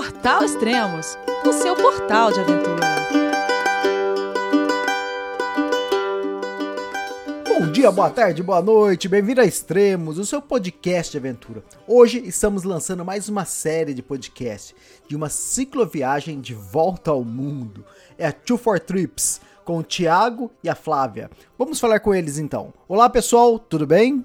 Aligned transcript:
Portal 0.00 0.42
Extremos, 0.42 1.18
o 1.44 1.52
seu 1.52 1.76
portal 1.76 2.32
de 2.32 2.40
aventura. 2.40 2.80
Bom 7.46 7.70
dia, 7.70 7.90
boa 7.90 8.08
tarde, 8.08 8.42
boa 8.42 8.62
noite, 8.62 9.10
bem-vindo 9.10 9.42
a 9.42 9.44
Extremos, 9.44 10.16
o 10.16 10.24
seu 10.24 10.40
podcast 10.40 11.12
de 11.12 11.18
aventura. 11.18 11.62
Hoje 11.86 12.18
estamos 12.24 12.62
lançando 12.62 13.04
mais 13.04 13.28
uma 13.28 13.44
série 13.44 13.92
de 13.92 14.02
podcast 14.02 14.74
de 15.06 15.14
uma 15.14 15.28
cicloviagem 15.28 16.40
de 16.40 16.54
volta 16.54 17.10
ao 17.10 17.22
mundo. 17.22 17.84
É 18.16 18.26
a 18.26 18.32
Two 18.32 18.56
for 18.56 18.80
Trips, 18.80 19.38
com 19.66 19.76
o 19.76 19.84
Thiago 19.84 20.50
e 20.64 20.70
a 20.70 20.74
Flávia. 20.74 21.30
Vamos 21.58 21.78
falar 21.78 22.00
com 22.00 22.14
eles 22.14 22.38
então. 22.38 22.72
Olá 22.88 23.10
pessoal, 23.10 23.58
tudo 23.58 23.86
bem? 23.86 24.24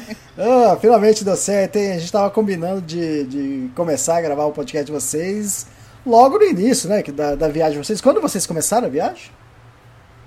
Ah, 0.43 0.75
finalmente 0.81 1.23
deu 1.23 1.35
certo, 1.35 1.75
hein? 1.75 1.91
A 1.91 1.99
gente 1.99 2.11
tava 2.11 2.31
combinando 2.31 2.81
de, 2.81 3.25
de 3.25 3.69
começar 3.75 4.17
a 4.17 4.21
gravar 4.21 4.45
o 4.45 4.51
podcast 4.51 4.87
de 4.87 4.91
vocês 4.91 5.67
logo 6.03 6.39
no 6.39 6.43
início, 6.43 6.89
né? 6.89 7.03
que 7.03 7.11
Da, 7.11 7.35
da 7.35 7.47
viagem 7.47 7.79
de 7.79 7.85
vocês. 7.85 8.01
Quando 8.01 8.19
vocês 8.19 8.47
começaram 8.47 8.87
a 8.87 8.89
viagem? 8.89 9.29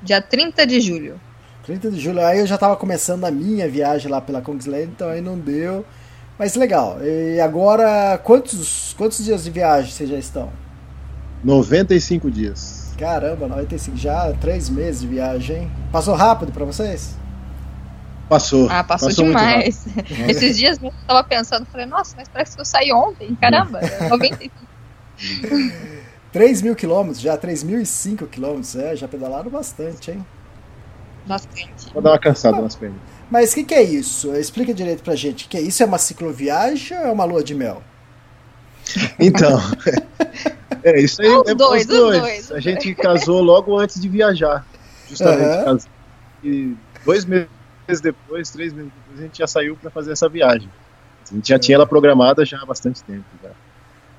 Dia 0.00 0.22
30 0.22 0.64
de 0.68 0.80
julho. 0.80 1.20
30 1.64 1.90
de 1.90 1.98
julho. 1.98 2.24
Aí 2.24 2.38
eu 2.38 2.46
já 2.46 2.56
tava 2.56 2.76
começando 2.76 3.24
a 3.24 3.30
minha 3.32 3.68
viagem 3.68 4.08
lá 4.08 4.20
pela 4.20 4.40
Kongsland, 4.40 4.84
então 4.84 5.08
aí 5.08 5.20
não 5.20 5.36
deu. 5.36 5.84
Mas 6.38 6.54
legal. 6.54 6.98
E 7.02 7.40
agora, 7.40 8.16
quantos, 8.22 8.94
quantos 8.96 9.24
dias 9.24 9.42
de 9.42 9.50
viagem 9.50 9.90
vocês 9.90 10.08
já 10.08 10.18
estão? 10.18 10.52
95 11.42 12.30
dias. 12.30 12.94
Caramba, 12.96 13.48
95, 13.48 13.96
já 13.96 14.32
três 14.40 14.70
meses 14.70 15.00
de 15.00 15.08
viagem, 15.08 15.56
hein? 15.56 15.70
Passou 15.90 16.14
rápido 16.14 16.52
pra 16.52 16.64
vocês? 16.64 17.16
Passou. 18.28 18.68
Ah, 18.70 18.82
passou, 18.82 19.08
muito 19.08 19.24
demais. 19.24 19.86
Esses 20.28 20.56
dias 20.56 20.78
eu 20.82 20.92
tava 21.06 21.22
pensando, 21.24 21.66
falei, 21.66 21.86
nossa, 21.86 22.14
mas 22.16 22.28
parece 22.28 22.54
que 22.54 22.60
eu 22.60 22.64
saí 22.64 22.92
ontem, 22.92 23.34
caramba, 23.36 23.80
95. 24.08 24.54
3 26.32 26.62
mil 26.62 26.74
quilômetros, 26.74 27.20
já 27.20 27.36
3.005 27.38 28.26
quilômetros, 28.28 28.74
é, 28.74 28.96
já 28.96 29.06
pedalaram 29.06 29.50
bastante, 29.50 30.10
hein? 30.10 30.26
Bastante. 31.26 31.92
Vou 31.92 32.02
dar 32.02 32.10
uma 32.12 32.18
cansada 32.18 32.60
nas 32.60 32.74
pernas. 32.74 32.98
Mas 33.30 33.52
o 33.52 33.54
que, 33.54 33.64
que 33.64 33.74
é 33.74 33.82
isso? 33.82 34.34
Explica 34.34 34.74
direito 34.74 35.02
pra 35.02 35.14
gente. 35.14 35.48
Que 35.48 35.56
é 35.56 35.60
isso 35.60 35.82
é 35.82 35.86
uma 35.86 35.96
cicloviagem 35.96 36.98
ou 36.98 37.04
é 37.04 37.10
uma 37.10 37.24
lua 37.24 37.42
de 37.42 37.54
mel? 37.54 37.82
Então, 39.18 39.58
é 40.84 41.00
isso 41.00 41.22
aí. 41.22 41.28
Os 41.28 41.48
é 41.48 41.54
dois, 41.54 41.82
os 41.82 41.88
dois. 41.88 42.20
dois. 42.20 42.52
A 42.52 42.60
gente 42.60 42.94
casou 42.94 43.40
logo 43.40 43.78
antes 43.78 44.00
de 44.00 44.08
viajar. 44.08 44.66
Justamente. 45.08 45.64
Casou. 45.64 45.90
E 46.42 46.76
dois 47.04 47.24
meses 47.24 47.48
depois, 48.00 48.50
três 48.50 48.72
meses 48.72 48.90
depois, 48.92 49.18
a 49.20 49.22
gente 49.22 49.38
já 49.38 49.46
saiu 49.46 49.76
para 49.76 49.90
fazer 49.90 50.12
essa 50.12 50.28
viagem. 50.28 50.68
A 51.30 51.34
gente 51.34 51.48
já 51.48 51.58
tinha 51.58 51.76
ela 51.76 51.86
programada 51.86 52.44
já 52.44 52.58
há 52.60 52.66
bastante 52.66 53.02
tempo. 53.02 53.24
Já. 53.42 53.50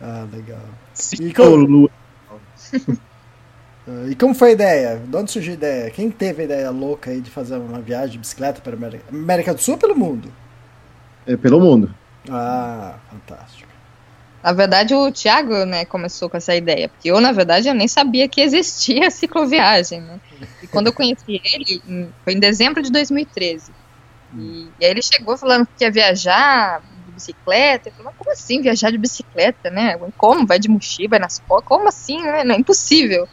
Ah, 0.02 0.28
legal. 0.32 0.60
Ciclo- 0.94 1.90
Ah, 3.88 4.08
E 4.10 4.16
como 4.16 4.34
foi 4.34 4.50
a 4.50 4.52
ideia? 4.54 4.98
De 4.98 5.16
onde 5.16 5.32
surgiu 5.32 5.52
a 5.52 5.56
ideia? 5.56 5.92
Quem 5.92 6.10
teve 6.10 6.42
a 6.42 6.46
ideia 6.46 6.72
louca 6.72 7.12
aí 7.12 7.22
de 7.22 7.30
fazer 7.30 7.56
uma 7.58 7.80
viagem 7.80 8.14
de 8.14 8.18
bicicleta 8.18 8.60
para 8.60 8.74
América, 8.74 9.04
América 9.12 9.54
do 9.54 9.62
Sul 9.62 9.76
ou 9.76 9.80
pelo 9.80 9.96
mundo? 9.96 10.32
É, 11.28 11.38
pelo 11.38 11.60
mundo. 11.60 11.94
Ah, 12.30 12.96
fantástico. 13.12 13.65
Na 14.46 14.54
verdade, 14.54 14.94
o 14.96 15.12
Thiago, 15.12 15.66
né, 15.66 15.86
começou 15.88 16.30
com 16.30 16.38
essa 16.38 16.56
ideia, 16.56 16.88
porque 16.90 17.10
eu, 17.12 17.20
na 17.22 17.32
verdade, 17.32 17.68
eu 17.68 17.74
nem 17.74 17.88
sabia 17.88 18.30
que 18.30 18.42
existia 18.42 19.10
cicloviagem, 19.12 20.02
né? 20.02 20.20
E 20.62 20.68
quando 20.68 20.88
eu 20.88 20.94
conheci 20.94 21.24
ele, 21.28 21.82
em- 21.86 22.14
foi 22.24 22.34
em 22.34 22.40
dezembro 22.40 22.82
de 22.84 22.92
2013. 22.92 23.76
E, 24.32 24.76
e 24.80 24.86
aí 24.86 24.92
ele 24.92 25.02
chegou 25.02 25.38
falando 25.38 25.66
que 25.78 25.84
ia 25.86 25.92
viajar 25.92 26.82
de 26.92 27.12
bicicleta. 27.12 27.90
Eu 27.90 27.94
falei, 27.94 28.06
mas 28.08 28.16
como 28.18 28.32
assim 28.32 28.62
viajar 28.62 28.92
de 28.92 28.98
bicicleta, 29.00 29.70
né? 29.72 29.96
Como? 30.18 30.46
Vai 30.48 30.60
de 30.60 30.70
mochila, 30.70 31.10
vai 31.12 31.20
nas 31.20 31.40
costas? 31.40 31.66
Como 31.68 31.88
assim, 31.88 32.22
né? 32.22 32.44
Não 32.44 32.56
é 32.56 32.60
impossível. 32.60 33.28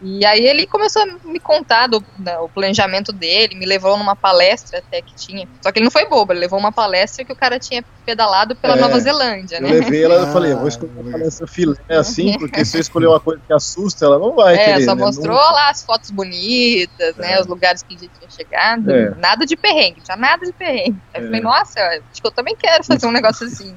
E 0.00 0.24
aí 0.24 0.46
ele 0.46 0.64
começou 0.66 1.02
a 1.02 1.06
me 1.28 1.40
contar 1.40 1.88
do, 1.88 2.00
da- 2.16 2.40
o 2.40 2.48
planejamento 2.48 3.12
dele, 3.12 3.58
me 3.58 3.66
levou 3.66 3.96
numa 3.98 4.14
palestra 4.14 4.78
até 4.78 5.02
que 5.02 5.14
tinha. 5.16 5.44
Só 5.62 5.72
que 5.72 5.78
ele 5.80 5.84
não 5.86 5.90
foi 5.90 6.08
bobo, 6.08 6.32
ele 6.32 6.38
levou 6.40 6.58
uma 6.58 6.70
palestra 6.72 7.24
que 7.24 7.32
o 7.32 7.36
cara 7.36 7.58
tinha 7.58 7.84
pedalado 8.06 8.54
pela 8.56 8.76
É, 8.76 8.80
Nova 8.80 8.98
Zelândia, 9.00 9.56
Eu 9.56 9.62
né? 9.62 9.68
levei 9.70 10.04
ela 10.04 10.14
e 10.14 10.18
Ah, 10.18 10.26
falei, 10.32 10.52
eu 10.52 10.58
vou 10.58 10.68
escolher 10.68 10.92
uma 10.92 11.10
palestra 11.10 11.46
filé 11.48 11.74
assim, 11.90 12.32
porque 12.38 12.64
se 12.64 12.76
eu 12.76 12.80
escolher 12.80 13.08
uma 13.08 13.20
coisa 13.20 13.42
que 13.44 13.52
assusta, 13.52 14.04
ela 14.06 14.18
não 14.20 14.34
vai 14.36 14.54
É, 14.54 14.64
querer. 14.64 14.84
só 14.84 14.94
né? 14.94 15.02
mostrou 15.04 15.34
Não- 15.36 15.52
lá 15.52 15.68
as 15.70 15.82
fotos 15.84 16.10
bonitas, 16.10 17.16
né? 17.16 17.32
É. 17.32 17.40
Os 17.40 17.46
lugares 17.48 17.82
que 17.82 17.94
a 17.94 17.98
gente 17.98 18.12
tinha 18.16 18.30
chegado. 18.30 18.90
É. 18.90 19.14
Nada 19.16 19.44
de 19.44 19.56
perrengue, 19.56 20.02
já 20.06 20.16
nada 20.16 20.46
de 20.46 20.52
perrengue. 20.52 21.02
Aí 21.12 21.20
eu 21.22 21.24
É. 21.24 21.26
falei, 21.26 21.40
nossa, 21.40 21.80
acho 21.80 22.20
que 22.22 22.26
eu 22.26 22.32
também 22.32 22.54
quero 22.56 22.84
fazer 22.84 23.06
um 23.06 23.12
negócio 23.12 23.46
assim. 23.46 23.76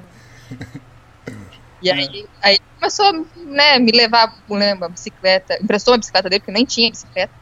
E 1.82 1.90
aí, 1.90 2.28
aí 2.42 2.52
ele 2.54 2.60
começou 2.78 3.06
a 3.06 3.12
né, 3.46 3.78
me 3.78 3.90
levar 3.90 4.32
né, 4.50 4.74
uma 4.74 4.88
bicicleta, 4.88 5.58
emprestou 5.60 5.92
uma 5.92 5.98
bicicleta 5.98 6.28
dele, 6.30 6.40
porque 6.40 6.52
nem 6.52 6.64
tinha 6.64 6.90
bicicleta. 6.90 7.32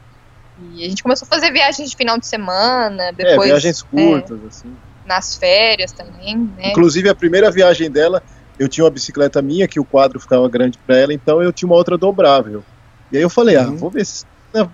E 0.57 0.85
a 0.85 0.89
gente 0.89 1.03
começou 1.03 1.25
a 1.29 1.33
fazer 1.35 1.51
viagens 1.51 1.89
de 1.89 1.95
final 1.95 2.19
de 2.19 2.27
semana, 2.27 3.03
É, 3.09 3.13
depois 3.13 3.49
viagens 3.49 3.81
curtas, 3.81 4.43
assim. 4.45 4.75
nas 5.05 5.35
férias 5.35 5.91
também, 5.91 6.37
né? 6.37 6.71
Inclusive, 6.71 7.09
a 7.09 7.15
primeira 7.15 7.49
viagem 7.51 7.89
dela, 7.89 8.21
eu 8.59 8.67
tinha 8.67 8.83
uma 8.83 8.91
bicicleta 8.91 9.41
minha, 9.41 9.67
que 9.67 9.79
o 9.79 9.85
quadro 9.85 10.19
ficava 10.19 10.47
grande 10.49 10.77
pra 10.85 10.97
ela, 10.97 11.13
então 11.13 11.41
eu 11.41 11.53
tinha 11.53 11.67
uma 11.67 11.75
outra 11.77 11.97
dobrável. 11.97 12.65
E 13.11 13.17
aí 13.17 13.23
eu 13.23 13.29
falei, 13.29 13.55
ah, 13.57 13.65
Uhum. 13.67 13.77
vou 13.77 13.91
ver 13.91 14.05
se 14.05 14.25
né, 14.53 14.69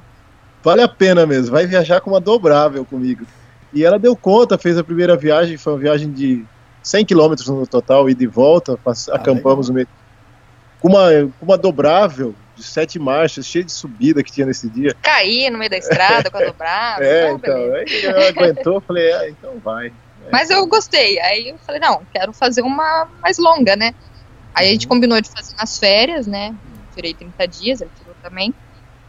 vale 0.64 0.82
a 0.82 0.88
pena 0.88 1.26
mesmo, 1.26 1.52
vai 1.52 1.66
viajar 1.66 2.02
com 2.02 2.12
uma 2.12 2.22
dobrável 2.22 2.86
comigo. 2.86 3.26
E 3.72 3.84
ela 3.84 4.00
deu 4.00 4.16
conta, 4.16 4.58
fez 4.58 4.78
a 4.78 4.84
primeira 4.84 5.16
viagem, 5.18 5.58
foi 5.58 5.74
uma 5.74 5.80
viagem 5.80 6.12
de 6.12 6.48
100 6.88 7.06
quilômetros 7.06 7.48
no 7.50 7.68
total, 7.68 8.10
ida 8.10 8.24
e 8.24 8.28
volta, 8.28 8.78
pass- 8.78 9.10
Ah, 9.10 9.16
acampamos 9.16 9.68
no 9.68 9.76
meio. 9.76 9.88
Com 10.80 10.90
uma, 10.90 11.10
com 11.40 11.46
uma 11.46 11.58
dobrável 11.58 12.34
de 12.56 12.64
sete 12.64 12.98
marchas, 12.98 13.46
cheia 13.46 13.64
de 13.66 13.72
subida 13.72 14.24
que 14.24 14.32
tinha 14.32 14.46
nesse 14.46 14.70
dia. 14.70 14.96
Caí 15.02 15.50
no 15.50 15.58
meio 15.58 15.70
da 15.70 15.78
estrada 15.78 16.30
com 16.30 16.38
a 16.38 16.46
dobrada. 16.46 17.04
É, 17.04 17.32
então, 17.32 17.40
beleza. 17.40 17.76
aí 17.76 18.06
ela 18.06 18.30
aguentou, 18.30 18.82
falei, 18.82 19.12
ah, 19.14 19.30
então 19.30 19.60
vai. 19.64 19.92
Mas 20.32 20.50
eu 20.50 20.66
gostei. 20.68 21.20
Aí 21.20 21.50
eu 21.50 21.58
falei, 21.66 21.80
não, 21.82 22.02
quero 22.14 22.32
fazer 22.34 22.62
uma 22.62 23.08
mais 23.22 23.38
longa, 23.38 23.76
né? 23.76 23.94
Aí 24.54 24.70
a 24.70 24.72
gente 24.72 24.88
combinou 24.88 25.20
de 25.22 25.30
fazer 25.30 25.56
nas 25.56 25.78
férias, 25.78 26.26
né? 26.26 26.56
Tirei 26.96 27.14
30 27.14 27.48
dias, 27.48 27.82
ele 27.82 27.92
tirou 27.98 28.16
também. 28.24 28.54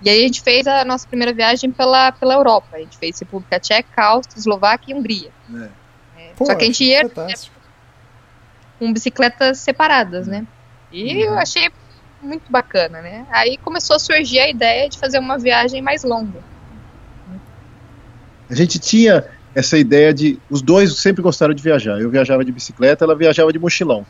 E 0.03 0.09
aí 0.11 0.19
a 0.19 0.27
gente 0.27 0.43
fez 0.43 0.67
a 0.67 0.85
nossa 0.85 1.07
primeira 1.09 1.33
viagem 1.33 1.71
pela, 1.71 2.13
pela 2.13 2.35
Europa. 2.35 2.69
A 2.77 2.79
gente 2.79 2.97
fez 2.99 3.19
República 3.19 3.59
Tcheca, 3.59 4.03
Áustria, 4.03 4.39
Eslováquia 4.39 4.95
e 4.95 4.99
Hungria. 4.99 5.31
É. 5.55 5.69
É, 6.21 6.31
Pô, 6.37 6.47
Só 6.47 6.55
que 6.55 6.65
a 6.65 6.67
gente 6.67 6.85
ia 6.85 7.03
fantástico. 7.09 7.58
Com 8.79 8.93
bicicletas 8.93 9.59
separadas, 9.59 10.27
né? 10.27 10.47
E 10.93 11.15
Uhum. 11.15 11.21
eu 11.33 11.39
achei 11.39 11.69
muito 12.23 12.51
bacana, 12.51 13.01
né? 13.01 13.27
Aí 13.31 13.57
começou 13.59 13.97
a 13.97 13.99
surgir 13.99 14.39
a 14.41 14.49
ideia 14.49 14.89
de 14.89 14.99
fazer 14.99 15.19
uma 15.19 15.39
viagem 15.39 15.81
mais 15.83 16.03
longa. 16.03 16.41
A 18.51 18.55
gente 18.55 18.79
tinha 18.79 19.25
essa 19.55 19.77
ideia 19.77 20.13
de. 20.15 20.39
Os 20.49 20.63
dois 20.63 20.99
sempre 20.99 21.23
gostaram 21.23 21.53
de 21.53 21.63
viajar. 21.63 22.01
Eu 22.01 22.11
viajava 22.11 22.45
de 22.45 22.53
bicicleta, 22.53 23.05
ela 23.05 23.15
viajava 23.15 23.53
de 23.53 23.59
mochilão. 23.59 24.07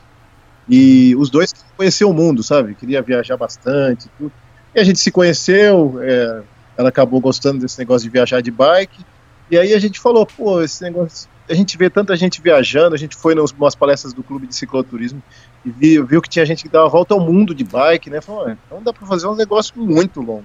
E 0.69 1.17
os 1.17 1.31
dois 1.31 1.53
conheciam 1.76 2.11
o 2.11 2.15
mundo, 2.15 2.43
sabe? 2.43 2.75
Queria 2.75 3.03
viajar 3.03 3.37
bastante. 3.37 4.09
Tudo. 4.19 4.32
E 4.75 4.79
a 4.79 4.85
gente 4.85 4.99
se 4.99 5.11
conheceu, 5.11 5.99
é, 6.03 6.43
ela 6.76 6.91
acabou 6.91 7.20
gostando 7.20 7.59
desse 7.59 7.79
negócio 7.79 8.05
de 8.06 8.11
viajar 8.12 8.41
de 8.43 8.50
bike. 8.50 9.05
E 9.50 9.59
aí 9.59 9.73
a 9.73 9.79
gente 9.79 9.99
falou, 9.99 10.26
pô, 10.26 10.61
esse 10.62 10.82
negócio. 10.82 11.29
A 11.49 11.55
gente 11.55 11.77
vê 11.79 11.89
tanta 11.89 12.15
gente 12.17 12.41
viajando, 12.43 12.95
a 12.95 12.99
gente 12.99 13.17
foi 13.17 13.35
nas 13.35 13.75
palestras 13.75 14.12
do 14.12 14.23
clube 14.23 14.47
de 14.47 14.55
cicloturismo 14.55 15.23
e 15.65 15.71
viu, 15.71 16.06
viu 16.06 16.21
que 16.23 16.29
tinha 16.29 16.45
gente 16.45 16.62
que 16.62 16.69
dava 16.69 16.87
a 16.87 16.91
volta 16.91 17.15
ao 17.15 17.21
mundo 17.21 17.55
de 17.55 17.65
bike, 17.65 18.11
né? 18.11 18.21
Falou, 18.21 18.49
"É, 18.49 18.56
então 18.67 18.83
dá 18.83 18.93
pra 18.93 19.06
fazer 19.06 19.27
um 19.27 19.35
negócio 19.35 19.73
muito 19.81 20.21
longo. 20.21 20.45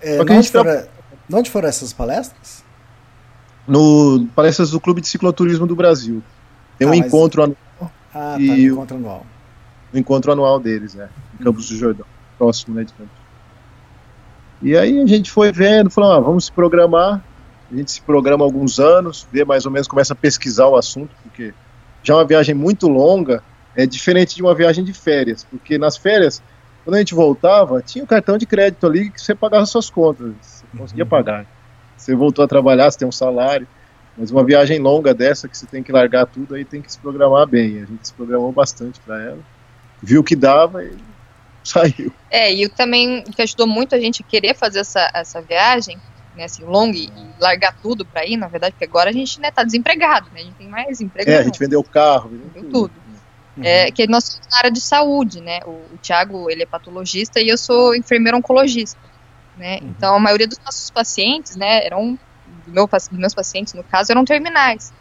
É, 0.00 0.18
Só 0.18 0.24
que 0.24 0.32
a 0.32 0.36
onde, 0.36 0.44
gente 0.46 0.52
foram, 0.52 0.82
de 1.28 1.34
onde 1.36 1.50
foram 1.50 1.68
essas 1.68 1.92
palestras? 1.92 2.62
No 3.66 4.26
palestras 4.34 4.70
do 4.70 4.78
Clube 4.78 5.00
de 5.00 5.08
Cicloturismo 5.08 5.66
do 5.66 5.74
Brasil. 5.74 6.22
Tem 6.78 6.86
um 6.86 6.92
Ah, 6.92 6.96
mas- 6.96 7.06
encontro 7.06 7.42
anual. 7.44 7.56
Ah, 8.14 8.36
E 8.38 8.46
tá, 8.46 8.52
o- 8.52 8.56
encontro 8.58 8.96
anual. 8.96 9.26
o 9.92 9.98
encontro 9.98 10.32
anual 10.32 10.60
deles, 10.60 10.94
né? 10.94 11.08
Em 11.40 11.42
Campos 11.42 11.68
do 11.68 11.76
Jordão, 11.76 12.06
próximo, 12.36 12.74
né, 12.74 12.84
de 12.84 12.92
Campos. 12.92 13.24
E 14.62 14.76
aí 14.76 15.00
a 15.00 15.06
gente 15.06 15.30
foi 15.30 15.50
vendo, 15.52 15.90
falou, 15.90 16.12
ah, 16.12 16.20
vamos 16.20 16.44
se 16.46 16.52
programar. 16.52 17.22
A 17.74 17.76
gente 17.76 17.90
se 17.90 18.00
programa 18.00 18.44
há 18.44 18.46
alguns 18.46 18.78
anos, 18.78 19.26
vê 19.32 19.44
mais 19.44 19.66
ou 19.66 19.72
menos, 19.72 19.88
começa 19.88 20.12
a 20.12 20.16
pesquisar 20.16 20.68
o 20.68 20.76
assunto, 20.76 21.10
porque 21.24 21.52
já 22.04 22.14
uma 22.14 22.24
viagem 22.24 22.54
muito 22.54 22.86
longa 22.86 23.42
é 23.74 23.84
diferente 23.84 24.36
de 24.36 24.42
uma 24.42 24.54
viagem 24.54 24.84
de 24.84 24.92
férias, 24.92 25.42
porque 25.42 25.76
nas 25.76 25.96
férias, 25.96 26.40
quando 26.84 26.94
a 26.94 26.98
gente 27.00 27.16
voltava, 27.16 27.82
tinha 27.82 28.04
o 28.04 28.06
cartão 28.06 28.38
de 28.38 28.46
crédito 28.46 28.86
ali 28.86 29.10
que 29.10 29.20
você 29.20 29.34
pagava 29.34 29.66
suas 29.66 29.90
contas, 29.90 30.34
você 30.40 30.64
conseguia 30.78 31.04
pagar. 31.04 31.46
Você 31.96 32.14
voltou 32.14 32.44
a 32.44 32.48
trabalhar, 32.48 32.88
você 32.88 32.98
tem 32.98 33.08
um 33.08 33.12
salário, 33.12 33.66
mas 34.16 34.30
uma 34.30 34.44
viagem 34.44 34.78
longa 34.78 35.12
dessa 35.12 35.48
que 35.48 35.58
você 35.58 35.66
tem 35.66 35.82
que 35.82 35.90
largar 35.90 36.26
tudo, 36.26 36.54
aí 36.54 36.64
tem 36.64 36.80
que 36.80 36.92
se 36.92 36.98
programar 37.00 37.44
bem. 37.48 37.82
A 37.82 37.86
gente 37.86 38.06
se 38.06 38.14
programou 38.14 38.52
bastante 38.52 39.00
para 39.00 39.20
ela, 39.20 39.40
viu 40.00 40.20
o 40.20 40.24
que 40.24 40.36
dava 40.36 40.84
e 40.84 40.96
saiu. 41.64 42.12
É, 42.30 42.54
e 42.54 42.68
também 42.68 43.24
o 43.26 43.32
que 43.32 43.42
ajudou 43.42 43.66
muito 43.66 43.96
a 43.96 43.98
gente 43.98 44.22
a 44.22 44.30
querer 44.30 44.54
fazer 44.54 44.78
essa, 44.78 45.10
essa 45.12 45.42
viagem, 45.42 45.98
né, 46.36 46.44
assim, 46.44 46.64
longa 46.64 46.96
e, 46.96 47.06
e 47.06 47.34
largar 47.40 47.76
tudo 47.80 48.04
para 48.04 48.24
ir, 48.26 48.36
na 48.36 48.48
verdade, 48.48 48.72
porque 48.72 48.84
agora 48.84 49.10
a 49.10 49.12
gente, 49.12 49.40
né, 49.40 49.50
tá 49.50 49.62
desempregado, 49.62 50.28
né, 50.32 50.40
a 50.40 50.44
gente 50.44 50.54
tem 50.54 50.68
mais 50.68 51.00
emprego. 51.00 51.30
É, 51.30 51.38
a 51.38 51.42
gente 51.42 51.58
vendeu 51.58 51.80
o 51.80 51.84
carro, 51.84 52.30
vendeu, 52.30 52.50
vendeu 52.54 52.70
tudo. 52.70 52.88
tudo. 52.94 53.04
Uhum. 53.56 53.64
É, 53.64 53.90
que 53.90 54.06
nós 54.08 54.24
somos 54.24 54.48
na 54.50 54.58
área 54.58 54.70
de 54.70 54.80
saúde, 54.80 55.40
né, 55.40 55.60
o, 55.64 55.70
o 55.70 55.98
Thiago, 56.02 56.50
ele 56.50 56.62
é 56.62 56.66
patologista 56.66 57.40
e 57.40 57.48
eu 57.48 57.56
sou 57.56 57.94
enfermeiro 57.94 58.36
oncologista, 58.38 58.98
né, 59.56 59.78
uhum. 59.80 59.88
então 59.90 60.16
a 60.16 60.20
maioria 60.20 60.48
dos 60.48 60.58
nossos 60.58 60.90
pacientes, 60.90 61.56
né, 61.56 61.86
eram, 61.86 62.18
meu, 62.66 62.88
meus 63.12 63.34
pacientes, 63.34 63.74
no 63.74 63.84
caso, 63.84 64.12
eram 64.12 64.24
terminais. 64.24 64.92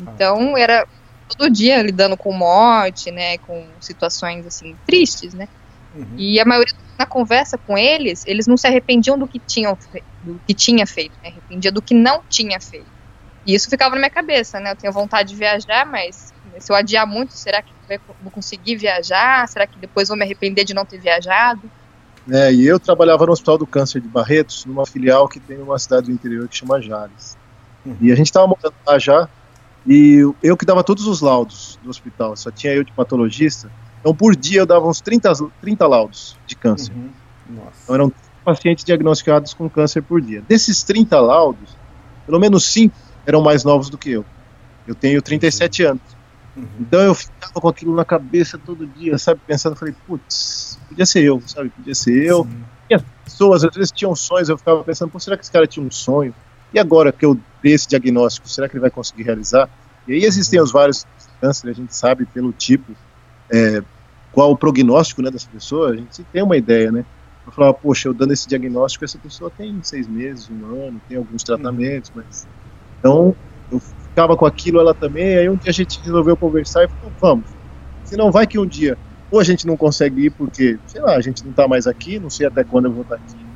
Ah. 0.00 0.12
Então, 0.14 0.56
era 0.56 0.86
todo 1.28 1.50
dia 1.50 1.82
lidando 1.82 2.16
com 2.16 2.32
morte, 2.32 3.10
né, 3.10 3.38
com 3.38 3.66
situações, 3.80 4.46
assim, 4.46 4.76
tristes, 4.86 5.34
né, 5.34 5.48
Uhum. 5.94 6.14
E 6.16 6.40
a 6.40 6.44
maioria 6.44 6.74
na 6.98 7.06
conversa 7.06 7.56
com 7.56 7.78
eles, 7.78 8.24
eles 8.26 8.46
não 8.46 8.56
se 8.56 8.66
arrependiam 8.66 9.16
do 9.16 9.26
que 9.26 9.38
tinham 9.38 9.78
do 10.22 10.40
que 10.46 10.52
tinha 10.52 10.86
feito, 10.86 11.12
né? 11.22 11.28
arrependia 11.30 11.70
do 11.70 11.80
que 11.80 11.94
não 11.94 12.22
tinha 12.28 12.60
feito. 12.60 12.98
E 13.46 13.54
isso 13.54 13.70
ficava 13.70 13.94
na 13.94 14.00
minha 14.00 14.10
cabeça, 14.10 14.58
né? 14.58 14.72
Eu 14.72 14.76
tenho 14.76 14.92
vontade 14.92 15.30
de 15.30 15.36
viajar, 15.36 15.86
mas 15.86 16.34
se 16.58 16.72
eu 16.72 16.76
adiar 16.76 17.06
muito, 17.06 17.32
será 17.32 17.62
que 17.62 17.72
vou 18.20 18.30
conseguir 18.30 18.76
viajar? 18.76 19.46
Será 19.48 19.66
que 19.66 19.78
depois 19.78 20.08
vou 20.08 20.16
me 20.16 20.24
arrepender 20.24 20.64
de 20.64 20.74
não 20.74 20.84
ter 20.84 20.98
viajado? 20.98 21.62
É, 22.30 22.52
e 22.52 22.66
eu 22.66 22.78
trabalhava 22.78 23.24
no 23.24 23.32
Hospital 23.32 23.56
do 23.56 23.66
Câncer 23.66 24.02
de 24.02 24.08
Barretos, 24.08 24.66
numa 24.66 24.84
filial 24.84 25.28
que 25.28 25.40
tem 25.40 25.56
uma 25.62 25.78
cidade 25.78 26.06
do 26.06 26.12
interior 26.12 26.46
que 26.46 26.56
chama 26.56 26.82
Jales. 26.82 27.38
Uhum. 27.86 27.96
E 28.02 28.12
a 28.12 28.14
gente 28.14 28.26
estava 28.26 28.46
montando 28.46 28.74
lá 28.86 28.98
já, 28.98 29.26
e 29.86 30.20
eu 30.42 30.56
que 30.56 30.66
dava 30.66 30.84
todos 30.84 31.06
os 31.06 31.22
laudos 31.22 31.78
do 31.82 31.88
hospital, 31.88 32.36
só 32.36 32.50
tinha 32.50 32.74
eu 32.74 32.84
de 32.84 32.92
patologista, 32.92 33.70
então, 34.00 34.14
por 34.14 34.34
dia, 34.36 34.60
eu 34.60 34.66
dava 34.66 34.86
uns 34.86 35.00
30, 35.00 35.32
30 35.60 35.86
laudos 35.86 36.36
de 36.46 36.54
câncer. 36.54 36.92
Uhum. 36.92 37.10
Então, 37.50 37.94
eram 37.94 38.12
pacientes 38.44 38.84
diagnosticados 38.84 39.52
com 39.54 39.68
câncer 39.68 40.02
por 40.02 40.20
dia. 40.20 40.42
Desses 40.48 40.82
30 40.82 41.20
laudos, 41.20 41.76
pelo 42.26 42.38
menos 42.38 42.64
5 42.66 42.94
eram 43.26 43.42
mais 43.42 43.64
novos 43.64 43.90
do 43.90 43.98
que 43.98 44.10
eu. 44.10 44.24
Eu 44.86 44.94
tenho 44.94 45.20
37 45.20 45.82
uhum. 45.82 45.90
anos. 45.90 46.18
Então, 46.80 47.00
eu 47.00 47.14
ficava 47.14 47.60
com 47.60 47.68
aquilo 47.68 47.94
na 47.94 48.04
cabeça 48.04 48.58
todo 48.58 48.86
dia, 48.86 49.16
sabe? 49.18 49.40
Pensando, 49.46 49.76
falei, 49.76 49.94
putz, 50.06 50.78
podia 50.88 51.06
ser 51.06 51.22
eu, 51.22 51.40
sabe? 51.46 51.68
Podia 51.70 51.94
ser 51.94 52.24
eu. 52.24 52.44
Sim. 52.44 52.64
E 52.90 52.94
as 52.94 53.02
pessoas, 53.24 53.64
às 53.64 53.74
vezes, 53.74 53.92
tinham 53.92 54.14
sonhos, 54.16 54.48
eu 54.48 54.58
ficava 54.58 54.82
pensando, 54.82 55.10
pô, 55.10 55.20
será 55.20 55.36
que 55.36 55.44
esse 55.44 55.52
cara 55.52 55.66
tinha 55.66 55.84
um 55.84 55.90
sonho? 55.90 56.34
E 56.72 56.78
agora 56.78 57.12
que 57.12 57.24
eu 57.24 57.38
dei 57.62 57.74
esse 57.74 57.86
diagnóstico, 57.86 58.48
será 58.48 58.68
que 58.68 58.74
ele 58.74 58.80
vai 58.80 58.90
conseguir 58.90 59.22
realizar? 59.22 59.68
E 60.06 60.14
aí 60.14 60.24
existem 60.24 60.58
uhum. 60.58 60.64
os 60.64 60.72
vários 60.72 61.06
cânceres, 61.40 61.76
a 61.76 61.80
gente 61.80 61.94
sabe 61.94 62.26
pelo 62.26 62.52
tipo, 62.52 62.92
é, 63.52 63.82
qual 64.32 64.50
o 64.50 64.56
prognóstico 64.56 65.22
né, 65.22 65.30
dessa 65.30 65.48
pessoa, 65.48 65.90
a 65.90 65.96
gente 65.96 66.22
tem 66.24 66.42
uma 66.42 66.56
ideia, 66.56 66.92
né? 66.92 67.04
Eu 67.46 67.52
falava, 67.52 67.74
poxa, 67.74 68.08
eu 68.08 68.14
dando 68.14 68.32
esse 68.32 68.46
diagnóstico, 68.46 69.04
essa 69.04 69.18
pessoa 69.18 69.50
tem 69.50 69.82
seis 69.82 70.06
meses, 70.06 70.50
um 70.50 70.66
ano, 70.66 71.00
tem 71.08 71.16
alguns 71.16 71.42
tratamentos, 71.42 72.12
mas. 72.14 72.46
Então, 72.98 73.34
eu 73.70 73.80
ficava 73.80 74.36
com 74.36 74.44
aquilo, 74.44 74.80
ela 74.80 74.94
também, 74.94 75.38
aí 75.38 75.48
um 75.48 75.56
dia 75.56 75.70
a 75.70 75.72
gente 75.72 76.00
resolveu 76.02 76.36
conversar 76.36 76.84
e 76.84 76.88
falou, 76.88 77.12
vamos. 77.18 77.50
Se 78.04 78.16
não 78.16 78.30
vai 78.30 78.46
que 78.46 78.58
um 78.58 78.66
dia, 78.66 78.98
ou 79.30 79.40
a 79.40 79.44
gente 79.44 79.66
não 79.66 79.76
consegue 79.76 80.26
ir 80.26 80.30
porque, 80.30 80.78
sei 80.86 81.00
lá, 81.00 81.16
a 81.16 81.20
gente 81.20 81.42
não 81.42 81.50
está 81.50 81.66
mais 81.66 81.86
aqui, 81.86 82.18
não 82.18 82.30
sei 82.30 82.46
até 82.46 82.64
quando 82.64 82.86
eu 82.86 82.92
vou 82.92 83.02
estar 83.02 83.16
aqui. 83.16 83.46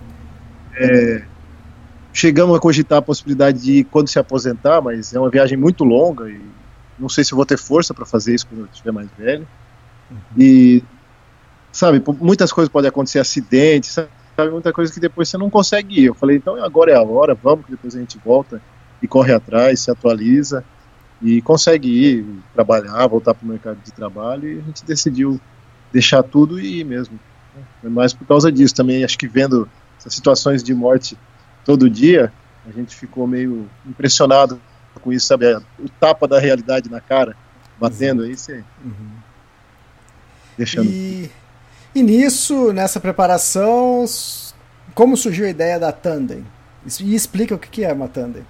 É, 0.74 1.26
chegamos 2.12 2.56
a 2.56 2.60
cogitar 2.60 2.98
a 2.98 3.02
possibilidade 3.02 3.60
de 3.60 3.72
ir 3.78 3.84
quando 3.84 4.08
se 4.08 4.18
aposentar, 4.18 4.80
mas 4.80 5.12
é 5.14 5.18
uma 5.18 5.30
viagem 5.30 5.56
muito 5.56 5.84
longa 5.84 6.30
e 6.30 6.40
não 6.98 7.08
sei 7.08 7.24
se 7.24 7.34
vou 7.34 7.46
ter 7.46 7.58
força 7.58 7.94
para 7.94 8.06
fazer 8.06 8.34
isso 8.34 8.46
quando 8.46 8.60
eu 8.60 8.66
estiver 8.66 8.92
mais 8.92 9.10
velho. 9.16 9.46
E, 10.36 10.82
sabe, 11.72 12.02
muitas 12.20 12.52
coisas 12.52 12.70
podem 12.70 12.88
acontecer, 12.88 13.18
acidentes, 13.18 13.90
sabe, 13.90 14.50
muita 14.50 14.72
coisa 14.72 14.92
que 14.92 15.00
depois 15.00 15.28
você 15.28 15.38
não 15.38 15.50
consegue 15.50 16.00
ir. 16.00 16.04
Eu 16.06 16.14
falei, 16.14 16.36
então 16.36 16.62
agora 16.62 16.92
é 16.92 16.96
a 16.96 17.02
hora, 17.02 17.34
vamos, 17.34 17.64
que 17.64 17.72
depois 17.72 17.94
a 17.94 17.98
gente 17.98 18.18
volta 18.18 18.60
e 19.00 19.08
corre 19.08 19.32
atrás, 19.32 19.80
se 19.80 19.90
atualiza 19.90 20.64
e 21.20 21.40
consegue 21.42 21.88
ir 21.88 22.26
trabalhar, 22.52 23.06
voltar 23.06 23.34
para 23.34 23.44
o 23.44 23.48
mercado 23.48 23.78
de 23.82 23.92
trabalho 23.92 24.48
e 24.48 24.58
a 24.58 24.62
gente 24.62 24.84
decidiu 24.84 25.40
deixar 25.92 26.22
tudo 26.22 26.58
e 26.58 26.80
ir 26.80 26.84
mesmo. 26.84 27.18
É 27.84 27.88
mais 27.88 28.12
por 28.12 28.26
causa 28.26 28.50
disso 28.50 28.74
também, 28.74 29.04
acho 29.04 29.18
que 29.18 29.28
vendo 29.28 29.68
essas 29.98 30.14
situações 30.14 30.62
de 30.62 30.74
morte 30.74 31.16
todo 31.64 31.88
dia, 31.88 32.32
a 32.66 32.72
gente 32.72 32.94
ficou 32.96 33.26
meio 33.26 33.68
impressionado 33.86 34.60
com 35.00 35.12
isso, 35.12 35.26
sabe? 35.26 35.54
O 35.78 35.88
tapa 36.00 36.26
da 36.26 36.38
realidade 36.38 36.90
na 36.90 37.00
cara, 37.00 37.36
batendo 37.78 38.22
aí, 38.22 38.36
você... 38.36 38.64
Uhum. 38.84 39.21
Deixando. 40.62 40.88
E, 40.88 41.28
e 41.92 42.02
nisso, 42.02 42.72
nessa 42.72 43.00
preparação, 43.00 44.04
como 44.94 45.16
surgiu 45.16 45.46
a 45.46 45.50
ideia 45.50 45.78
da 45.78 45.90
Tandem? 45.90 46.46
E 47.00 47.14
explica 47.14 47.54
o 47.54 47.58
que 47.58 47.84
é 47.84 47.92
uma 47.92 48.06
Tandem. 48.06 48.44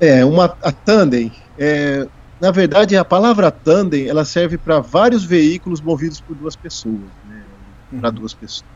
É, 0.00 0.24
uma 0.24 0.56
a 0.62 0.70
Tandem, 0.72 1.32
é, 1.58 2.06
na 2.40 2.52
verdade, 2.52 2.96
a 2.96 3.04
palavra 3.04 3.50
Tandem, 3.50 4.08
ela 4.08 4.24
serve 4.24 4.56
para 4.56 4.78
vários 4.78 5.24
veículos 5.24 5.80
movidos 5.80 6.20
por 6.20 6.36
duas 6.36 6.54
pessoas, 6.54 6.94
né, 7.28 7.42
para 7.98 8.08
uhum. 8.08 8.14
duas 8.14 8.32
pessoas. 8.32 8.70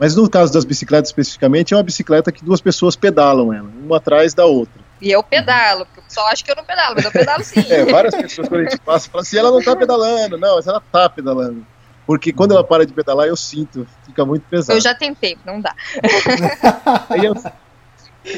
Mas 0.00 0.16
no 0.16 0.28
caso 0.28 0.52
das 0.52 0.64
bicicletas 0.64 1.10
especificamente, 1.10 1.74
é 1.74 1.76
uma 1.76 1.82
bicicleta 1.82 2.32
que 2.32 2.44
duas 2.44 2.60
pessoas 2.60 2.96
pedalam 2.96 3.52
ela, 3.52 3.70
uma 3.84 3.98
atrás 3.98 4.32
da 4.34 4.46
outra. 4.46 4.81
E 5.02 5.10
eu 5.10 5.20
pedalo, 5.20 5.84
porque 5.84 5.98
o 5.98 6.04
pessoal 6.04 6.28
acha 6.28 6.44
que 6.44 6.50
eu 6.52 6.54
não 6.54 6.64
pedalo, 6.64 6.94
mas 6.94 7.04
eu 7.04 7.10
pedalo 7.10 7.42
sim. 7.42 7.60
é, 7.68 7.84
várias 7.84 8.14
pessoas 8.14 8.48
quando 8.48 8.60
a 8.60 8.70
gente 8.70 8.80
passa 8.80 9.10
falam 9.10 9.22
assim, 9.22 9.36
ela 9.36 9.50
não 9.50 9.60
tá 9.60 9.74
pedalando, 9.74 10.38
não, 10.38 10.54
mas 10.54 10.66
ela 10.68 10.80
tá 10.80 11.08
pedalando. 11.08 11.66
Porque 12.06 12.32
quando 12.32 12.52
ela 12.52 12.62
para 12.62 12.86
de 12.86 12.92
pedalar, 12.92 13.26
eu 13.26 13.36
sinto, 13.36 13.84
fica 14.06 14.24
muito 14.24 14.44
pesado. 14.48 14.78
Eu 14.78 14.80
já 14.80 14.94
tentei, 14.94 15.36
não 15.44 15.60
dá. 15.60 15.74
eu, 17.20 17.34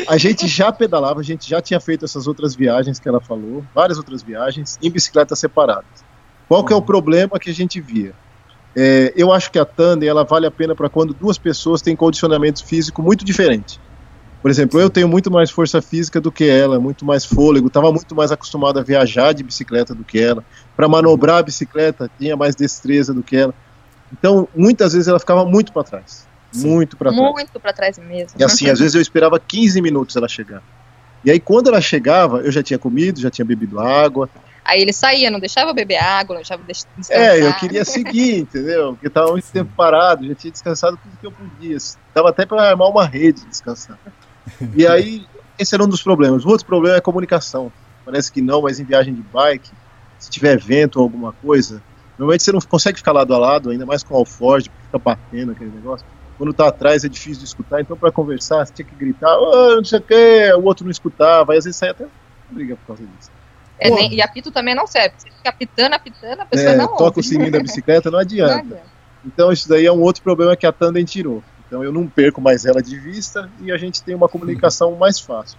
a 0.08 0.16
gente 0.16 0.48
já 0.48 0.72
pedalava, 0.72 1.20
a 1.20 1.22
gente 1.22 1.48
já 1.48 1.60
tinha 1.60 1.78
feito 1.78 2.06
essas 2.06 2.26
outras 2.26 2.54
viagens 2.54 2.98
que 2.98 3.06
ela 3.06 3.20
falou, 3.20 3.62
várias 3.74 3.98
outras 3.98 4.22
viagens, 4.22 4.78
em 4.82 4.90
bicicletas 4.90 5.38
separadas. 5.38 6.04
Qual 6.48 6.64
que 6.64 6.72
é 6.72 6.76
o 6.76 6.82
problema 6.82 7.38
que 7.38 7.50
a 7.50 7.54
gente 7.54 7.78
via? 7.78 8.14
É, 8.74 9.12
eu 9.14 9.32
acho 9.32 9.50
que 9.50 9.58
a 9.58 9.66
tandem 9.66 10.08
ela 10.08 10.24
vale 10.24 10.46
a 10.46 10.50
pena 10.50 10.74
para 10.74 10.88
quando 10.88 11.12
duas 11.12 11.36
pessoas 11.36 11.82
têm 11.82 11.94
condicionamento 11.94 12.64
físico 12.64 13.02
muito 13.02 13.22
diferente. 13.22 13.78
Por 14.44 14.50
exemplo, 14.50 14.78
eu 14.78 14.90
tenho 14.90 15.08
muito 15.08 15.30
mais 15.30 15.50
força 15.50 15.80
física 15.80 16.20
do 16.20 16.30
que 16.30 16.46
ela, 16.46 16.78
muito 16.78 17.02
mais 17.02 17.24
fôlego, 17.24 17.68
estava 17.68 17.90
muito 17.90 18.14
mais 18.14 18.30
acostumado 18.30 18.78
a 18.78 18.82
viajar 18.82 19.32
de 19.32 19.42
bicicleta 19.42 19.94
do 19.94 20.04
que 20.04 20.20
ela. 20.20 20.44
Para 20.76 20.86
manobrar 20.86 21.38
a 21.38 21.42
bicicleta, 21.42 22.10
tinha 22.18 22.36
mais 22.36 22.54
destreza 22.54 23.14
do 23.14 23.22
que 23.22 23.38
ela. 23.38 23.54
Então, 24.12 24.46
muitas 24.54 24.92
vezes 24.92 25.08
ela 25.08 25.18
ficava 25.18 25.46
muito 25.46 25.72
para 25.72 25.82
trás. 25.82 26.26
Sim. 26.52 26.68
Muito 26.68 26.94
para 26.94 27.10
trás. 27.10 27.32
Muito 27.32 27.58
para 27.58 27.72
trás 27.72 27.96
mesmo. 27.96 28.38
E 28.38 28.44
assim, 28.44 28.68
às 28.68 28.80
vezes 28.80 28.94
eu 28.94 29.00
esperava 29.00 29.40
15 29.40 29.80
minutos 29.80 30.14
ela 30.14 30.28
chegar. 30.28 30.62
E 31.24 31.30
aí, 31.30 31.40
quando 31.40 31.68
ela 31.68 31.80
chegava, 31.80 32.40
eu 32.40 32.52
já 32.52 32.62
tinha 32.62 32.78
comido, 32.78 33.22
já 33.22 33.30
tinha 33.30 33.46
bebido 33.46 33.80
água. 33.80 34.28
Aí 34.62 34.82
ele 34.82 34.92
saía, 34.92 35.30
não 35.30 35.40
deixava 35.40 35.72
beber 35.72 35.96
água, 35.96 36.34
não 36.34 36.42
deixava 36.42 36.62
descansar. 36.64 37.16
É, 37.16 37.40
eu 37.40 37.54
queria 37.54 37.82
seguir, 37.82 38.40
entendeu? 38.40 38.92
Porque 38.92 39.06
estava 39.06 39.30
muito 39.30 39.50
tempo 39.50 39.72
parado, 39.74 40.26
já 40.28 40.34
tinha 40.34 40.50
descansado 40.50 40.98
tudo 41.02 41.16
que 41.18 41.26
eu 41.26 41.32
podia. 41.32 41.78
Dava 42.14 42.28
até 42.28 42.44
para 42.44 42.68
armar 42.68 42.90
uma 42.90 43.06
rede 43.06 43.42
descansar. 43.46 43.98
E 44.76 44.86
aí, 44.86 45.26
esse 45.58 45.74
era 45.74 45.82
um 45.82 45.88
dos 45.88 46.02
problemas. 46.02 46.44
O 46.44 46.48
outro 46.48 46.66
problema 46.66 46.96
é 46.96 46.98
a 46.98 47.02
comunicação. 47.02 47.72
Parece 48.04 48.30
que 48.30 48.42
não, 48.42 48.62
mas 48.62 48.78
em 48.78 48.84
viagem 48.84 49.14
de 49.14 49.22
bike, 49.22 49.70
se 50.18 50.30
tiver 50.30 50.54
evento 50.54 50.96
ou 50.96 51.02
alguma 51.02 51.32
coisa, 51.32 51.82
normalmente 52.18 52.42
você 52.42 52.52
não 52.52 52.60
consegue 52.60 52.98
ficar 52.98 53.12
lado 53.12 53.34
a 53.34 53.38
lado, 53.38 53.70
ainda 53.70 53.86
mais 53.86 54.02
com 54.02 54.14
o 54.14 54.18
alforge, 54.18 54.70
fica 54.86 54.98
batendo 54.98 55.52
aquele 55.52 55.70
negócio. 55.70 56.06
Quando 56.36 56.52
tá 56.52 56.68
atrás 56.68 57.04
é 57.04 57.08
difícil 57.08 57.38
de 57.38 57.44
escutar, 57.44 57.80
então 57.80 57.96
para 57.96 58.10
conversar 58.10 58.66
você 58.66 58.72
tinha 58.72 58.86
que 58.86 58.94
gritar, 58.94 59.36
oh, 59.38 59.76
não 59.76 59.84
sei 59.84 60.00
o 60.00 60.02
que, 60.02 60.52
o 60.54 60.64
outro 60.64 60.84
não 60.84 60.90
escutava, 60.90 61.52
aí 61.52 61.58
às 61.58 61.64
vezes 61.64 61.78
sai 61.78 61.90
até 61.90 62.06
briga 62.50 62.76
por 62.76 62.88
causa 62.88 63.02
disso. 63.04 63.30
É, 63.78 63.90
nem, 63.90 64.12
e 64.14 64.20
apito 64.20 64.50
também 64.50 64.74
não 64.74 64.86
serve, 64.86 65.14
você 65.16 65.30
fica 65.30 65.50
apitando, 65.50 65.94
apitando, 65.94 66.40
a 66.40 66.46
pessoa 66.46 66.70
é, 66.70 66.76
não 66.76 66.88
toca 66.88 67.04
ouve. 67.04 67.20
o 67.20 67.22
sininho 67.22 67.52
da 67.52 67.60
bicicleta, 67.60 68.10
não 68.10 68.18
adianta. 68.20 68.54
não 68.54 68.60
adianta. 68.60 68.94
Então 69.24 69.52
isso 69.52 69.68
daí 69.68 69.86
é 69.86 69.92
um 69.92 70.00
outro 70.00 70.22
problema 70.22 70.56
que 70.56 70.66
a 70.66 70.72
Tandem 70.72 71.04
tirou. 71.04 71.42
Então 71.66 71.82
eu 71.82 71.92
não 71.92 72.06
perco 72.06 72.40
mais 72.40 72.64
ela 72.64 72.82
de 72.82 72.98
vista 72.98 73.50
e 73.60 73.72
a 73.72 73.76
gente 73.76 74.02
tem 74.02 74.14
uma 74.14 74.28
comunicação 74.28 74.94
mais 74.96 75.18
fácil. 75.18 75.58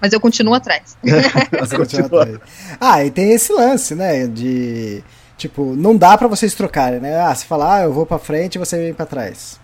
Mas 0.00 0.12
eu 0.12 0.20
continuo 0.20 0.54
atrás. 0.54 0.96
Você 1.60 1.76
continua 1.76 2.06
atrás. 2.06 2.38
Ah, 2.80 3.04
e 3.04 3.10
tem 3.10 3.32
esse 3.32 3.52
lance, 3.52 3.94
né? 3.94 4.26
De. 4.26 5.04
Tipo, 5.36 5.74
não 5.76 5.96
dá 5.96 6.18
para 6.18 6.28
vocês 6.28 6.54
trocarem, 6.54 7.00
né? 7.00 7.18
Ah, 7.18 7.34
você 7.34 7.46
fala, 7.46 7.76
ah, 7.76 7.82
eu 7.82 7.92
vou 7.92 8.04
para 8.04 8.18
frente 8.18 8.56
e 8.56 8.58
você 8.58 8.76
vem 8.76 8.92
para 8.92 9.06
trás. 9.06 9.58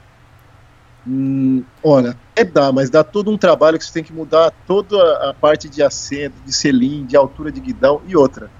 Hum, 1.07 1.63
olha, 1.85 2.17
é 2.35 2.43
dá, 2.43 2.73
mas 2.73 2.89
dá 2.89 3.05
todo 3.05 3.31
um 3.31 3.37
trabalho 3.37 3.79
que 3.79 3.85
você 3.85 3.93
tem 3.93 4.03
que 4.03 4.13
mudar 4.13 4.51
toda 4.67 4.97
a 5.29 5.35
parte 5.35 5.69
de 5.69 5.83
assento, 5.83 6.35
de 6.47 6.53
selim, 6.53 7.05
de 7.05 7.15
altura 7.15 7.53
de 7.53 7.61
guidão 7.61 8.01
e 8.07 8.17
outra. 8.17 8.51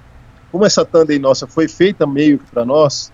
Como 0.53 0.65
essa 0.65 0.85
tandem 0.85 1.19
nossa 1.19 1.47
foi 1.47 1.69
feita 1.69 2.07
meio 2.07 2.39
que 2.39 2.51
para 2.51 2.67
nós, 2.67 3.11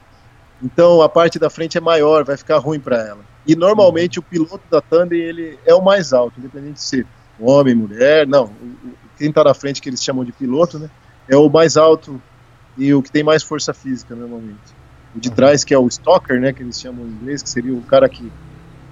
então 0.60 1.00
a 1.00 1.08
parte 1.08 1.38
da 1.38 1.48
frente 1.48 1.78
é 1.78 1.80
maior, 1.80 2.24
vai 2.24 2.36
ficar 2.36 2.58
ruim 2.58 2.80
para 2.80 2.96
ela. 2.96 3.31
E 3.46 3.56
normalmente 3.56 4.18
o 4.18 4.22
piloto 4.22 4.60
da 4.70 4.80
tandem 4.80 5.20
ele 5.20 5.58
é 5.66 5.74
o 5.74 5.82
mais 5.82 6.12
alto, 6.12 6.38
independente 6.38 6.74
de 6.74 6.82
ser 6.82 7.06
homem, 7.38 7.74
mulher, 7.74 8.26
não. 8.26 8.50
Quem 9.18 9.28
está 9.28 9.42
na 9.44 9.54
frente 9.54 9.80
que 9.80 9.88
eles 9.88 10.02
chamam 10.02 10.24
de 10.24 10.32
piloto, 10.32 10.78
né? 10.78 10.88
É 11.28 11.36
o 11.36 11.48
mais 11.48 11.76
alto 11.76 12.20
e 12.76 12.94
o 12.94 13.02
que 13.02 13.10
tem 13.10 13.22
mais 13.22 13.42
força 13.42 13.74
física 13.74 14.14
normalmente. 14.14 14.82
O 15.14 15.20
de 15.20 15.30
trás 15.30 15.64
que 15.64 15.74
é 15.74 15.78
o 15.78 15.88
stalker, 15.88 16.40
né? 16.40 16.52
Que 16.52 16.62
eles 16.62 16.80
chamam 16.80 17.04
em 17.04 17.10
inglês, 17.10 17.42
que 17.42 17.50
seria 17.50 17.74
o 17.74 17.82
cara 17.82 18.08
que 18.08 18.30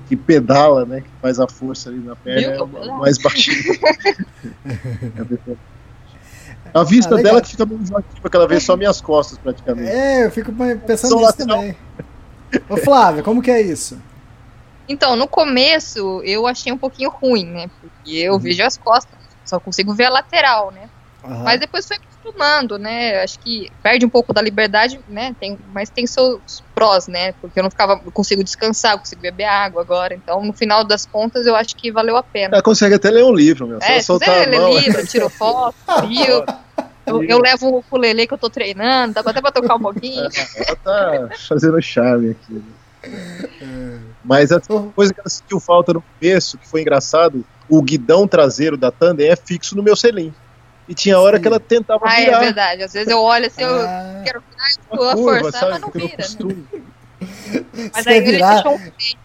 que 0.09 0.17
pedala, 0.17 0.85
né? 0.85 1.03
Que 1.03 1.11
faz 1.23 1.39
a 1.39 1.47
força 1.47 1.89
ali 1.89 2.01
na 2.01 2.17
perna, 2.17 2.55
é 2.55 2.61
o 2.61 2.99
mais 2.99 3.17
baixinho. 3.17 3.79
a 6.75 6.85
vista 6.85 7.15
ah, 7.15 7.23
dela 7.23 7.41
que 7.41 7.51
fica 7.51 7.65
meio 7.65 7.81
enjoativa, 7.81 8.21
porque 8.21 8.37
ela 8.37 8.49
vê 8.49 8.61
só 8.61 8.77
minhas 8.77 9.01
costas 9.01 9.39
praticamente. 9.39 9.89
É, 9.89 10.27
eu 10.27 10.31
fico 10.31 10.53
pensando 10.87 11.17
nisso 11.17 11.37
também. 11.37 11.77
Ô 12.69 12.77
Flávia, 12.77 13.23
como 13.23 13.41
que 13.41 13.51
é 13.51 13.61
isso? 13.61 13.99
Então, 14.91 15.15
no 15.15 15.29
começo 15.29 16.21
eu 16.25 16.49
achei 16.49 16.73
um 16.73 16.77
pouquinho 16.77 17.11
ruim, 17.11 17.47
né? 17.47 17.71
Porque 17.81 18.11
eu 18.11 18.33
uhum. 18.33 18.39
vejo 18.41 18.65
as 18.65 18.77
costas, 18.77 19.17
só 19.45 19.61
consigo 19.61 19.95
ver 19.95 20.07
a 20.07 20.11
lateral, 20.11 20.73
né? 20.73 20.91
Uhum. 21.23 21.45
Mas 21.45 21.61
depois 21.61 21.87
foi 21.87 21.97
acostumando, 21.97 22.77
né? 22.77 23.23
Acho 23.23 23.39
que 23.39 23.71
perde 23.85 24.05
um 24.05 24.09
pouco 24.09 24.35
da 24.35 24.43
liberdade, 24.43 24.99
né? 25.07 25.33
Tem, 25.39 25.57
mas 25.73 25.91
tem 25.91 26.09
seus 26.09 26.65
prós, 26.75 27.07
né? 27.07 27.31
Porque 27.41 27.61
eu 27.61 27.63
não 27.63 27.71
ficava, 27.71 28.01
eu 28.05 28.11
consigo 28.11 28.43
descansar, 28.43 28.95
eu 28.95 28.99
consigo 28.99 29.23
beber 29.23 29.45
água 29.45 29.81
agora. 29.81 30.13
Então, 30.13 30.43
no 30.45 30.53
final 30.53 30.83
das 30.83 31.07
contas, 31.07 31.47
eu 31.47 31.55
acho 31.55 31.77
que 31.77 31.93
valeu 31.93 32.17
a 32.17 32.23
pena. 32.25 32.57
Ela 32.57 32.63
consegue 32.63 32.97
até 32.97 33.11
ler 33.11 33.23
um 33.23 33.33
livro, 33.33 33.69
meu. 33.69 33.79
É, 33.81 34.01
só 34.01 34.15
soltar 34.15 34.49
ler 34.49 34.83
livro, 34.83 35.07
tiro 35.07 35.31
foto, 35.31 35.77
viu? 36.09 36.45
Eu, 37.07 37.25
eu, 37.25 37.39
levo 37.41 37.67
o 37.67 37.79
ukulele 37.79 38.25
que 38.25 38.35
eu 38.35 38.39
tô 38.39 38.49
treinando, 38.49 39.15
dá 39.15 39.21
até 39.23 39.41
pra 39.41 39.51
tocar 39.51 39.75
um 39.75 39.81
pouquinho. 39.81 40.29
Ela 40.55 40.77
tá 40.77 41.29
fazendo 41.49 41.83
charme 41.83 42.31
aqui. 42.31 42.63
Né? 43.03 44.01
Mas 44.25 44.53
a 44.53 44.61
coisa 44.61 45.15
que 45.15 45.21
ela 45.21 45.29
sentiu 45.29 45.59
falta 45.59 45.93
no 45.93 46.03
começo, 46.03 46.59
que 46.59 46.69
foi 46.69 46.83
engraçado, 46.83 47.45
o 47.69 47.83
guidão 47.83 48.29
traseiro 48.29 48.77
da 48.77 48.91
Tandem 48.91 49.29
é 49.29 49.37
fixo 49.37 49.77
no 49.77 49.83
meu 49.83 49.97
selim. 49.97 50.35
E 50.89 50.95
tinha 50.95 51.19
hora 51.19 51.37
Sim. 51.37 51.43
que 51.43 51.49
ela 51.49 51.61
tentava 51.61 52.05
ah, 52.05 52.21
é 52.21 52.25
virar. 52.25 52.37
é 52.37 52.41
verdade. 52.41 52.83
Às 52.83 52.93
vezes 52.93 53.09
eu 53.09 53.21
olho 53.21 53.47
assim, 53.47 53.63
eu 53.63 53.81
ah. 53.81 54.23
quero 54.25 54.43
virar, 54.51 55.15
eu 55.15 55.19
forçar, 55.19 55.53
sabe? 55.53 55.73
mas 55.73 55.81
não 55.81 55.91
vira. 55.91 56.17
Né? 56.17 56.83
Mas 57.93 58.07
aí 58.07 58.17
ele 58.17 58.39
deixou 58.39 58.75
um 58.75 58.79
freio. 58.79 59.19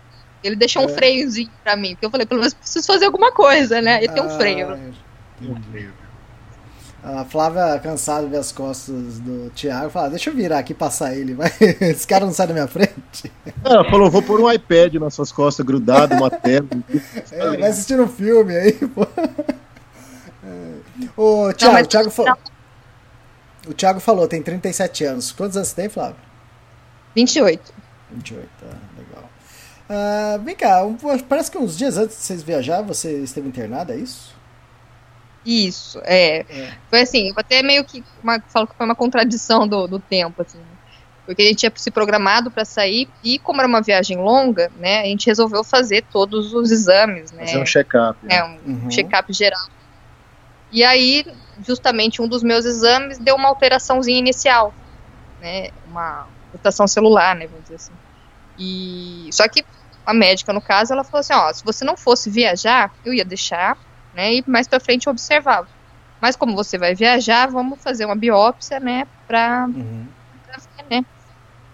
Ele 0.43 0.55
deixou 0.55 0.81
é. 0.81 0.85
um 0.85 0.89
freiozinho 0.89 1.51
pra 1.63 1.75
mim. 1.75 1.91
Porque 1.95 2.05
eu 2.05 2.11
falei, 2.11 2.25
pelo 2.25 2.41
menos 2.41 2.53
preciso 2.53 2.85
fazer 2.85 3.05
alguma 3.05 3.31
coisa, 3.31 3.81
né? 3.81 4.03
E 4.03 4.07
tem 4.09 4.21
um 4.21 4.29
freio. 4.29 4.73
Ah, 4.73 6.04
a 7.05 7.23
Flávia, 7.23 7.79
cansada 7.79 8.23
de 8.23 8.31
ver 8.31 8.37
as 8.37 8.51
costas 8.51 9.19
do 9.19 9.51
Thiago, 9.51 9.91
fala: 9.91 10.09
Deixa 10.09 10.31
eu 10.31 10.33
virar 10.33 10.57
aqui 10.57 10.71
e 10.71 10.75
passar 10.75 11.15
ele, 11.15 11.35
mas 11.35 11.53
esse 11.61 12.07
cara 12.07 12.25
não 12.25 12.33
sai 12.33 12.47
da 12.47 12.53
minha 12.53 12.67
frente. 12.67 13.31
Ela 13.63 13.87
falou: 13.91 14.09
Vou 14.09 14.23
pôr 14.23 14.41
um 14.41 14.51
iPad 14.51 14.95
nas 14.95 15.13
suas 15.13 15.31
costas, 15.31 15.63
grudado, 15.63 16.15
uma 16.15 16.31
tela. 16.31 16.65
É, 17.31 17.57
vai 17.57 17.69
assistir 17.69 17.99
um 17.99 18.07
filme 18.07 18.55
aí, 18.55 18.73
pô. 18.89 19.05
O 21.17 21.53
Thiago, 21.53 21.75
não, 21.75 21.81
o, 21.83 21.85
Thiago 21.85 22.09
falou, 22.09 22.37
o 23.67 23.73
Thiago 23.73 23.99
falou, 23.99 24.27
tem 24.27 24.41
37 24.41 25.03
anos. 25.03 25.31
Quantos 25.31 25.57
anos 25.57 25.69
você 25.69 25.75
tem, 25.75 25.89
Flávio? 25.89 26.15
28. 27.15 27.73
28, 28.11 28.49
tá, 28.59 28.67
legal. 28.97 29.29
Uh, 29.89 30.43
vem 30.43 30.55
cá, 30.55 30.81
parece 31.27 31.51
que 31.51 31.57
uns 31.57 31.77
dias 31.77 31.97
antes 31.97 32.17
de 32.17 32.23
vocês 32.23 32.43
viajar, 32.43 32.81
você 32.81 33.19
esteve 33.19 33.47
internado, 33.47 33.91
é 33.91 33.97
isso? 33.97 34.34
Isso, 35.45 36.01
é. 36.03 36.39
é. 36.39 36.73
Foi 36.89 37.01
assim, 37.01 37.31
até 37.35 37.61
meio 37.61 37.83
que 37.83 38.03
uma, 38.23 38.39
falo 38.47 38.67
que 38.67 38.75
foi 38.75 38.85
uma 38.85 38.95
contradição 38.95 39.67
do, 39.67 39.87
do 39.87 39.99
tempo, 39.99 40.41
assim. 40.41 40.59
Porque 41.25 41.41
a 41.41 41.45
gente 41.45 41.57
tinha 41.57 41.71
se 41.75 41.89
programado 41.89 42.51
para 42.51 42.65
sair 42.65 43.09
e 43.23 43.39
como 43.39 43.59
era 43.59 43.67
uma 43.67 43.81
viagem 43.81 44.17
longa, 44.17 44.71
né, 44.77 45.01
a 45.01 45.05
gente 45.05 45.25
resolveu 45.25 45.63
fazer 45.63 46.03
todos 46.11 46.53
os 46.53 46.71
exames, 46.71 47.31
né? 47.31 47.47
Fazer 47.47 47.59
um 47.59 47.65
check-up. 47.65 48.19
É, 48.29 48.43
um 48.43 48.59
uhum. 48.65 48.89
check-up 48.89 49.31
geral 49.33 49.67
e 50.75 50.83
aí, 50.83 51.25
justamente, 51.65 52.21
um 52.21 52.27
dos 52.27 52.43
meus 52.43 52.65
exames 52.65 53.17
deu 53.17 53.35
uma 53.35 53.47
alteraçãozinha 53.47 54.19
inicial, 54.19 54.73
né? 55.39 55.69
Uma 55.87 56.27
mutação 56.51 56.85
celular, 56.85 57.33
né? 57.33 57.47
Vamos 57.47 57.63
dizer 57.63 57.75
assim. 57.75 57.93
E 58.59 59.29
só 59.31 59.47
que 59.47 59.65
a 60.05 60.13
médica, 60.13 60.51
no 60.51 60.59
caso, 60.59 60.91
ela 60.91 61.05
falou 61.05 61.21
assim: 61.21 61.33
ó, 61.33 61.53
se 61.53 61.63
você 61.63 61.85
não 61.85 61.95
fosse 61.95 62.29
viajar, 62.29 62.91
eu 63.05 63.13
ia 63.13 63.23
deixar, 63.23 63.77
né? 64.15 64.35
E 64.35 64.43
mais 64.47 64.67
para 64.67 64.79
frente 64.79 65.09
observava. 65.09 65.67
Mas 66.21 66.35
como 66.35 66.55
você 66.55 66.77
vai 66.77 66.95
viajar, 66.95 67.47
vamos 67.47 67.81
fazer 67.81 68.05
uma 68.05 68.15
biópsia, 68.15 68.79
né? 68.79 69.05
Pra, 69.27 69.65
uhum. 69.67 70.07
ver, 70.47 70.85
né? 70.89 71.05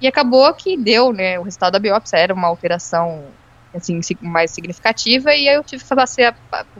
E 0.01 0.07
acabou 0.07 0.51
que 0.53 0.75
deu, 0.75 1.13
né? 1.13 1.39
O 1.39 1.43
resultado 1.43 1.73
da 1.73 1.79
biópsia 1.79 2.17
era 2.17 2.33
uma 2.33 2.47
alteração 2.47 3.23
assim, 3.73 4.01
mais 4.19 4.51
significativa, 4.51 5.33
e 5.33 5.47
aí 5.47 5.55
eu 5.55 5.63
tive 5.63 5.81
que 5.83 5.87
fazer 5.87 6.35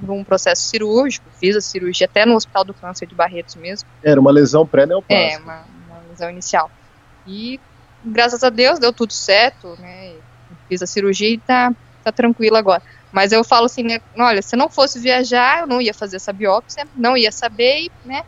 um 0.08 0.24
processo 0.24 0.63
cirúrgico, 0.63 1.25
fiz 1.39 1.56
a 1.56 1.62
cirurgia 1.62 2.06
até 2.06 2.25
no 2.25 2.36
Hospital 2.36 2.65
do 2.65 2.74
Câncer 2.74 3.06
de 3.06 3.15
Barretos 3.15 3.56
mesmo. 3.56 3.88
Era 4.03 4.20
uma 4.20 4.32
lesão 4.32 4.68
pré-neoplásica. 4.68 5.34
É, 5.34 5.38
uma, 5.38 5.63
uma, 5.88 6.00
lesão 6.10 6.30
inicial. 6.30 6.70
E 7.25 7.60
graças 8.03 8.44
a 8.44 8.50
Deus 8.50 8.80
deu 8.80 8.91
tudo 8.91 9.13
certo, 9.13 9.77
né, 9.80 10.15
fiz 10.68 10.82
a 10.82 10.88
cirurgia 10.88 11.30
e 11.30 11.38
tá, 11.38 11.74
tá 12.03 12.12
tranquilo 12.12 12.58
agora. 12.58 12.82
Mas 13.12 13.32
eu 13.32 13.44
falo 13.44 13.65
assim, 13.65 13.84
né, 13.84 14.00
olha, 14.18 14.41
se 14.41 14.56
não 14.56 14.70
fosse 14.70 15.00
viajar, 15.00 15.62
eu 15.62 15.68
não 15.68 15.82
ia 15.82 15.94
fazer 15.94 16.15
essa 16.15 16.32
biópsia, 16.32 16.88
não 16.96 17.18
ia 17.18 17.32
saber, 17.32 17.82
e, 17.82 17.91
né, 18.06 18.24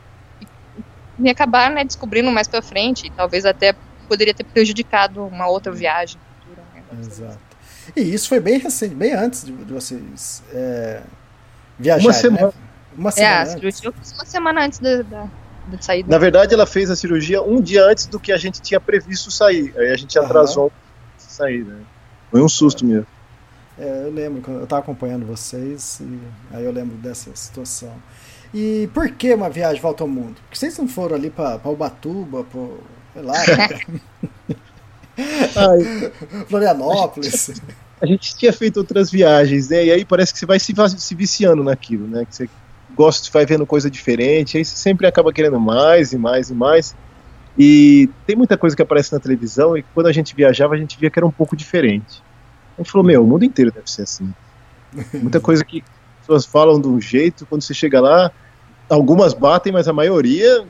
me 1.18 1.30
acabar, 1.30 1.70
né, 1.70 1.84
descobrindo 1.84 2.30
mais 2.30 2.46
para 2.46 2.60
frente, 2.60 3.06
e 3.06 3.10
talvez 3.10 3.46
até 3.46 3.74
poderia 4.08 4.34
ter 4.34 4.44
prejudicado 4.44 5.24
uma 5.24 5.48
outra 5.48 5.72
viagem. 5.72 6.20
Futura, 6.40 6.62
né, 6.74 6.82
Exato. 7.00 7.38
E 7.96 8.00
isso 8.00 8.28
foi 8.28 8.40
bem 8.40 8.58
recente, 8.58 8.94
bem 8.94 9.12
antes 9.12 9.44
de, 9.44 9.52
de 9.52 9.72
vocês 9.72 10.42
é, 10.52 11.02
viajarem. 11.78 12.06
Uma 12.06 12.12
semana. 12.12 12.46
Né? 12.46 12.52
Uma 12.96 13.10
semana. 13.10 13.34
É, 13.34 13.38
a 13.38 13.46
cirurgia 13.46 13.88
eu 13.88 13.92
fiz 13.92 14.12
uma 14.12 14.24
semana 14.24 14.64
antes 14.64 14.78
da, 14.78 15.02
da, 15.02 15.26
da 15.66 15.82
saída. 15.82 16.08
Na 16.10 16.18
verdade, 16.18 16.54
ela 16.54 16.66
fez 16.66 16.90
a 16.90 16.96
cirurgia 16.96 17.42
um 17.42 17.60
dia 17.60 17.84
antes 17.84 18.06
do 18.06 18.18
que 18.18 18.32
a 18.32 18.36
gente 18.36 18.60
tinha 18.62 18.80
previsto 18.80 19.30
sair. 19.30 19.74
Aí 19.76 19.90
a 19.90 19.96
gente 19.96 20.18
atrasou 20.18 20.64
uhum. 20.64 20.70
sair, 21.18 21.64
né? 21.64 21.80
Foi 22.30 22.42
um 22.42 22.48
susto 22.48 22.86
mesmo. 22.86 23.06
É, 23.78 24.04
eu 24.06 24.12
lembro, 24.12 24.42
eu 24.52 24.64
estava 24.64 24.82
acompanhando 24.82 25.26
vocês, 25.26 26.00
e 26.00 26.18
aí 26.52 26.64
eu 26.64 26.72
lembro 26.72 26.96
dessa 26.96 27.34
situação. 27.34 27.92
E 28.52 28.88
por 28.94 29.10
que 29.10 29.34
uma 29.34 29.50
viagem 29.50 29.82
volta 29.82 30.04
ao 30.04 30.08
mundo? 30.08 30.36
Porque 30.42 30.56
vocês 30.56 30.78
não 30.78 30.86
foram 30.86 31.16
ali 31.16 31.28
para 31.28 31.60
Ubatuba, 31.68 32.44
para 32.44 32.60
sei 33.12 33.22
lá. 33.22 33.34
Florianópolis. 36.48 37.60
A 38.00 38.06
gente 38.06 38.36
tinha 38.36 38.52
feito 38.52 38.78
outras 38.78 39.10
viagens, 39.10 39.68
né? 39.68 39.86
E 39.86 39.92
aí 39.92 40.04
parece 40.04 40.32
que 40.32 40.38
você 40.38 40.46
vai 40.46 40.58
se, 40.58 40.72
se 40.98 41.14
viciando 41.14 41.62
naquilo, 41.62 42.06
né? 42.06 42.24
Que 42.24 42.34
você 42.34 42.48
gosta, 42.94 43.28
vai 43.32 43.46
vendo 43.46 43.66
coisa 43.66 43.90
diferente, 43.90 44.56
aí 44.56 44.64
você 44.64 44.76
sempre 44.76 45.06
acaba 45.06 45.32
querendo 45.32 45.58
mais 45.58 46.12
e 46.12 46.18
mais 46.18 46.50
e 46.50 46.54
mais. 46.54 46.94
E 47.56 48.08
tem 48.26 48.36
muita 48.36 48.56
coisa 48.56 48.74
que 48.74 48.82
aparece 48.82 49.12
na 49.12 49.20
televisão 49.20 49.76
e 49.76 49.82
quando 49.94 50.08
a 50.08 50.12
gente 50.12 50.34
viajava 50.34 50.74
a 50.74 50.78
gente 50.78 50.98
via 50.98 51.10
que 51.10 51.18
era 51.18 51.26
um 51.26 51.30
pouco 51.30 51.56
diferente. 51.56 52.22
A 52.76 52.82
gente 52.82 52.90
falou, 52.90 53.06
meu, 53.06 53.22
o 53.22 53.26
mundo 53.26 53.44
inteiro 53.44 53.70
deve 53.72 53.90
ser 53.90 54.02
assim. 54.02 54.32
Muita 55.14 55.40
coisa 55.40 55.64
que 55.64 55.78
as 55.78 56.20
pessoas 56.20 56.46
falam 56.46 56.80
de 56.80 56.88
um 56.88 57.00
jeito, 57.00 57.46
quando 57.46 57.62
você 57.62 57.74
chega 57.74 58.00
lá, 58.00 58.30
algumas 58.88 59.32
batem, 59.34 59.72
mas 59.72 59.88
a 59.88 59.92
maioria 59.92 60.66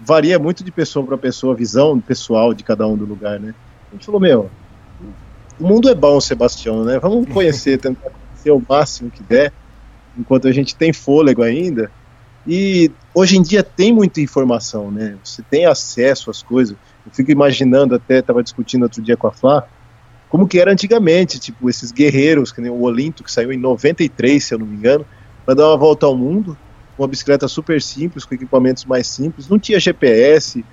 varia 0.00 0.38
muito 0.38 0.64
de 0.64 0.70
pessoa 0.70 1.06
para 1.06 1.16
pessoa, 1.16 1.54
a 1.54 1.56
visão 1.56 2.00
pessoal 2.00 2.52
de 2.52 2.64
cada 2.64 2.86
um 2.86 2.96
do 2.96 3.04
lugar, 3.04 3.38
né? 3.38 3.54
A 3.90 3.94
gente 3.94 4.06
falou, 4.06 4.20
meu, 4.20 4.50
o 5.60 5.66
mundo 5.66 5.88
é 5.88 5.94
bom, 5.94 6.20
Sebastião, 6.20 6.84
né? 6.84 6.98
Vamos 6.98 7.28
conhecer, 7.28 7.78
tentar 7.78 8.10
conhecer 8.10 8.50
o 8.50 8.62
máximo 8.68 9.10
que 9.10 9.22
der, 9.22 9.52
enquanto 10.18 10.48
a 10.48 10.52
gente 10.52 10.74
tem 10.74 10.92
fôlego 10.92 11.42
ainda. 11.42 11.90
E 12.46 12.90
hoje 13.14 13.36
em 13.36 13.42
dia 13.42 13.62
tem 13.62 13.92
muita 13.92 14.20
informação, 14.20 14.90
né? 14.90 15.16
Você 15.22 15.42
tem 15.42 15.66
acesso 15.66 16.30
às 16.30 16.42
coisas. 16.42 16.76
Eu 17.06 17.12
fico 17.12 17.30
imaginando, 17.30 17.94
até 17.94 18.18
estava 18.18 18.42
discutindo 18.42 18.82
outro 18.82 19.00
dia 19.00 19.16
com 19.16 19.28
a 19.28 19.32
Flá, 19.32 19.66
como 20.32 20.48
que 20.48 20.58
era 20.58 20.72
antigamente, 20.72 21.38
tipo, 21.38 21.68
esses 21.68 21.92
guerreiros, 21.92 22.50
que 22.50 22.62
nem 22.62 22.70
o 22.70 22.80
Olinto, 22.80 23.22
que 23.22 23.30
saiu 23.30 23.52
em 23.52 23.58
93, 23.58 24.42
se 24.42 24.54
eu 24.54 24.58
não 24.58 24.64
me 24.64 24.78
engano, 24.78 25.04
para 25.44 25.52
dar 25.52 25.68
uma 25.68 25.76
volta 25.76 26.06
ao 26.06 26.16
mundo, 26.16 26.56
uma 26.98 27.06
bicicleta 27.06 27.46
super 27.46 27.82
simples, 27.82 28.24
com 28.24 28.34
equipamentos 28.34 28.86
mais 28.86 29.06
simples, 29.06 29.46
não 29.46 29.58
tinha 29.58 29.78
GPS, 29.78 30.64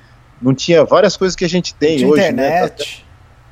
não 0.41 0.55
tinha 0.55 0.85
várias 0.85 1.17
coisas 1.17 1.35
que 1.35 1.43
a 1.43 1.49
gente 1.49 1.75
tem 1.75 2.05
hoje. 2.05 2.21
Né? 2.21 2.29
Internet. 2.29 3.05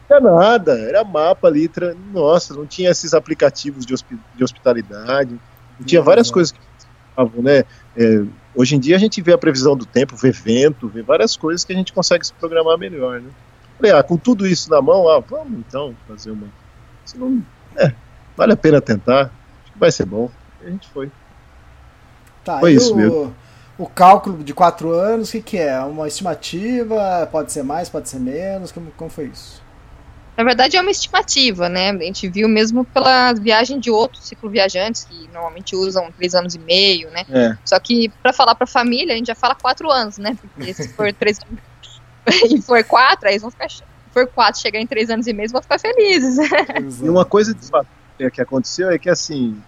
Né? 0.09 0.17
Não 0.21 0.29
era 0.29 0.49
nada, 0.49 0.79
era 0.79 1.03
mapa 1.03 1.49
ali, 1.49 1.69
nossa, 2.13 2.53
não 2.53 2.65
tinha 2.65 2.89
esses 2.89 3.13
aplicativos 3.13 3.85
de, 3.85 3.93
hosp 3.93 4.17
de 4.33 4.43
hospitalidade, 4.45 5.37
não 5.77 5.85
tinha 5.85 6.01
várias 6.01 6.31
coisas 6.31 6.53
que 6.53 6.59
falavam, 7.13 7.43
né? 7.43 7.65
É, 7.97 8.23
hoje 8.55 8.77
em 8.77 8.79
dia 8.79 8.95
a 8.95 8.99
gente 8.99 9.21
vê 9.21 9.33
a 9.33 9.37
previsão 9.37 9.75
do 9.75 9.85
tempo, 9.85 10.15
vê 10.15 10.31
vento, 10.31 10.87
vê 10.87 11.01
várias 11.01 11.35
coisas 11.35 11.65
que 11.65 11.73
a 11.73 11.75
gente 11.75 11.91
consegue 11.91 12.25
se 12.25 12.31
programar 12.31 12.77
melhor, 12.77 13.19
né? 13.19 13.29
Falei, 13.77 13.91
ah, 13.91 14.03
com 14.03 14.17
tudo 14.17 14.47
isso 14.47 14.69
na 14.69 14.81
mão, 14.81 15.07
ah, 15.07 15.19
vamos 15.19 15.59
então 15.59 15.95
fazer 16.07 16.31
uma. 16.31 16.47
Se 17.05 17.17
não, 17.17 17.43
é, 17.75 17.93
vale 18.35 18.53
a 18.53 18.57
pena 18.57 18.81
tentar, 18.81 19.31
acho 19.63 19.73
que 19.73 19.79
vai 19.79 19.91
ser 19.91 20.05
bom. 20.05 20.29
E 20.61 20.67
a 20.67 20.69
gente 20.69 20.87
foi. 20.89 21.11
Tá, 22.43 22.59
Foi 22.59 22.73
isso 22.73 22.93
o, 22.93 22.97
mesmo. 22.97 23.35
o 23.77 23.85
cálculo 23.87 24.41
de 24.41 24.53
quatro 24.53 24.91
anos, 24.91 25.29
o 25.29 25.31
que, 25.33 25.41
que 25.41 25.57
é? 25.57 25.77
Uma 25.81 26.07
estimativa? 26.07 27.27
Pode 27.29 27.51
ser 27.51 27.61
mais, 27.61 27.89
pode 27.89 28.07
ser 28.07 28.19
menos? 28.19 28.71
Como, 28.71 28.89
como 28.91 29.09
foi 29.09 29.25
isso? 29.25 29.61
Na 30.37 30.43
verdade, 30.43 30.77
é 30.77 30.81
uma 30.81 30.91
estimativa, 30.91 31.67
né? 31.67 31.89
A 31.89 31.97
gente 31.97 32.29
viu 32.29 32.47
mesmo 32.47 32.85
pela 32.85 33.33
viagem 33.33 33.79
de 33.79 33.89
outros 33.89 34.27
cicloviajantes, 34.27 35.03
que 35.03 35.27
normalmente 35.33 35.75
usam 35.75 36.11
três 36.11 36.35
anos 36.35 36.53
e 36.53 36.59
meio, 36.59 37.09
né? 37.09 37.25
É. 37.29 37.57
Só 37.65 37.79
que 37.79 38.09
para 38.21 38.31
falar 38.31 38.55
para 38.55 38.65
a 38.65 38.67
família, 38.67 39.13
a 39.13 39.17
gente 39.17 39.27
já 39.27 39.35
fala 39.35 39.55
quatro 39.55 39.91
anos, 39.91 40.19
né? 40.19 40.37
Porque 40.39 40.73
se 40.73 40.87
for 40.89 41.11
três 41.11 41.39
anos 41.41 41.59
e 42.49 42.61
for 42.61 42.83
quatro, 42.83 43.27
aí 43.27 43.33
eles 43.33 43.41
vão 43.41 43.51
ficar. 43.51 43.69
Se 43.69 43.83
for 44.11 44.27
quatro, 44.27 44.59
chegar 44.59 44.79
em 44.79 44.87
três 44.87 45.09
anos 45.09 45.27
e 45.27 45.33
meio, 45.33 45.49
vão 45.49 45.61
ficar 45.61 45.79
felizes. 45.79 46.37
E 47.01 47.09
uma 47.09 47.25
coisa 47.25 47.53
de 47.53 47.65
fato 47.67 47.87
é, 48.19 48.29
que 48.29 48.41
aconteceu 48.41 48.89
é 48.89 48.97
que 48.97 49.09
assim 49.09 49.61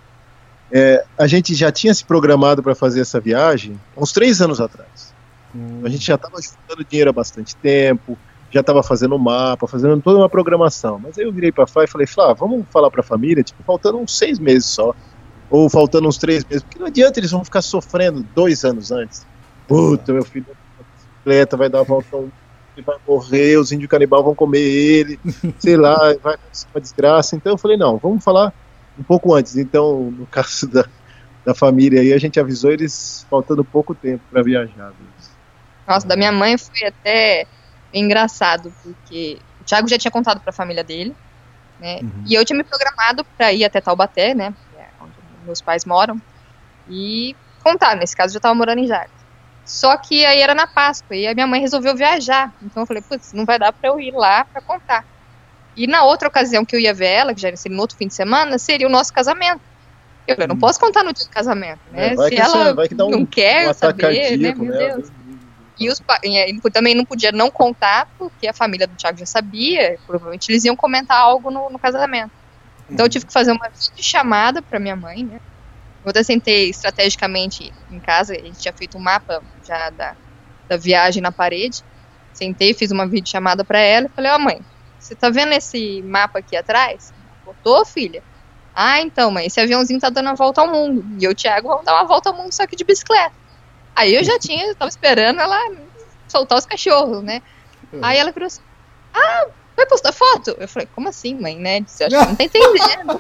é, 0.72 1.04
a 1.18 1.28
gente 1.28 1.56
já 1.56 1.72
tinha 1.72 1.94
se 1.94 2.04
programado 2.04 2.62
para 2.62 2.76
fazer 2.76 3.02
essa 3.02 3.20
viagem 3.20 3.80
há 3.96 4.02
uns 4.02 4.12
três 4.12 4.42
anos 4.42 4.60
atrás. 4.62 5.14
Hum. 5.56 5.82
A 5.84 5.90
gente 5.90 6.06
já 6.06 6.16
estava 6.16 6.40
juntando 6.42 6.86
dinheiro 6.88 7.10
há 7.10 7.14
bastante 7.14 7.56
tempo, 7.56 8.18
já 8.52 8.62
estava 8.62 8.84
fazendo 8.84 9.18
mapa, 9.18 9.68
fazendo 9.68 10.00
toda 10.02 10.20
uma 10.20 10.30
programação. 10.30 11.00
Mas 11.00 11.18
aí 11.18 11.26
eu 11.26 11.32
virei 11.32 11.52
para 11.52 11.68
Flá 11.68 11.84
e 11.84 11.88
falei, 11.88 12.08
Flá, 12.08 12.34
vamos 12.34 12.66
falar 12.72 12.90
para 12.92 13.02
a 13.02 13.04
família, 13.04 13.44
tipo, 13.44 13.64
faltando 13.64 13.98
uns 13.98 14.18
seis 14.18 14.40
meses 14.40 14.66
só, 14.66 14.96
ou 15.50 15.70
faltando 15.70 16.08
uns 16.08 16.18
três 16.18 16.46
meses, 16.46 16.64
porque 16.64 16.80
não 16.80 16.88
adianta 16.88 17.20
eles 17.20 17.32
vão 17.32 17.44
ficar 17.44 17.62
sofrendo 17.62 18.26
dois 18.36 18.64
anos 18.64 18.92
antes. 18.92 19.26
Puta, 19.68 20.14
meu 20.14 20.24
filho, 20.24 20.46
bicicleta, 20.96 21.58
vai 21.58 21.70
dar 21.70 21.80
a 21.80 21.84
volta, 21.84 22.08
ao 22.12 22.22
mundo, 22.24 22.34
ele 22.80 22.86
vai 22.86 22.98
morrer, 23.08 23.58
os 23.58 23.72
índios 23.72 23.90
canibal 23.90 24.24
vão 24.24 24.34
comer 24.34 24.60
ele, 24.60 25.20
sei 25.60 25.76
lá, 25.78 25.96
vai 26.22 26.36
acontecer 26.36 26.68
uma 26.74 26.82
desgraça. 26.82 27.36
Então 27.36 27.54
eu 27.54 27.58
falei, 27.58 27.78
não, 27.78 27.98
vamos 27.98 28.24
falar 28.24 28.54
um 28.98 29.04
pouco 29.04 29.34
antes. 29.34 29.58
Então, 29.58 30.12
no 30.12 30.26
caso 30.26 30.68
da, 30.68 30.86
da 31.46 31.54
família 31.54 32.02
aí, 32.02 32.14
a 32.14 32.18
gente 32.18 32.40
avisou 32.40 32.72
eles 32.72 33.26
faltando 33.30 33.64
pouco 33.64 33.94
tempo 33.94 34.24
para 34.32 34.42
viajar. 34.42 34.94
Nossa, 35.88 36.08
da 36.08 36.16
minha 36.16 36.32
mãe 36.32 36.58
foi 36.58 36.88
até 36.88 37.46
engraçado, 37.94 38.74
porque 38.84 39.40
o 39.60 39.64
Thiago 39.64 39.88
já 39.88 39.98
tinha 39.98 40.12
contado 40.12 40.40
para 40.40 40.52
a 40.52 40.54
família 40.54 40.84
dele, 40.84 41.16
né? 41.80 42.00
Uhum. 42.02 42.24
E 42.28 42.36
eu 42.36 42.46
tinha 42.46 42.58
me 42.58 42.64
programado 42.64 43.26
para 43.38 43.52
ir 43.52 43.66
até 43.66 43.82
Taubaté, 43.82 44.34
né? 44.34 44.54
é 44.78 44.86
Onde 45.02 45.14
meus 45.46 45.62
pais 45.62 45.86
moram. 45.86 46.22
E 46.88 47.36
contar, 47.64 47.96
nesse 47.96 48.16
caso 48.16 48.30
eu 48.30 48.34
já 48.34 48.38
estava 48.40 48.56
morando 48.56 48.80
em 48.80 48.88
Jardim. 48.88 49.19
Só 49.66 49.98
que 49.98 50.26
aí 50.26 50.40
era 50.42 50.56
na 50.56 50.68
Páscoa 50.68 51.16
e 51.16 51.28
a 51.28 51.34
minha 51.34 51.48
mãe 51.48 51.62
resolveu 51.62 51.96
viajar. 51.96 52.52
Então 52.62 52.84
eu 52.84 52.88
falei, 52.88 53.04
putz, 53.08 53.32
não 53.34 53.46
vai 53.46 53.60
dar 53.60 53.72
para 53.72 53.90
eu 53.90 54.00
ir 54.00 54.12
lá 54.14 54.46
para 54.46 54.62
contar. 54.62 55.06
E 55.76 55.88
na 55.88 56.04
outra 56.04 56.28
ocasião 56.28 56.66
que 56.66 56.76
eu 56.76 56.80
ia 56.80 56.94
ver 56.94 57.08
ela, 57.08 57.34
que 57.34 57.42
já 57.42 57.56
seria 57.56 57.76
no 57.76 57.82
outro 57.82 57.96
fim 57.98 58.08
de 58.08 58.16
semana, 58.16 58.58
seria 58.58 58.88
o 58.88 58.92
nosso 58.92 59.12
casamento. 59.14 59.62
Eu 60.28 60.36
falei, 60.36 60.48
não 60.48 60.58
posso 60.58 60.80
contar 60.80 61.04
no 61.04 61.14
dia 61.14 61.26
do 61.26 61.30
casamento, 61.30 61.80
né? 61.92 62.10
É, 62.10 62.16
vai 62.16 62.30
Se 62.30 62.36
que 62.36 62.42
ela 62.42 62.88
que 62.88 62.96
dá 62.96 63.06
um- 63.06 63.10
não 63.10 63.26
quer 63.26 63.70
um 63.70 63.74
saber, 63.74 64.38
né? 64.38 64.54
Meu 64.56 64.72
né? 64.72 64.78
Deus. 64.78 65.12
E 65.80 65.90
os 65.90 66.00
pa- 66.02 66.20
e 66.24 66.38
aí 66.38 66.60
também 66.74 66.94
não 66.94 67.06
podia 67.06 67.32
não 67.32 67.50
contar, 67.50 68.06
porque 68.18 68.48
a 68.48 68.54
família 68.54 68.86
do 68.86 68.96
Thiago 68.96 69.18
já 69.18 69.26
sabia, 69.26 69.98
provavelmente 70.06 70.50
eles 70.52 70.66
iam 70.66 70.76
comentar 70.76 71.18
algo 71.18 71.50
no, 71.50 71.70
no 71.70 71.80
casamento. 71.80 72.32
Então 72.90 73.06
eu 73.06 73.10
tive 73.10 73.26
que 73.26 73.34
fazer 73.34 73.52
uma 73.52 73.70
chamada 74.02 74.62
para 74.62 74.80
minha 74.80 74.96
mãe, 74.96 75.24
né? 75.24 75.38
Eu 76.04 76.10
até 76.10 76.24
sentei 76.24 76.70
estrategicamente 76.70 77.74
em 77.92 78.00
casa, 78.00 78.34
a 78.34 78.38
gente 78.38 78.60
tinha 78.60 78.74
feito 78.74 78.98
um 78.98 79.02
mapa 79.02 79.44
já 79.66 79.90
da, 79.90 80.16
da 80.68 80.78
viagem 80.78 81.22
na 81.22 81.32
parede. 81.32 81.84
Sentei, 82.34 82.74
fiz 82.74 82.92
uma 82.92 83.08
videochamada 83.08 83.66
para 83.66 83.80
ela 83.80 84.06
e 84.06 84.10
falei: 84.10 84.32
Ó, 84.32 84.40
mãe, 84.40 84.62
você 84.98 85.14
tá 85.14 85.30
vendo 85.30 85.54
esse 85.54 86.02
mapa 86.04 86.40
aqui 86.40 86.56
atrás? 86.56 87.14
Botou, 87.44 87.86
filha? 87.86 88.24
Ah, 88.74 89.02
então, 89.02 89.30
mãe, 89.30 89.48
esse 89.48 89.60
aviãozinho 89.60 90.00
tá 90.00 90.10
dando 90.10 90.30
a 90.30 90.36
volta 90.36 90.62
ao 90.62 90.72
mundo. 90.72 91.06
E 91.20 91.26
eu 91.26 91.32
e 91.32 91.34
o 91.34 91.36
Thiago 91.36 91.68
vamos 91.68 91.86
dar 91.86 91.96
uma 91.96 92.08
volta 92.08 92.30
ao 92.30 92.36
mundo 92.36 92.54
só 92.54 92.66
que 92.66 92.76
de 92.76 92.84
bicicleta. 92.86 93.34
Aí 93.96 94.16
eu 94.16 94.24
já 94.24 94.38
tinha, 94.40 94.68
eu 94.68 94.76
tava 94.76 94.90
esperando 94.90 95.42
ela 95.42 95.58
soltar 96.28 96.58
os 96.58 96.66
cachorros, 96.66 97.22
né? 97.22 97.42
Aí 98.02 98.18
ela 98.18 98.32
virou 98.32 98.48
assim: 98.48 98.62
Ah, 99.14 99.48
vai 99.76 99.86
postar 99.86 100.14
foto? 100.14 100.56
Eu 100.58 100.68
falei: 100.68 100.88
Como 100.96 101.10
assim, 101.10 101.36
mãe, 101.36 101.58
né? 101.58 101.82
Disse, 101.82 102.06
Acho 102.06 102.18
que 102.18 102.26
não 102.26 102.36
tá 102.36 102.44
entendendo. 102.46 103.18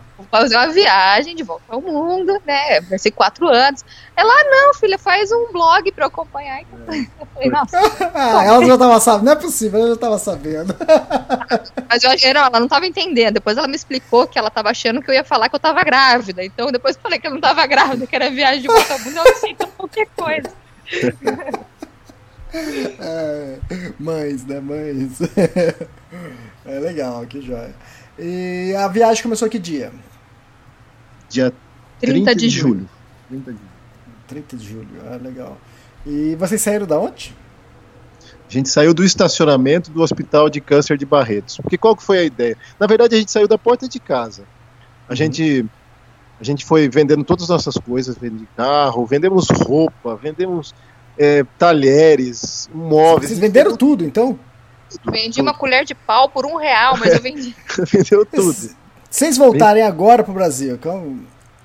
Vou 0.16 0.26
fazer 0.30 0.56
uma 0.56 0.68
viagem 0.68 1.36
de 1.36 1.42
volta 1.42 1.64
ao 1.68 1.82
mundo, 1.82 2.40
né? 2.46 2.80
Vai 2.80 2.98
ser 2.98 3.10
quatro 3.10 3.46
anos. 3.48 3.84
Ela, 4.16 4.32
ah, 4.32 4.44
não, 4.44 4.74
filha, 4.74 4.98
faz 4.98 5.30
um 5.30 5.52
blog 5.52 5.92
pra 5.92 6.04
eu 6.04 6.08
acompanhar. 6.08 6.62
Eu 7.20 7.26
falei, 7.34 7.50
nossa, 7.50 7.78
Ah, 8.14 8.44
ela 8.44 8.64
já 8.64 8.78
tava 8.78 8.98
sabendo. 8.98 9.24
Não 9.26 9.32
é 9.32 9.36
possível, 9.36 9.80
ela 9.80 9.88
já 9.90 9.96
tava 9.96 10.18
sabendo. 10.18 10.74
mas 11.86 12.02
eu 12.02 12.10
achei, 12.10 12.30
ela 12.30 12.48
não 12.58 12.66
tava 12.66 12.86
entendendo. 12.86 13.34
Depois 13.34 13.58
ela 13.58 13.68
me 13.68 13.76
explicou 13.76 14.26
que 14.26 14.38
ela 14.38 14.50
tava 14.50 14.70
achando 14.70 15.02
que 15.02 15.10
eu 15.10 15.14
ia 15.14 15.24
falar 15.24 15.50
que 15.50 15.56
eu 15.56 15.60
tava 15.60 15.84
grávida. 15.84 16.42
Então 16.42 16.72
depois 16.72 16.96
eu 16.96 17.02
falei 17.02 17.18
que 17.18 17.26
eu 17.26 17.32
não 17.32 17.40
tava 17.40 17.66
grávida, 17.66 18.06
que 18.06 18.16
era 18.16 18.30
viagem 18.30 18.62
de 18.62 18.68
volta 18.68 18.94
ao 18.94 19.00
mundo, 19.00 19.18
ela 19.18 19.30
aceitou 19.30 19.68
qualquer 19.76 20.08
coisa. 20.16 20.50
É, 22.54 23.58
mães, 23.98 24.46
né? 24.46 24.60
Mães. 24.60 25.18
É 26.64 26.80
legal, 26.80 27.24
que 27.26 27.40
joia. 27.40 27.74
E 28.18 28.74
a 28.76 28.88
viagem 28.88 29.22
começou 29.22 29.48
que 29.48 29.58
dia? 29.58 29.92
Dia 31.28 31.52
30 32.00 32.34
de 32.34 32.48
julho. 32.48 32.88
30 33.28 33.52
de 33.52 33.58
julho. 33.58 33.76
30 34.28 34.56
de 34.56 34.68
julho, 34.68 34.88
ah, 35.06 35.16
legal. 35.16 35.56
E 36.04 36.34
vocês 36.36 36.60
saíram 36.60 36.86
da 36.86 36.98
onde? 36.98 37.34
A 38.48 38.52
gente 38.52 38.68
saiu 38.68 38.94
do 38.94 39.04
estacionamento 39.04 39.90
do 39.90 40.02
Hospital 40.02 40.48
de 40.48 40.60
Câncer 40.60 40.96
de 40.96 41.04
Barretos. 41.04 41.56
Porque 41.56 41.76
qual 41.76 41.96
que 41.96 42.02
foi 42.02 42.18
a 42.18 42.24
ideia? 42.24 42.56
Na 42.78 42.86
verdade, 42.86 43.14
a 43.14 43.18
gente 43.18 43.30
saiu 43.30 43.48
da 43.48 43.58
porta 43.58 43.88
de 43.88 43.98
casa. 43.98 44.44
A 45.08 45.14
gente 45.14 45.64
a 46.40 46.44
gente 46.44 46.64
foi 46.64 46.88
vendendo 46.88 47.24
todas 47.24 47.44
as 47.44 47.48
nossas 47.48 47.78
coisas, 47.78 48.16
vendendo 48.16 48.46
carro, 48.56 49.06
vendemos 49.06 49.48
roupa, 49.50 50.16
vendemos 50.16 50.74
é, 51.18 51.44
talheres, 51.58 52.68
móveis. 52.74 53.28
Vocês 53.28 53.38
venderam 53.38 53.74
tudo, 53.74 54.04
então? 54.04 54.38
Vendi 55.10 55.40
uma 55.40 55.54
colher 55.54 55.84
de 55.84 55.94
pau 55.94 56.28
por 56.28 56.46
um 56.46 56.56
real, 56.56 56.96
mas 56.96 57.12
eu 57.12 57.20
vendi. 57.20 57.54
Vendeu 57.90 58.24
tudo. 58.24 58.52
Se 58.52 58.74
vocês 59.10 59.36
voltarem 59.36 59.82
agora 59.82 60.22
pro 60.22 60.32
Brasil, 60.32 60.78
como, 60.82 61.24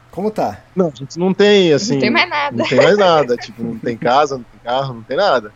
como 0.09 0.31
tá? 0.31 0.59
Não, 0.75 0.87
a 0.87 0.97
gente 0.97 1.17
não 1.17 1.33
tem 1.33 1.73
assim. 1.73 1.93
não 1.93 2.01
tem 2.01 2.09
mais 2.09 2.29
nada. 2.29 2.57
Não 2.57 2.67
tem 2.67 2.77
mais 2.77 2.97
nada. 2.97 3.37
tipo, 3.37 3.63
não 3.63 3.77
tem 3.77 3.97
casa, 3.97 4.37
não 4.37 4.43
tem 4.43 4.59
carro, 4.63 4.93
não 4.93 5.03
tem 5.03 5.17
nada. 5.17 5.51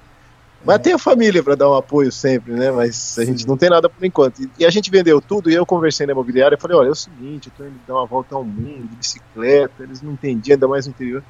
Mas 0.65 0.79
tem 0.79 0.93
a 0.93 0.97
família 0.97 1.43
para 1.43 1.53
dar 1.53 1.69
um 1.69 1.75
apoio 1.75 2.11
sempre, 2.11 2.53
né? 2.53 2.71
Mas 2.71 3.17
a 3.19 3.23
gente 3.23 3.47
não 3.47 3.55
tem 3.55 3.69
nada 3.69 3.87
por 3.87 4.03
enquanto. 4.03 4.41
E, 4.41 4.49
e 4.59 4.65
a 4.65 4.69
gente 4.71 4.89
vendeu 4.89 5.21
tudo 5.21 5.49
e 5.49 5.53
eu 5.53 5.65
conversei 5.65 6.07
na 6.07 6.13
imobiliária 6.13 6.55
e 6.55 6.59
falei, 6.59 6.75
olha, 6.75 6.87
é 6.87 6.91
o 6.91 6.95
seguinte, 6.95 7.49
eu 7.49 7.53
tô 7.55 7.63
indo 7.63 7.79
dar 7.87 7.93
uma 7.93 8.05
volta 8.07 8.35
ao 8.35 8.43
mundo 8.43 8.87
de 8.89 8.95
bicicleta, 8.95 9.83
eles 9.83 10.01
não 10.01 10.13
entendiam, 10.13 10.55
ainda 10.55 10.67
mais 10.67 10.87
no 10.87 10.91
interior. 10.91 11.23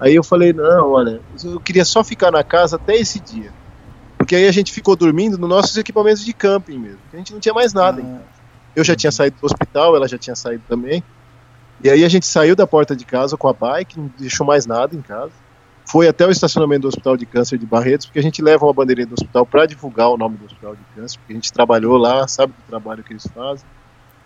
Aí 0.00 0.16
eu 0.16 0.24
falei, 0.24 0.52
não, 0.52 0.90
olha, 0.90 1.20
eu 1.44 1.60
queria 1.60 1.84
só 1.84 2.02
ficar 2.02 2.32
na 2.32 2.42
casa 2.42 2.74
até 2.74 2.96
esse 2.96 3.20
dia. 3.20 3.52
Porque 4.32 4.40
aí 4.40 4.48
a 4.48 4.52
gente 4.52 4.72
ficou 4.72 4.96
dormindo 4.96 5.36
nos 5.36 5.46
nossos 5.46 5.76
equipamentos 5.76 6.24
de 6.24 6.32
camping 6.32 6.78
mesmo. 6.78 6.98
A 7.12 7.18
gente 7.18 7.34
não 7.34 7.38
tinha 7.38 7.52
mais 7.52 7.74
nada. 7.74 8.02
Ah, 8.02 8.22
Eu 8.74 8.82
já 8.82 8.96
tinha 8.96 9.12
saído 9.12 9.36
do 9.38 9.44
hospital, 9.44 9.94
ela 9.94 10.08
já 10.08 10.16
tinha 10.16 10.34
saído 10.34 10.62
também. 10.66 11.04
E 11.84 11.90
aí 11.90 12.02
a 12.02 12.08
gente 12.08 12.24
saiu 12.24 12.56
da 12.56 12.66
porta 12.66 12.96
de 12.96 13.04
casa 13.04 13.36
com 13.36 13.46
a 13.46 13.52
bike, 13.52 14.00
não 14.00 14.10
deixou 14.18 14.46
mais 14.46 14.64
nada 14.64 14.96
em 14.96 15.02
casa. 15.02 15.32
Foi 15.84 16.08
até 16.08 16.26
o 16.26 16.30
estacionamento 16.30 16.80
do 16.80 16.88
Hospital 16.88 17.14
de 17.14 17.26
Câncer 17.26 17.58
de 17.58 17.66
Barretos, 17.66 18.06
porque 18.06 18.20
a 18.20 18.22
gente 18.22 18.40
leva 18.40 18.64
uma 18.64 18.72
bandeirinha 18.72 19.06
do 19.06 19.12
hospital 19.12 19.44
para 19.44 19.66
divulgar 19.66 20.08
o 20.08 20.16
nome 20.16 20.38
do 20.38 20.46
Hospital 20.46 20.76
de 20.76 20.82
Câncer, 20.94 21.18
porque 21.18 21.34
a 21.34 21.36
gente 21.36 21.52
trabalhou 21.52 21.98
lá, 21.98 22.26
sabe 22.26 22.54
do 22.54 22.66
trabalho 22.66 23.04
que 23.04 23.12
eles 23.12 23.26
fazem. 23.34 23.66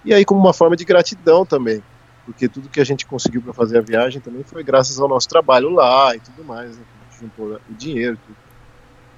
E 0.04 0.14
aí 0.14 0.24
como 0.24 0.38
uma 0.38 0.52
forma 0.52 0.76
de 0.76 0.84
gratidão 0.84 1.44
também, 1.44 1.82
porque 2.24 2.48
tudo 2.48 2.68
que 2.68 2.78
a 2.78 2.84
gente 2.84 3.04
conseguiu 3.04 3.42
para 3.42 3.52
fazer 3.52 3.78
a 3.78 3.82
viagem 3.82 4.20
também 4.20 4.44
foi 4.44 4.62
graças 4.62 5.00
ao 5.00 5.08
nosso 5.08 5.28
trabalho 5.28 5.68
lá 5.70 6.14
e 6.14 6.20
tudo 6.20 6.44
mais, 6.44 6.76
né? 6.76 6.84
A 6.84 7.10
gente 7.10 7.20
juntou 7.22 7.60
o 7.68 7.74
dinheiro, 7.74 8.16
tudo. 8.24 8.45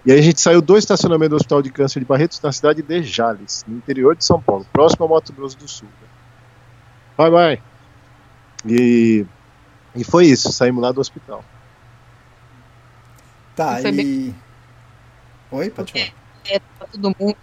E 0.07 0.13
aí 0.13 0.19
a 0.19 0.23
gente 0.23 0.41
saiu 0.41 0.63
do 0.63 0.77
estacionamento 0.77 1.31
do 1.31 1.37
Hospital 1.37 1.63
de 1.63 1.71
Câncer 1.71 2.01
de 2.01 2.07
Barretos 2.07 2.41
na 2.41 2.53
cidade 2.53 2.83
de 2.83 3.03
Jales, 3.03 3.65
no 3.67 3.77
interior 3.77 4.17
de 4.17 4.25
São 4.25 4.41
Paulo, 4.41 4.67
próximo 4.73 5.05
ao 5.05 5.11
Mato 5.11 5.33
Grosso 5.33 5.59
do 5.59 5.69
Sul. 5.69 5.89
Vai, 7.17 7.31
vai. 7.31 7.63
E, 8.65 9.27
e 9.95 10.05
foi 10.05 10.27
isso, 10.27 10.53
saímos 10.53 10.83
lá 10.83 10.93
do 10.93 11.01
hospital. 11.01 11.45
tá, 13.57 13.81
e. 13.91 14.35
Oi, 15.51 15.71
pode 15.71 15.93
falar. 15.93 16.13
É, 16.51 16.61
todo 16.91 17.15
mundo. 17.19 17.37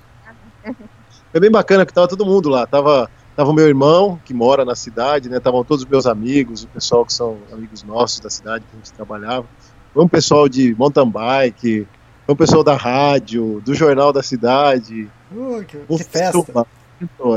Foi 1.31 1.41
bem 1.41 1.51
bacana 1.51 1.85
que 1.85 1.93
tava 1.93 2.07
todo 2.07 2.25
mundo 2.25 2.47
lá. 2.47 2.65
Tava, 2.65 3.09
tava 3.35 3.49
o 3.49 3.53
meu 3.53 3.67
irmão, 3.67 4.19
que 4.23 4.33
mora 4.33 4.63
na 4.63 4.75
cidade, 4.75 5.27
né? 5.27 5.37
Estavam 5.37 5.63
todos 5.63 5.83
os 5.83 5.89
meus 5.89 6.05
amigos, 6.05 6.63
o 6.63 6.67
pessoal 6.67 7.05
que 7.05 7.13
são 7.13 7.37
amigos 7.51 7.83
nossos 7.83 8.21
da 8.21 8.29
cidade 8.29 8.63
que 8.63 8.75
a 8.75 8.77
gente 8.77 8.93
trabalhava. 8.93 9.45
Foi 9.93 10.03
um 10.03 10.07
pessoal 10.07 10.47
de 10.47 10.73
mountain 10.75 11.09
bike, 11.09 11.87
um 12.27 12.35
pessoal 12.35 12.63
da 12.63 12.75
rádio, 12.75 13.61
do 13.65 13.73
jornal 13.75 14.11
da 14.11 14.23
cidade. 14.23 15.09
Uh, 15.31 15.63
que, 15.65 15.77
que 15.77 16.03
festa. 16.03 16.33
festival. 16.37 16.67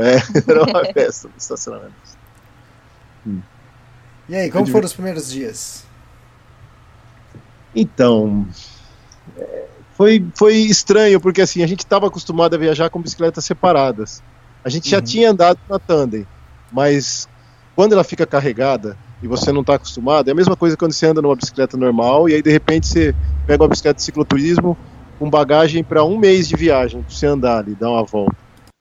É, 0.01 0.15
era 0.47 0.63
uma 0.63 0.85
festa 0.93 1.27
no 1.27 1.33
estacionamento. 1.37 1.93
E 4.27 4.35
aí, 4.35 4.49
como 4.51 4.65
foram 4.67 4.85
os 4.85 4.93
primeiros 4.93 5.29
dias? 5.29 5.83
Então, 7.75 8.47
é, 9.37 9.65
foi, 9.95 10.25
foi 10.35 10.55
estranho, 10.57 11.19
porque 11.19 11.41
assim, 11.41 11.61
a 11.63 11.67
gente 11.67 11.79
estava 11.79 12.07
acostumado 12.07 12.55
a 12.55 12.57
viajar 12.57 12.89
com 12.89 13.01
bicicletas 13.01 13.45
separadas. 13.45 14.23
A 14.63 14.69
gente 14.69 14.89
já 14.89 14.97
Uhum. 14.97 15.03
tinha 15.03 15.29
andado 15.31 15.59
na 15.69 15.79
tandem. 15.79 16.25
mas 16.71 17.27
quando 17.75 17.93
ela 17.93 18.03
fica 18.03 18.25
carregada 18.27 18.95
e 19.21 19.27
você 19.27 19.51
não 19.51 19.61
está 19.61 19.75
acostumado, 19.75 20.29
é 20.29 20.31
a 20.31 20.35
mesma 20.35 20.55
coisa 20.55 20.77
quando 20.77 20.93
você 20.93 21.05
anda 21.05 21.21
numa 21.21 21.35
bicicleta 21.35 21.75
normal 21.75 22.29
e 22.29 22.35
aí 22.35 22.41
de 22.41 22.51
repente 22.51 22.87
você 22.87 23.15
pega 23.45 23.63
uma 23.63 23.69
bicicleta 23.69 23.97
de 23.97 24.03
cicloturismo 24.03 24.77
com 25.17 25.29
bagagem 25.29 25.83
para 25.83 26.03
um 26.03 26.17
mês 26.17 26.47
de 26.47 26.55
viagem, 26.55 27.01
pra 27.03 27.13
você 27.13 27.25
andar 27.25 27.59
ali, 27.59 27.75
dar 27.75 27.89
uma 27.89 28.03
volta. 28.03 28.35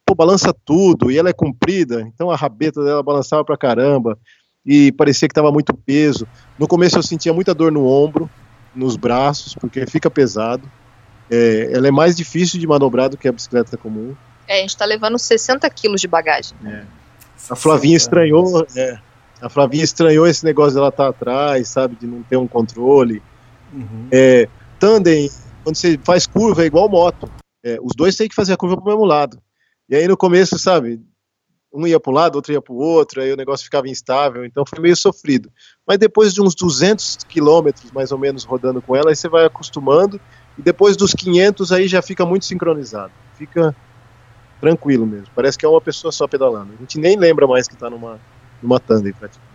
Pô, 0.07 0.15
balança 0.15 0.55
tudo 0.65 1.11
e 1.11 1.19
ela 1.19 1.29
é 1.29 1.33
comprida, 1.33 2.03
então 2.03 2.31
a 2.31 2.37
rabeta 2.37 2.83
dela 2.83 3.03
balançava 3.03 3.45
pra 3.45 3.57
caramba 3.57 4.17
e 4.65 4.93
parecia 4.93 5.27
que 5.27 5.33
estava 5.33 5.51
muito 5.51 5.75
peso. 5.75 6.27
No 6.59 6.69
começo 6.69 6.97
eu 6.99 7.03
sentia 7.03 7.33
muita 7.33 7.55
dor 7.55 7.73
no 7.73 7.87
ombro, 7.87 8.31
nos 8.75 8.97
braços, 8.97 9.55
porque 9.55 9.87
fica 9.87 10.11
pesado. 10.11 10.71
É, 11.31 11.71
ela 11.73 11.89
é 11.89 11.91
mais 11.91 12.17
difícil 12.17 12.61
de 12.61 12.67
manobrar 12.67 13.09
do 13.09 13.17
que 13.17 13.27
a 13.29 13.33
bicicleta 13.33 13.77
comum. 13.77 14.15
É, 14.47 14.59
a 14.59 14.61
gente 14.61 14.77
tá 14.77 14.85
levando 14.85 15.19
60 15.19 15.69
quilos 15.71 16.01
de 16.01 16.09
bagagem. 16.09 16.57
É. 16.65 16.85
A 17.51 17.57
Flavinha 17.57 17.97
estranhou, 17.97 18.67
é, 18.77 18.99
a 19.41 19.49
Flavinha 19.49 19.85
estranhou 19.85 20.27
esse 20.27 20.45
negócio 20.45 20.75
dela 20.75 20.89
estar 20.89 21.05
tá 21.05 21.11
atrás, 21.11 21.69
sabe, 21.69 21.97
de 21.97 22.07
não 22.07 22.23
ter 22.23 22.37
um 22.37 22.49
controle. 22.49 23.23
Uhum. 23.73 24.09
É, 24.11 24.49
tandem, 24.79 25.31
quando 25.63 25.77
você 25.77 25.99
faz 26.03 26.27
curva 26.27 26.63
é 26.63 26.67
igual 26.67 26.89
moto. 26.89 27.31
É, 27.65 27.79
os 27.83 27.93
dois 27.95 28.17
têm 28.17 28.29
que 28.29 28.35
fazer 28.35 28.53
a 28.53 28.57
curva 28.57 28.77
pro 28.77 28.87
mesmo 28.87 29.05
lado. 29.05 29.41
E 29.89 29.97
aí 29.97 30.07
no 30.07 30.17
começo, 30.17 30.59
sabe, 30.59 31.01
um 31.73 31.87
ia 31.87 32.01
para 32.01 32.11
um 32.11 32.15
lado, 32.15 32.37
outro 32.37 32.53
ia 32.53 32.61
para 32.61 32.73
o 32.73 32.77
outro, 32.77 33.21
aí 33.21 33.33
o 33.33 33.37
negócio 33.37 33.65
ficava 33.65 33.89
instável, 33.89 34.45
então 34.45 34.65
foi 34.67 34.81
meio 34.81 34.97
sofrido. 34.97 35.51
Mas 35.87 35.99
depois 35.99 36.33
de 36.33 36.41
uns 36.41 36.55
200 36.55 37.19
quilômetros, 37.29 37.91
mais 37.93 38.11
ou 38.11 38.19
menos, 38.19 38.45
rodando 38.45 38.81
com 38.81 38.97
ela, 38.97 39.11
aí 39.11 39.17
você 39.17 39.29
vai 39.29 39.45
acostumando, 39.45 40.21
e 40.57 40.63
depois 40.63 40.97
dos 40.97 41.13
500 41.13 41.73
aí 41.73 41.87
já 41.87 42.03
fica 42.03 42.25
muito 42.25 42.45
sincronizado. 42.45 43.13
Fica 43.35 43.75
tranquilo 44.61 45.07
mesmo. 45.07 45.29
Parece 45.35 45.57
que 45.57 45.65
é 45.65 45.69
uma 45.69 45.81
pessoa 45.81 46.11
só 46.11 46.27
pedalando. 46.27 46.73
A 46.75 46.81
gente 46.81 46.99
nem 46.99 47.17
lembra 47.17 47.47
mais 47.47 47.69
que 47.69 47.75
está 47.75 47.89
numa, 47.89 48.19
numa 48.63 48.81
tandem 48.81 49.13
praticamente. 49.13 49.49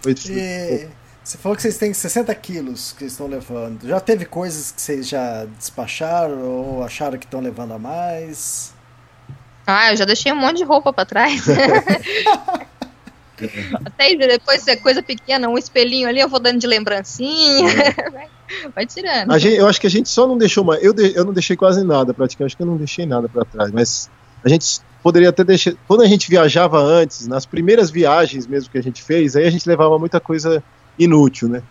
Foi 0.00 0.14
E 0.30 0.88
você 1.28 1.36
falou 1.36 1.54
que 1.54 1.60
vocês 1.62 1.76
têm 1.76 1.92
60 1.92 2.34
quilos 2.36 2.94
que 2.96 3.04
estão 3.04 3.26
levando. 3.26 3.86
Já 3.86 4.00
teve 4.00 4.24
coisas 4.24 4.72
que 4.72 4.80
vocês 4.80 5.06
já 5.06 5.44
despacharam 5.44 6.40
ou 6.40 6.82
acharam 6.82 7.18
que 7.18 7.26
estão 7.26 7.40
levando 7.40 7.74
a 7.74 7.78
mais? 7.78 8.72
Ah, 9.66 9.92
eu 9.92 9.96
já 9.96 10.06
deixei 10.06 10.32
um 10.32 10.36
monte 10.36 10.56
de 10.56 10.64
roupa 10.64 10.90
pra 10.90 11.04
trás. 11.04 11.44
Até 13.84 14.16
depois 14.16 14.66
é 14.66 14.76
coisa 14.76 15.02
pequena, 15.02 15.48
um 15.48 15.58
espelhinho 15.58 16.08
ali, 16.08 16.18
eu 16.18 16.28
vou 16.30 16.40
dando 16.40 16.58
de 16.58 16.66
lembrancinha. 16.66 17.74
vai, 18.10 18.28
vai 18.74 18.86
tirando. 18.86 19.30
A 19.30 19.38
gente, 19.38 19.56
eu 19.56 19.68
acho 19.68 19.78
que 19.80 19.86
a 19.86 19.90
gente 19.90 20.08
só 20.08 20.26
não 20.26 20.38
deixou 20.38 20.64
mais. 20.64 20.82
Eu, 20.82 20.94
de, 20.94 21.14
eu 21.14 21.26
não 21.26 21.32
deixei 21.34 21.56
quase 21.56 21.84
nada, 21.84 22.14
praticamente. 22.14 22.52
Acho 22.52 22.56
que 22.56 22.62
eu 22.62 22.66
não 22.66 22.78
deixei 22.78 23.04
nada 23.04 23.28
para 23.28 23.44
trás. 23.44 23.70
Mas 23.70 24.10
a 24.42 24.48
gente 24.48 24.80
poderia 25.08 25.30
até 25.30 25.42
deixar. 25.42 25.72
Quando 25.86 26.02
a 26.02 26.06
gente 26.06 26.28
viajava 26.28 26.78
antes, 26.78 27.26
nas 27.26 27.46
primeiras 27.46 27.90
viagens 27.90 28.46
mesmo 28.46 28.70
que 28.70 28.76
a 28.76 28.82
gente 28.82 29.02
fez, 29.02 29.36
aí 29.36 29.46
a 29.46 29.50
gente 29.50 29.66
levava 29.66 29.98
muita 29.98 30.20
coisa 30.20 30.62
inútil, 30.98 31.48
né? 31.48 31.62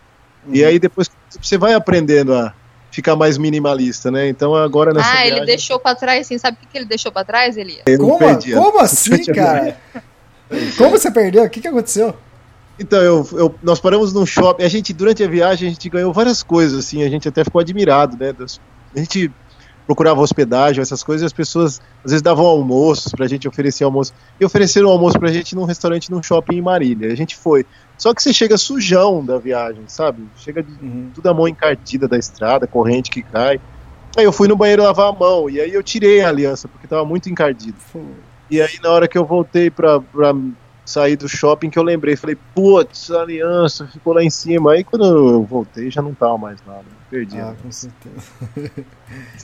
Uhum. 0.44 0.56
E 0.56 0.64
aí 0.64 0.76
depois 0.76 1.08
você 1.40 1.56
vai 1.56 1.72
aprendendo 1.72 2.34
a 2.34 2.52
ficar 2.90 3.14
mais 3.14 3.38
minimalista, 3.38 4.10
né? 4.10 4.28
Então 4.28 4.56
agora 4.56 4.92
nessa 4.92 5.08
Ah, 5.08 5.16
viagem... 5.18 5.36
ele 5.36 5.46
deixou 5.46 5.78
para 5.78 5.94
trás, 5.94 6.22
assim, 6.22 6.36
sabe 6.36 6.58
o 6.60 6.66
que 6.66 6.76
ele 6.76 6.84
deixou 6.84 7.12
para 7.12 7.24
trás, 7.24 7.56
Elias? 7.56 7.84
Como, 7.96 8.18
como 8.18 8.80
assim, 8.82 9.24
cara? 9.26 9.78
Como 10.76 10.90
você 10.90 11.08
perdeu? 11.12 11.44
O 11.44 11.48
que, 11.50 11.60
que 11.60 11.68
aconteceu? 11.68 12.16
Então, 12.76 13.00
eu, 13.00 13.28
eu, 13.32 13.54
nós 13.62 13.78
paramos 13.78 14.12
num 14.12 14.26
shopping. 14.26 14.64
A 14.64 14.68
gente, 14.68 14.92
durante 14.92 15.22
a 15.22 15.28
viagem, 15.28 15.68
a 15.68 15.70
gente 15.70 15.88
ganhou 15.88 16.12
várias 16.12 16.42
coisas, 16.44 16.78
assim. 16.78 17.02
A 17.02 17.08
gente 17.08 17.28
até 17.28 17.42
ficou 17.42 17.60
admirado, 17.60 18.16
né? 18.16 18.32
A 18.94 18.98
gente 18.98 19.32
procurava 19.88 20.20
hospedagem, 20.20 20.82
essas 20.82 21.02
coisas, 21.02 21.22
e 21.22 21.24
as 21.24 21.32
pessoas 21.32 21.80
às 22.04 22.10
vezes 22.10 22.20
davam 22.20 22.44
almoços 22.44 23.10
pra 23.10 23.26
gente 23.26 23.48
oferecer 23.48 23.84
almoço. 23.84 24.12
E 24.38 24.44
ofereceram 24.44 24.90
almoço 24.90 25.18
pra 25.18 25.32
gente 25.32 25.56
num 25.56 25.64
restaurante 25.64 26.10
num 26.10 26.22
shopping 26.22 26.56
em 26.56 26.60
Marília. 26.60 27.10
A 27.10 27.16
gente 27.16 27.34
foi. 27.34 27.64
Só 27.96 28.12
que 28.12 28.22
você 28.22 28.30
chega 28.30 28.58
sujão 28.58 29.24
da 29.24 29.38
viagem, 29.38 29.84
sabe? 29.86 30.28
Chega 30.36 30.62
de 30.62 30.70
uhum. 30.72 31.10
tudo 31.14 31.26
a 31.26 31.32
mão 31.32 31.48
encardida 31.48 32.06
da 32.06 32.18
estrada, 32.18 32.66
corrente 32.66 33.10
que 33.10 33.22
cai. 33.22 33.58
Aí 34.14 34.24
eu 34.24 34.32
fui 34.32 34.46
no 34.46 34.56
banheiro 34.56 34.82
lavar 34.82 35.08
a 35.08 35.12
mão, 35.12 35.48
e 35.48 35.58
aí 35.58 35.72
eu 35.72 35.82
tirei 35.82 36.20
a 36.20 36.28
aliança, 36.28 36.68
porque 36.68 36.86
tava 36.86 37.06
muito 37.06 37.30
encardido. 37.30 37.78
E 38.50 38.60
aí, 38.60 38.78
na 38.82 38.90
hora 38.90 39.08
que 39.08 39.16
eu 39.16 39.24
voltei 39.24 39.70
pra, 39.70 40.00
pra 40.00 40.34
sair 40.84 41.16
do 41.16 41.28
shopping, 41.28 41.70
que 41.70 41.78
eu 41.78 41.82
lembrei, 41.82 42.14
falei, 42.14 42.36
putz, 42.54 43.10
a 43.10 43.22
aliança 43.22 43.86
ficou 43.86 44.12
lá 44.12 44.22
em 44.22 44.30
cima. 44.30 44.72
Aí 44.72 44.84
quando 44.84 45.06
eu 45.06 45.42
voltei, 45.44 45.90
já 45.90 46.02
não 46.02 46.12
tava 46.12 46.36
mais 46.36 46.58
nada. 46.66 46.97
Perdi. 47.10 47.38
Ah, 47.38 47.54
com 47.62 47.72
certeza. 47.72 48.26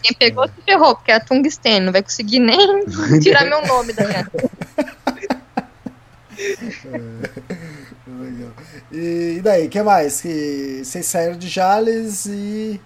Quem 0.02 0.12
pegou 0.12 0.46
se 0.46 0.54
ferrou, 0.64 0.94
porque 0.94 1.10
é 1.10 1.14
a 1.14 1.20
tungstênio, 1.20 1.86
não 1.86 1.92
vai 1.92 2.02
conseguir 2.02 2.38
nem 2.38 2.84
tirar 3.20 3.44
meu 3.44 3.66
nome 3.66 3.92
da 3.92 4.06
minha. 4.06 4.30
Legal. 8.06 8.50
E, 8.92 9.36
e 9.38 9.40
daí, 9.40 9.66
o 9.66 9.70
que 9.70 9.82
mais? 9.82 10.20
Que 10.20 10.82
vocês 10.84 11.06
saíram 11.06 11.38
de 11.38 11.48
Jales 11.48 12.26
e. 12.26 12.80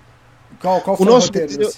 Qual, 0.61 0.81
qual 0.81 0.97
foi 0.97 1.07
o, 1.07 1.09
o 1.09 1.13
nosso 1.13 1.27
roteiro? 1.27 1.51
roteiro, 1.53 1.73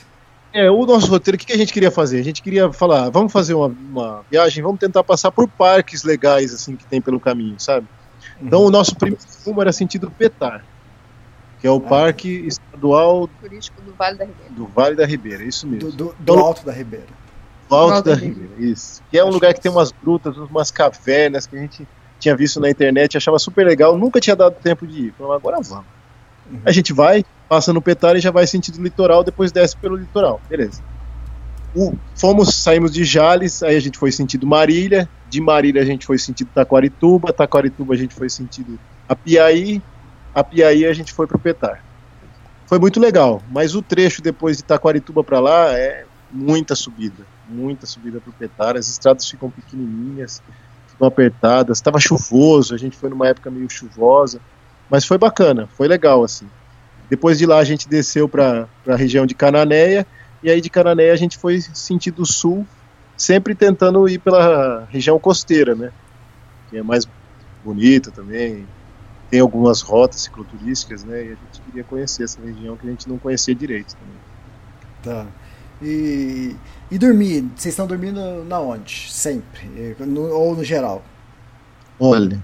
é, 0.52 0.70
o 0.70 0.84
nosso 0.84 1.08
roteiro, 1.08 1.36
o 1.36 1.38
que, 1.38 1.46
que 1.46 1.52
a 1.52 1.56
gente 1.56 1.72
queria 1.72 1.90
fazer? 1.90 2.18
A 2.18 2.24
gente 2.24 2.42
queria 2.42 2.72
falar, 2.72 3.08
vamos 3.08 3.32
fazer 3.32 3.54
uma, 3.54 3.68
uma, 3.68 4.24
viagem, 4.28 4.62
vamos 4.62 4.80
tentar 4.80 5.04
passar 5.04 5.30
por 5.30 5.48
parques 5.48 6.02
legais 6.02 6.52
assim 6.52 6.74
que 6.74 6.84
tem 6.84 7.00
pelo 7.00 7.20
caminho, 7.20 7.58
sabe? 7.58 7.86
Então 8.42 8.60
uhum. 8.60 8.66
o 8.66 8.70
nosso 8.70 8.96
primeiro 8.96 9.22
rumo 9.46 9.60
era 9.60 9.72
sentido 9.72 10.10
Petar, 10.10 10.64
que 11.60 11.66
é 11.66 11.70
o 11.70 11.76
ah, 11.76 11.80
Parque 11.80 12.46
Estadual 12.46 13.28
Turístico 13.40 13.82
do 13.82 13.92
Vale 13.92 14.16
da 14.16 14.24
Ribeira. 14.24 14.52
Do 14.52 14.66
Vale 14.66 14.96
da 14.96 15.06
Ribeira, 15.06 15.44
isso 15.44 15.66
mesmo. 15.66 15.90
Do, 15.90 15.96
do, 15.96 16.04
do 16.06 16.14
então, 16.20 16.38
Alto 16.38 16.64
da 16.64 16.72
Ribeira. 16.72 17.06
Do 17.68 17.74
Alto, 17.74 17.94
Alto 17.94 18.08
da, 18.08 18.14
Ribeira, 18.14 18.40
Ribeira, 18.54 18.72
isso. 18.72 19.02
Que 19.10 19.18
é 19.18 19.22
um 19.22 19.28
Acho 19.28 19.34
lugar 19.34 19.54
que 19.54 19.60
tem 19.60 19.70
umas 19.70 19.92
grutas, 19.92 20.36
umas 20.36 20.70
cavernas 20.70 21.46
que 21.46 21.56
a 21.56 21.60
gente 21.60 21.86
tinha 22.18 22.34
visto 22.34 22.60
na 22.60 22.70
internet, 22.70 23.16
achava 23.16 23.38
super 23.38 23.66
legal, 23.66 23.96
nunca 23.96 24.20
tinha 24.20 24.34
dado 24.34 24.54
tempo 24.54 24.86
de 24.86 25.06
ir. 25.06 25.14
Falei, 25.16 25.34
agora 25.34 25.58
vamos. 25.60 25.84
Uhum. 26.50 26.60
A 26.64 26.72
gente 26.72 26.92
vai, 26.92 27.24
passa 27.48 27.72
no 27.72 27.82
Petar 27.82 28.16
e 28.16 28.20
já 28.20 28.30
vai 28.30 28.46
sentido 28.46 28.82
litoral, 28.82 29.22
depois 29.22 29.52
desce 29.52 29.76
pelo 29.76 29.96
litoral. 29.96 30.40
Beleza. 30.48 30.82
O, 31.74 31.94
fomos, 32.16 32.54
saímos 32.54 32.92
de 32.92 33.04
Jales, 33.04 33.62
aí 33.62 33.76
a 33.76 33.80
gente 33.80 33.96
foi 33.96 34.10
sentido 34.10 34.46
Marília, 34.46 35.08
de 35.28 35.40
Marília 35.40 35.82
a 35.82 35.84
gente 35.84 36.04
foi 36.04 36.18
sentido 36.18 36.50
Taquarituba, 36.52 37.32
Taquarituba 37.32 37.94
a 37.94 37.96
gente 37.96 38.14
foi 38.14 38.28
sentido 38.28 38.78
Apiaí, 39.08 39.80
Apiaí 40.34 40.86
a 40.86 40.92
gente 40.92 41.12
foi 41.12 41.26
pro 41.26 41.38
Petar. 41.38 41.82
Foi 42.66 42.78
muito 42.78 43.00
legal, 43.00 43.42
mas 43.50 43.74
o 43.74 43.82
trecho 43.82 44.22
depois 44.22 44.56
de 44.56 44.64
Taquarituba 44.64 45.24
para 45.24 45.40
lá 45.40 45.72
é 45.72 46.04
muita 46.30 46.76
subida, 46.76 47.26
muita 47.48 47.84
subida 47.84 48.20
pro 48.20 48.32
Petar, 48.32 48.76
as 48.76 48.88
estradas 48.88 49.28
ficam 49.28 49.50
pequenininhas, 49.50 50.40
ficam 50.86 51.08
apertadas, 51.08 51.78
estava 51.78 51.98
chuvoso, 51.98 52.72
a 52.72 52.78
gente 52.78 52.96
foi 52.96 53.10
numa 53.10 53.26
época 53.26 53.50
meio 53.50 53.68
chuvosa, 53.68 54.40
mas 54.88 55.04
foi 55.04 55.18
bacana, 55.18 55.68
foi 55.76 55.88
legal 55.88 56.22
assim. 56.22 56.48
Depois 57.08 57.38
de 57.38 57.46
lá 57.46 57.58
a 57.58 57.64
gente 57.64 57.88
desceu 57.88 58.28
para 58.28 58.68
a 58.86 58.94
região 58.94 59.26
de 59.26 59.34
Cananéia, 59.34 60.06
e 60.40 60.48
aí 60.48 60.60
de 60.60 60.70
Cananéia 60.70 61.12
a 61.12 61.16
gente 61.16 61.38
foi 61.38 61.60
sentido 61.60 62.24
sul, 62.24 62.64
sempre 63.16 63.54
tentando 63.54 64.08
ir 64.08 64.18
pela 64.18 64.86
região 64.88 65.18
costeira, 65.18 65.74
né? 65.74 65.90
Que 66.70 66.78
é 66.78 66.82
mais 66.84 67.06
bonita 67.64 68.12
também, 68.12 68.64
tem 69.30 69.40
algumas 69.40 69.80
rotas 69.80 70.22
cicloturísticas, 70.22 71.04
né? 71.04 71.18
E 71.18 71.26
a 71.26 71.36
gente 71.36 71.60
queria 71.64 71.84
conhecer 71.84 72.24
essa 72.24 72.40
região 72.40 72.76
que 72.76 72.86
a 72.86 72.90
gente 72.90 73.08
não 73.08 73.16
conhecia 73.16 73.54
direito 73.54 73.94
também. 73.94 74.20
Tá. 75.02 75.26
E, 75.80 76.54
e 76.90 76.98
dormir? 76.98 77.42
Vocês 77.56 77.72
estão 77.72 77.86
dormindo 77.86 78.44
na 78.44 78.60
onde? 78.60 79.10
Sempre? 79.10 79.96
No, 80.00 80.30
ou 80.30 80.56
no 80.56 80.64
geral? 80.64 81.02
Olha, 81.98 82.42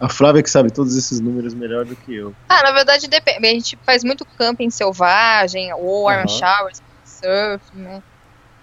a 0.00 0.08
Flávia 0.08 0.42
que 0.42 0.50
sabe 0.50 0.70
todos 0.70 0.96
esses 0.96 1.20
números 1.20 1.54
melhor 1.54 1.84
do 1.84 1.94
que 1.94 2.14
eu. 2.14 2.34
Ah, 2.48 2.62
na 2.62 2.72
verdade 2.72 3.08
depende. 3.08 3.46
A 3.46 3.50
gente 3.50 3.78
faz 3.86 4.02
muito 4.02 4.24
camping 4.24 4.70
selvagem, 4.70 5.72
ou 5.74 6.02
warm 6.02 6.22
uhum. 6.22 6.28
showers, 6.28 6.82
surf, 7.04 7.64
né? 7.74 8.02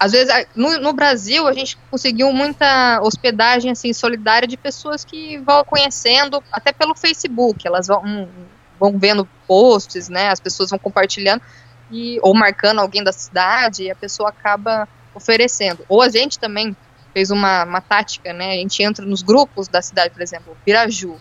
Às 0.02 0.14
vezes, 0.14 0.34
no, 0.56 0.80
no, 0.80 0.94
Brasil, 0.94 1.48
a 1.48 1.54
gente 1.54 1.78
conseguiu 1.92 2.34
muita 2.34 3.00
hospedagem 3.04 3.70
assim 3.70 3.94
solidária 3.94 4.48
de 4.48 4.58
pessoas 4.58 5.06
que 5.06 5.38
vão 5.38 5.64
conhecendo, 5.64 6.44
até 6.52 6.72
pelo 6.72 6.96
Facebook. 6.96 7.68
Elas 7.68 7.86
vão, 7.86 8.04
hum, 8.04 8.28
vão 8.80 8.98
vendo 8.98 9.30
posts, 9.48 10.10
né? 10.10 10.30
As 10.30 10.40
pessoas 10.40 10.72
vão 10.72 10.80
compartilhando 10.80 11.44
e, 11.92 12.18
ou 12.24 12.34
marcando 12.34 12.80
alguém 12.80 13.04
da 13.04 13.12
cidade 13.12 13.84
e 13.84 13.92
a 13.92 13.96
pessoa 13.96 14.30
acaba 14.30 14.90
oferecendo. 15.14 15.86
Ou 15.88 16.02
a 16.02 16.10
gente 16.10 16.40
também 16.40 16.76
fez 17.14 17.30
uma, 17.30 17.64
uma 17.64 17.80
tática, 17.80 18.34
né? 18.34 18.54
A 18.54 18.56
gente 18.56 18.82
entra 18.82 19.06
nos 19.06 19.22
grupos 19.22 19.68
da 19.68 19.84
cidade, 19.84 20.10
por 20.10 20.24
exemplo, 20.24 20.58
Piraju. 20.66 21.16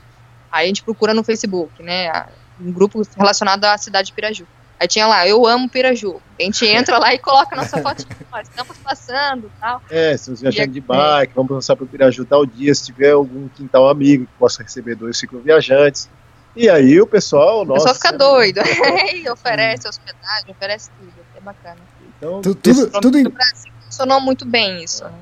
Aí 0.50 0.64
a 0.64 0.68
gente 0.68 0.82
procura 0.82 1.12
no 1.12 1.22
Facebook, 1.22 1.82
né? 1.82 2.10
Um 2.58 2.72
grupo 2.72 3.02
relacionado 3.14 3.62
à 3.66 3.76
cidade 3.76 4.06
de 4.06 4.14
Piraju. 4.14 4.46
Aí 4.80 4.88
tinha 4.88 5.06
lá, 5.06 5.28
eu 5.28 5.46
amo 5.46 5.68
Piraju. 5.68 6.22
A 6.38 6.42
gente 6.42 6.64
entra 6.66 6.98
lá 6.98 7.12
e 7.12 7.18
coloca 7.18 7.54
a 7.54 7.58
nossa 7.58 7.82
foto, 7.82 8.06
nós 8.32 8.48
estamos 8.48 8.78
passando 8.78 9.52
tal. 9.60 9.82
É, 9.90 10.14
estamos 10.14 10.40
viajando 10.40 10.72
de 10.72 10.80
bike, 10.80 11.34
vamos 11.34 11.50
lançar 11.52 11.76
para 11.76 11.84
o 11.84 11.86
Piraju 11.86 12.24
tal 12.24 12.46
dia, 12.46 12.74
se 12.74 12.86
tiver 12.86 13.10
algum 13.10 13.46
quintal 13.48 13.90
amigo 13.90 14.24
que 14.24 14.32
possa 14.38 14.62
receber 14.62 14.94
dois 14.94 15.18
cicloviajantes. 15.18 16.08
E 16.56 16.66
aí 16.68 16.98
o 16.98 17.06
pessoal, 17.06 17.66
nossa... 17.66 17.90
O 17.90 17.92
pessoal 17.92 17.94
fica 17.94 18.12
doido, 18.12 18.60
e 19.14 19.28
oferece 19.28 19.86
hospedagem, 19.86 20.50
oferece 20.50 20.90
tudo, 20.98 21.12
é 21.36 21.40
bacana. 21.40 21.76
Então, 22.16 22.40
tudo, 22.40 22.54
tudo, 22.54 23.00
tudo 23.02 23.18
em... 23.18 23.24
Brasil 23.24 23.70
funcionou 23.84 24.20
muito 24.20 24.46
bem 24.46 24.82
isso. 24.82 25.04
Né? 25.04 25.12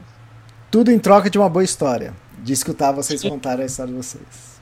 Tudo 0.70 0.92
em 0.92 1.00
troca 1.00 1.28
de 1.28 1.36
uma 1.36 1.48
boa 1.48 1.64
história. 1.64 2.14
de 2.38 2.52
escutar 2.52 2.92
vocês 2.92 3.20
contarem 3.22 3.64
a 3.64 3.66
história 3.66 3.92
de 3.92 3.98
vocês. 3.98 4.60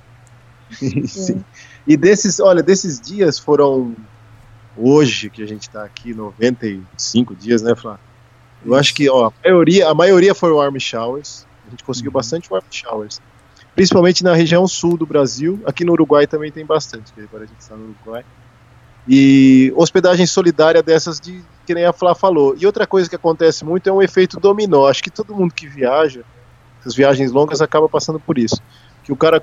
Sim. 1.07 1.45
E 1.87 1.97
desses, 1.97 2.41
olha, 2.41 2.63
desses 2.63 2.99
dias 2.99 3.39
foram 3.39 3.95
hoje 4.77 5.31
que 5.31 5.43
a 5.43 5.47
gente 5.47 5.63
está 5.63 5.85
aqui, 5.85 6.15
95 6.15 7.35
dias, 7.35 7.63
né, 7.63 7.75
Flá? 7.75 7.99
Eu 8.65 8.75
acho 8.75 8.95
que 8.95 9.09
ó, 9.09 9.29
a, 9.29 9.33
maioria, 9.45 9.89
a 9.89 9.95
maioria 9.95 10.35
foi 10.35 10.51
warm 10.51 10.79
showers. 10.79 11.47
A 11.67 11.71
gente 11.71 11.85
conseguiu 11.85 12.11
uhum. 12.11 12.15
bastante 12.15 12.53
warm 12.53 12.65
showers. 12.71 13.21
Principalmente 13.75 14.25
na 14.25 14.35
região 14.35 14.67
sul 14.67 14.97
do 14.97 15.07
Brasil. 15.07 15.61
Aqui 15.67 15.85
no 15.85 15.93
Uruguai 15.93 16.27
também 16.27 16.51
tem 16.51 16.65
bastante, 16.65 17.13
porque 17.13 17.29
agora 17.29 17.45
a 17.45 17.47
gente 17.47 17.61
está 17.61 17.77
no 17.77 17.85
Uruguai. 17.91 18.25
E 19.09 19.73
hospedagem 19.77 20.27
solidária 20.27 20.83
dessas 20.83 21.21
de 21.21 21.43
que 21.65 21.75
nem 21.75 21.85
a 21.85 21.93
Flá 21.93 22.15
falou. 22.15 22.57
E 22.59 22.67
outra 22.67 22.87
coisa 22.87 23.09
que 23.09 23.17
acontece 23.17 23.65
muito 23.65 23.89
é 23.89 23.93
um 23.93 24.03
efeito 24.03 24.41
dominó. 24.41 24.89
Acho 24.89 25.03
que 25.03 25.11
todo 25.11 25.35
mundo 25.35 25.55
que 25.55 25.67
viaja, 25.67 26.23
essas 26.81 26.95
viagens 26.95 27.31
longas, 27.31 27.61
acaba 27.61 27.89
passando 27.89 28.19
por 28.19 28.39
isso. 28.39 28.61
Que 29.05 29.13
o 29.13 29.17
cara 29.17 29.41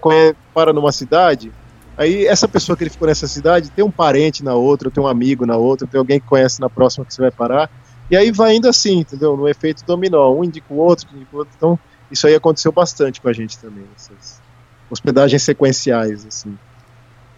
para 0.54 0.74
numa 0.74 0.92
cidade, 0.92 1.52
aí 1.98 2.26
essa 2.26 2.48
pessoa 2.48 2.76
que 2.76 2.84
ele 2.84 2.90
ficou 2.90 3.08
nessa 3.08 3.28
cidade 3.28 3.70
tem 3.70 3.84
um 3.84 3.92
parente 3.92 4.44
na 4.44 4.54
outra, 4.54 4.90
tem 4.90 5.04
um 5.04 5.08
amigo 5.08 5.46
na 5.46 5.58
outra, 5.58 5.88
tem 5.88 6.00
alguém 6.00 6.20
que 6.20 6.28
conhece 6.28 6.60
na 6.60 6.70
próxima 6.70 7.06
que 7.06 7.14
você 7.14 7.22
vai 7.22 7.32
parar. 7.32 7.70
E 8.10 8.18
aí 8.18 8.32
vai 8.32 8.56
indo 8.56 8.68
assim, 8.68 9.00
entendeu? 9.00 9.36
No 9.38 9.48
efeito 9.48 9.86
dominó. 9.86 10.32
Um 10.34 10.44
indica 10.44 10.74
o 10.74 10.78
outro, 10.78 11.08
indica 11.14 11.36
o 11.36 11.40
outro. 11.40 11.54
Então, 11.56 11.80
isso 12.12 12.28
aí 12.28 12.36
aconteceu 12.36 12.72
bastante 12.72 13.22
com 13.22 13.30
a 13.30 13.34
gente 13.34 13.58
também. 13.58 13.86
Essas 13.96 14.42
hospedagens 14.90 15.42
sequenciais, 15.42 16.26
assim. 16.26 16.58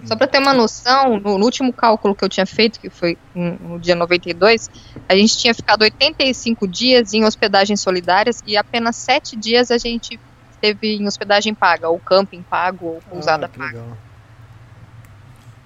Só 0.04 0.16
para 0.16 0.28
ter 0.28 0.40
uma 0.40 0.54
noção, 0.54 1.20
no, 1.20 1.44
último 1.44 1.72
cálculo 1.72 2.14
que 2.14 2.24
eu 2.24 2.30
tinha 2.30 2.46
feito, 2.46 2.80
que 2.80 2.90
foi 2.90 3.18
no, 3.34 3.54
no 3.60 3.80
dia 3.80 3.96
92, 3.96 4.70
a 5.08 5.16
gente 5.16 5.38
tinha 5.38 5.54
ficado 5.54 5.84
85 5.84 6.68
dias 6.68 7.14
em 7.14 7.24
hospedagens 7.24 7.80
solidárias 7.80 8.44
e 8.46 8.58
apenas 8.58 8.98
7 8.98 9.36
dias 9.36 9.72
a 9.72 9.78
gente 9.78 10.20
esteve 10.52 10.96
em 10.96 11.08
hospedagem 11.08 11.56
paga, 11.56 11.88
ou 11.88 11.98
camping 11.98 12.42
pago, 12.42 12.86
ou 12.86 13.02
pousada 13.10 13.46
ah, 13.46 13.50
paga. 13.50 13.80
Legal. 13.80 13.98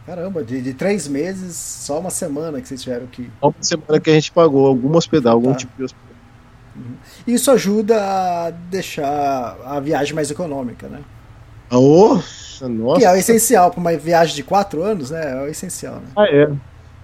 Caramba, 0.10 0.44
de, 0.44 0.60
de, 0.60 0.74
três 0.74 1.08
meses, 1.08 1.56
só 1.56 2.00
uma 2.00 2.10
semana 2.10 2.60
que 2.60 2.68
vocês 2.68 2.82
tiveram 2.82 3.06
que. 3.06 3.30
Só 3.40 3.50
uma 3.50 3.54
semana 3.62 4.00
que 4.00 4.10
a 4.10 4.14
gente 4.14 4.32
pagou 4.32 4.66
algum 4.66 4.98
hospedal, 4.98 5.36
algum 5.36 5.52
tá. 5.52 5.58
tipo 5.58 5.72
de 5.78 5.84
hospedal. 5.84 6.10
Uhum. 6.76 6.96
Isso 7.28 7.52
ajuda 7.52 7.96
a 8.02 8.50
deixar 8.50 9.56
a 9.64 9.80
viagem 9.80 10.16
mais 10.16 10.32
econômica, 10.32 10.88
né? 10.88 11.02
Oh, 11.70 12.16
nossa. 12.68 13.00
Que 13.00 13.06
é 13.06 13.12
o 13.12 13.16
essencial 13.18 13.70
para 13.70 13.80
uma 13.80 13.96
viagem 13.98 14.36
de 14.36 14.42
quatro 14.42 14.82
anos, 14.82 15.12
né? 15.12 15.32
É 15.32 15.44
o 15.44 15.48
essencial, 15.48 15.98
né? 15.98 16.08
Ah, 16.18 16.26
é. 16.26 16.50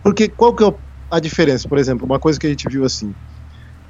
Porque 0.02 0.28
qual 0.28 0.56
que 0.56 0.64
é 0.64 0.74
a 1.12 1.20
diferença? 1.20 1.70
Por 1.70 1.78
exemplo, 1.78 2.08
uma 2.08 2.18
coisa 2.18 2.40
que 2.40 2.48
a 2.48 2.50
gente 2.50 2.68
viu 2.68 2.84
assim. 2.84 3.14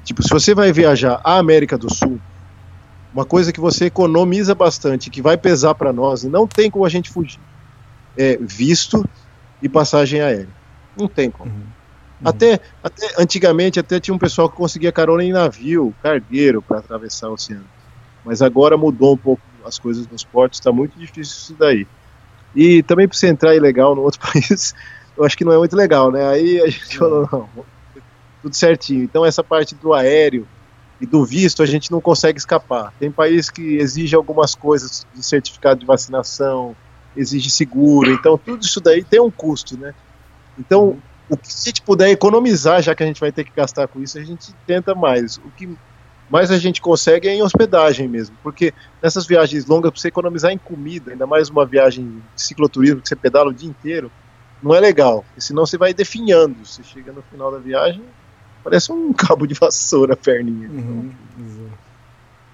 Tipo, 0.04 0.22
se 0.22 0.28
você 0.28 0.54
vai 0.54 0.72
viajar 0.72 1.22
à 1.24 1.38
América 1.38 1.78
do 1.78 1.90
Sul, 1.90 2.20
uma 3.14 3.24
coisa 3.24 3.50
que 3.50 3.60
você 3.60 3.86
economiza 3.86 4.54
bastante, 4.54 5.08
que 5.08 5.22
vai 5.22 5.38
pesar 5.38 5.74
para 5.74 5.90
nós, 5.90 6.22
e 6.22 6.28
não 6.28 6.46
tem 6.46 6.70
como 6.70 6.84
a 6.84 6.90
gente 6.90 7.08
fugir, 7.08 7.40
é 8.16 8.36
visto 8.40 9.04
e 9.62 9.68
passagem 9.68 10.20
aérea. 10.20 10.48
Não 10.96 11.08
tem 11.08 11.30
como. 11.30 11.50
Uhum. 11.50 11.58
Uhum. 11.58 12.28
Até, 12.28 12.60
até 12.82 13.14
antigamente 13.18 13.78
até 13.78 14.00
tinha 14.00 14.14
um 14.14 14.18
pessoal 14.18 14.48
que 14.48 14.56
conseguia 14.56 14.90
carona 14.90 15.22
em 15.22 15.32
navio, 15.32 15.94
cargueiro 16.02 16.62
para 16.62 16.78
atravessar 16.78 17.28
o 17.28 17.34
oceano. 17.34 17.66
Mas 18.24 18.40
agora 18.40 18.76
mudou 18.76 19.14
um 19.14 19.18
pouco 19.18 19.42
as 19.64 19.78
coisas 19.78 20.06
nos 20.08 20.24
portos, 20.24 20.58
está 20.58 20.72
muito 20.72 20.98
difícil 20.98 21.36
isso 21.36 21.56
daí. 21.58 21.86
E 22.54 22.82
também 22.82 23.06
para 23.06 23.16
você 23.16 23.28
entrar 23.28 23.54
ilegal 23.54 23.94
no 23.94 24.02
outro 24.02 24.20
país, 24.32 24.74
eu 25.16 25.24
acho 25.24 25.36
que 25.36 25.44
não 25.44 25.52
é 25.52 25.58
muito 25.58 25.76
legal, 25.76 26.10
né? 26.10 26.26
Aí 26.26 26.60
a 26.60 26.68
gente 26.68 26.96
falou, 26.96 27.28
não, 27.30 27.48
tudo 28.42 28.56
certinho. 28.56 29.04
Então 29.04 29.24
essa 29.24 29.44
parte 29.44 29.74
do 29.74 29.92
aéreo 29.92 30.48
e 30.98 31.04
do 31.04 31.24
visto 31.24 31.62
a 31.62 31.66
gente 31.66 31.90
não 31.90 32.00
consegue 32.00 32.38
escapar. 32.38 32.94
Tem 32.98 33.10
país 33.10 33.50
que 33.50 33.76
exige 33.76 34.16
algumas 34.16 34.54
coisas 34.54 35.06
de 35.14 35.22
certificado 35.22 35.80
de 35.80 35.86
vacinação, 35.86 36.74
exige 37.16 37.50
seguro, 37.50 38.10
então 38.12 38.36
tudo 38.36 38.62
isso 38.62 38.80
daí 38.80 39.02
tem 39.02 39.20
um 39.20 39.30
custo, 39.30 39.76
né? 39.78 39.94
Então, 40.58 40.98
o 41.28 41.36
que 41.36 41.48
a 41.48 41.64
gente 41.64 41.82
puder 41.82 42.10
economizar, 42.10 42.82
já 42.82 42.94
que 42.94 43.02
a 43.02 43.06
gente 43.06 43.20
vai 43.20 43.32
ter 43.32 43.44
que 43.44 43.52
gastar 43.54 43.88
com 43.88 44.00
isso, 44.00 44.18
a 44.18 44.24
gente 44.24 44.54
tenta 44.66 44.94
mais. 44.94 45.38
O 45.38 45.50
que 45.56 45.68
mais 46.30 46.50
a 46.50 46.58
gente 46.58 46.80
consegue 46.80 47.28
é 47.28 47.34
em 47.34 47.42
hospedagem 47.42 48.08
mesmo, 48.08 48.36
porque 48.42 48.72
nessas 49.02 49.26
viagens 49.26 49.66
longas, 49.66 49.90
para 49.90 50.00
você 50.00 50.08
economizar 50.08 50.50
em 50.50 50.58
comida, 50.58 51.12
ainda 51.12 51.26
mais 51.26 51.48
uma 51.48 51.64
viagem 51.64 52.22
de 52.34 52.42
cicloturismo 52.42 53.00
que 53.00 53.08
você 53.08 53.16
pedala 53.16 53.50
o 53.50 53.54
dia 53.54 53.68
inteiro, 53.68 54.10
não 54.62 54.74
é 54.74 54.80
legal, 54.80 55.24
senão 55.38 55.66
você 55.66 55.78
vai 55.78 55.92
definhando. 55.92 56.64
Você 56.64 56.82
chega 56.82 57.12
no 57.12 57.22
final 57.22 57.52
da 57.52 57.58
viagem, 57.58 58.02
parece 58.64 58.90
um 58.90 59.12
cabo 59.14 59.46
de 59.46 59.54
vassoura 59.54 60.14
a 60.14 60.16
perninha. 60.16 60.68
Uhum, 60.68 61.12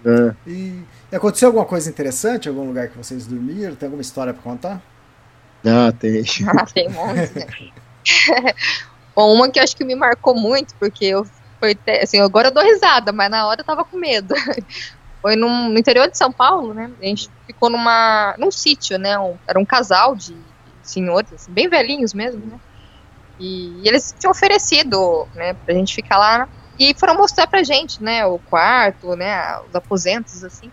é. 0.04 0.34
E 0.46 0.82
aconteceu 1.12 1.48
alguma 1.48 1.64
coisa 1.64 1.88
interessante 1.88 2.46
em 2.46 2.48
algum 2.48 2.66
lugar 2.66 2.88
que 2.88 2.96
vocês 2.96 3.26
dormiram? 3.26 3.74
Tem 3.74 3.86
alguma 3.86 4.02
história 4.02 4.32
para 4.32 4.42
contar? 4.42 4.82
Ah, 5.64 5.92
tem. 5.92 6.22
Ah, 6.48 6.66
tem 6.66 6.88
um 6.88 6.92
monte. 6.92 7.72
Bom, 9.14 9.34
uma 9.34 9.50
que 9.50 9.58
eu 9.58 9.62
acho 9.62 9.76
que 9.76 9.84
me 9.84 9.94
marcou 9.94 10.34
muito, 10.34 10.74
porque 10.76 11.04
eu 11.04 11.26
foi 11.62 11.78
assim, 12.02 12.18
agora 12.20 12.48
eu 12.48 12.52
dou 12.52 12.64
risada, 12.64 13.12
mas 13.12 13.30
na 13.30 13.46
hora 13.46 13.60
eu 13.60 13.64
tava 13.64 13.84
com 13.84 13.96
medo. 13.96 14.34
Foi 15.22 15.36
num, 15.36 15.68
no 15.68 15.78
interior 15.78 16.10
de 16.10 16.18
São 16.18 16.32
Paulo, 16.32 16.74
né? 16.74 16.90
A 17.00 17.04
gente 17.04 17.30
ficou 17.46 17.70
numa, 17.70 18.34
num 18.36 18.50
sítio, 18.50 18.98
né? 18.98 19.16
Um, 19.16 19.36
era 19.46 19.56
um 19.56 19.64
casal 19.64 20.16
de 20.16 20.36
senhores, 20.82 21.32
assim, 21.32 21.52
bem 21.52 21.68
velhinhos 21.68 22.12
mesmo, 22.12 22.44
né? 22.44 22.58
E, 23.38 23.80
e, 23.80 23.88
eles 23.88 24.12
tinham 24.18 24.32
oferecido, 24.32 25.28
né, 25.36 25.54
pra 25.54 25.72
gente 25.74 25.94
ficar 25.94 26.18
lá. 26.18 26.48
E 26.78 26.94
foram 26.94 27.14
mostrar 27.16 27.46
pra 27.46 27.62
gente, 27.62 28.02
né, 28.02 28.24
o 28.26 28.38
quarto, 28.38 29.14
né, 29.14 29.58
os 29.68 29.74
aposentos, 29.74 30.42
assim. 30.42 30.70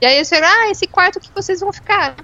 E 0.00 0.06
aí 0.06 0.16
eles 0.16 0.28
falaram, 0.28 0.48
ah, 0.48 0.70
esse 0.70 0.86
quarto 0.86 1.20
que 1.20 1.30
vocês 1.34 1.60
vão 1.60 1.72
ficar. 1.72 2.16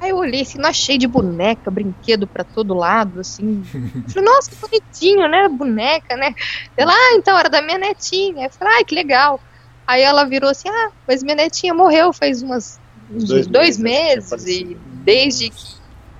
Aí 0.00 0.10
eu 0.10 0.18
olhei 0.18 0.42
assim, 0.42 0.58
nós 0.58 0.76
cheio 0.76 0.98
de 0.98 1.06
boneca, 1.06 1.70
brinquedo 1.70 2.26
para 2.26 2.44
todo 2.44 2.74
lado, 2.74 3.20
assim. 3.20 3.64
Falei, 4.08 4.28
nossa, 4.28 4.50
que 4.50 4.56
bonitinho, 4.56 5.26
né? 5.26 5.48
Boneca, 5.48 6.16
né? 6.16 6.34
Ela, 6.76 6.92
ah, 6.92 7.14
então 7.14 7.36
era 7.38 7.48
da 7.48 7.62
minha 7.62 7.78
netinha. 7.78 8.46
Eu 8.46 8.50
falei, 8.50 8.80
ah, 8.80 8.84
que 8.84 8.94
legal. 8.94 9.40
Aí 9.86 10.02
ela 10.02 10.24
virou 10.24 10.50
assim, 10.50 10.68
ah, 10.68 10.90
mas 11.06 11.22
minha 11.22 11.36
netinha 11.36 11.72
morreu 11.72 12.12
faz 12.12 12.42
umas, 12.42 12.78
uns 13.10 13.24
dois, 13.24 13.46
dois 13.46 13.78
meses, 13.78 14.30
meses 14.30 14.46
e 14.46 14.76
desde 15.04 15.50
que 15.50 15.75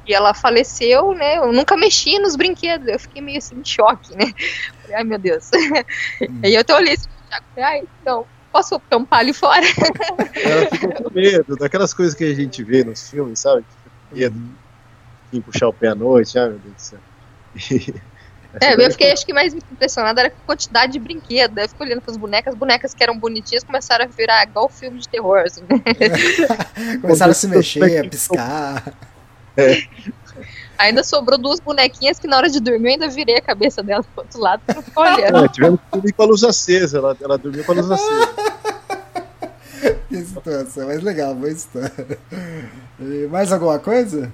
e 0.06 0.14
ela 0.14 0.32
faleceu, 0.32 1.12
né? 1.14 1.38
Eu 1.38 1.52
nunca 1.52 1.76
mexi 1.76 2.18
nos 2.18 2.36
brinquedos. 2.36 2.86
Eu 2.86 2.98
fiquei 2.98 3.20
meio 3.20 3.38
assim 3.38 3.56
em 3.56 3.64
choque, 3.64 4.16
né? 4.16 4.32
Falei, 4.82 4.96
ai 4.96 5.04
meu 5.04 5.18
Deus. 5.18 5.50
Hum. 6.22 6.40
Aí 6.44 6.54
eu 6.54 6.60
até 6.60 6.74
olhei 6.74 6.94
assim, 6.94 7.08
ai, 7.56 7.82
então, 8.00 8.26
posso 8.52 8.78
tampar 8.88 9.20
ali 9.20 9.32
fora? 9.32 9.64
Ela 9.64 10.66
fica 10.70 11.02
com 11.02 11.12
medo 11.12 11.56
daquelas 11.56 11.92
coisas 11.92 12.14
que 12.14 12.24
a 12.24 12.34
gente 12.34 12.62
vê 12.62 12.84
nos 12.84 13.10
filmes, 13.10 13.40
sabe? 13.40 13.64
Medo. 14.12 14.36
Uhum. 15.32 15.42
puxar 15.42 15.68
o 15.68 15.72
pé 15.72 15.88
à 15.88 15.94
noite, 15.94 16.38
ai 16.38 16.48
meu 16.48 16.58
Deus 16.58 16.74
do 16.74 16.80
céu. 16.80 16.98
É, 18.58 18.74
eu 18.74 18.90
fiquei 18.90 19.12
acho 19.12 19.26
que 19.26 19.34
mais 19.34 19.52
impressionada 19.52 20.18
era 20.22 20.30
com 20.30 20.38
a 20.44 20.46
quantidade 20.46 20.92
de 20.92 20.98
brinquedos. 20.98 21.54
Eu 21.58 21.68
fico 21.68 21.84
olhando 21.84 22.00
para 22.00 22.10
as 22.10 22.16
bonecas, 22.16 22.54
as 22.54 22.58
bonecas 22.58 22.94
que 22.94 23.02
eram 23.02 23.18
bonitinhas 23.18 23.62
começaram 23.62 24.06
a 24.06 24.08
virar 24.08 24.44
igual 24.44 24.66
filme 24.70 24.98
de 24.98 25.06
terror. 25.06 25.40
Assim. 25.40 25.62
começaram 27.02 27.32
a 27.32 27.34
se 27.34 27.48
mexer, 27.48 27.98
a 27.98 28.08
piscar. 28.08 28.94
É. 29.56 29.82
Ainda 30.78 31.02
sobrou 31.02 31.38
duas 31.38 31.58
bonequinhas 31.58 32.18
que 32.18 32.26
na 32.26 32.36
hora 32.36 32.50
de 32.50 32.60
dormir 32.60 32.88
eu 32.88 32.92
ainda 32.92 33.08
virei 33.08 33.36
a 33.36 33.40
cabeça 33.40 33.82
dela 33.82 34.02
pro 34.02 34.24
outro 34.24 34.38
lado 34.38 34.60
pra 34.66 34.82
ficar 34.82 35.00
olhando. 35.00 35.44
É, 35.44 35.48
tivemos 35.48 35.80
que 35.80 35.86
dormir 35.90 36.12
com 36.12 36.22
a 36.22 36.26
luz 36.26 36.44
acesa, 36.44 36.98
ela, 36.98 37.16
ela 37.18 37.38
dormiu 37.38 37.64
com 37.64 37.72
a 37.72 37.74
luz 37.76 37.90
acesa. 37.90 38.28
que 40.08 40.22
situação, 40.22 40.86
mas 40.86 41.02
legal, 41.02 41.34
boa 41.34 41.50
história. 41.50 42.18
E 43.00 43.26
mais 43.30 43.50
alguma 43.52 43.78
coisa? 43.78 44.30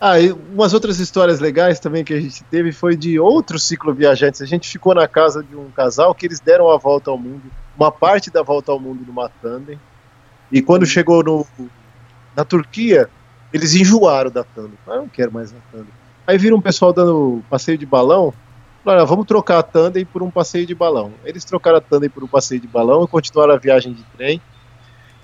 Ah, 0.00 0.20
e 0.20 0.30
umas 0.30 0.72
outras 0.72 1.00
histórias 1.00 1.40
legais 1.40 1.80
também 1.80 2.04
que 2.04 2.14
a 2.14 2.20
gente 2.20 2.44
teve 2.44 2.70
foi 2.70 2.96
de 2.96 3.18
outros 3.18 3.66
cicloviajantes. 3.66 4.40
A 4.40 4.46
gente 4.46 4.68
ficou 4.68 4.94
na 4.94 5.08
casa 5.08 5.42
de 5.42 5.56
um 5.56 5.70
casal 5.70 6.14
que 6.14 6.24
eles 6.24 6.38
deram 6.38 6.70
a 6.70 6.78
volta 6.78 7.10
ao 7.10 7.18
mundo, 7.18 7.42
uma 7.76 7.90
parte 7.90 8.30
da 8.30 8.42
volta 8.42 8.70
ao 8.70 8.78
mundo 8.78 9.04
numa 9.04 9.28
tandem. 9.42 9.78
E 10.52 10.62
quando 10.62 10.86
chegou 10.86 11.22
no, 11.24 11.46
na 12.36 12.44
Turquia, 12.44 13.10
eles 13.52 13.74
enjoaram 13.74 14.30
da 14.30 14.44
Tandem. 14.44 14.78
Ah, 14.86 14.96
não 14.96 15.08
quero 15.08 15.32
mais 15.32 15.52
a 15.52 15.56
Tandem. 15.72 15.92
Aí 16.26 16.36
viram 16.36 16.58
um 16.58 16.60
pessoal 16.60 16.92
dando 16.92 17.42
passeio 17.48 17.78
de 17.78 17.86
balão. 17.86 18.34
Falaram, 18.84 19.06
vamos 19.06 19.26
trocar 19.26 19.58
a 19.58 19.62
Tandem 19.62 20.04
por 20.04 20.22
um 20.22 20.30
passeio 20.30 20.66
de 20.66 20.74
balão. 20.74 21.12
Eles 21.24 21.44
trocaram 21.44 21.78
a 21.78 21.80
Tandem 21.80 22.10
por 22.10 22.22
um 22.22 22.28
passeio 22.28 22.60
de 22.60 22.66
balão 22.66 23.04
e 23.04 23.08
continuaram 23.08 23.54
a 23.54 23.58
viagem 23.58 23.92
de 23.92 24.02
trem. 24.16 24.40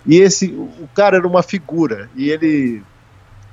E 0.07 0.17
esse, 0.17 0.47
o 0.47 0.89
cara 0.95 1.17
era 1.19 1.27
uma 1.27 1.43
figura. 1.43 2.11
E 2.15 2.31
ele, 2.31 2.83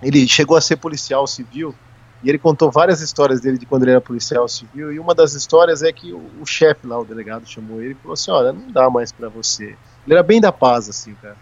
ele 0.02 0.28
chegou 0.28 0.56
a 0.56 0.62
ser 0.62 0.78
policial 0.78 1.28
civil. 1.28 1.76
E 2.24 2.30
ele 2.30 2.38
contou 2.38 2.72
várias 2.72 3.02
histórias 3.02 3.42
dele 3.42 3.58
de 3.58 3.66
quando 3.66 3.84
ele 3.84 3.92
era 3.92 4.02
policial 4.02 4.48
civil. 4.48 4.94
E 4.94 5.00
uma 5.00 5.16
das 5.16 5.34
histórias 5.34 5.82
é 5.82 5.92
que 5.92 6.14
o, 6.14 6.22
o 6.40 6.46
chefe 6.46 6.86
lá, 6.86 7.00
o 7.00 7.06
delegado, 7.06 7.48
chamou 7.48 7.82
ele 7.82 7.94
e 7.94 7.96
falou 7.96 8.14
assim: 8.14 8.32
Olha, 8.32 8.54
não 8.54 8.72
dá 8.72 8.90
mais 8.90 9.12
para 9.12 9.28
você. 9.28 9.76
Ele 10.06 10.14
era 10.14 10.24
bem 10.24 10.40
da 10.40 10.52
paz, 10.52 10.88
assim, 10.88 11.16
cara. 11.16 11.36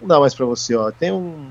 Não 0.00 0.06
dá 0.06 0.20
mais 0.20 0.34
para 0.34 0.44
você, 0.44 0.76
ó. 0.76 0.90
Tem 0.90 1.10
um, 1.10 1.50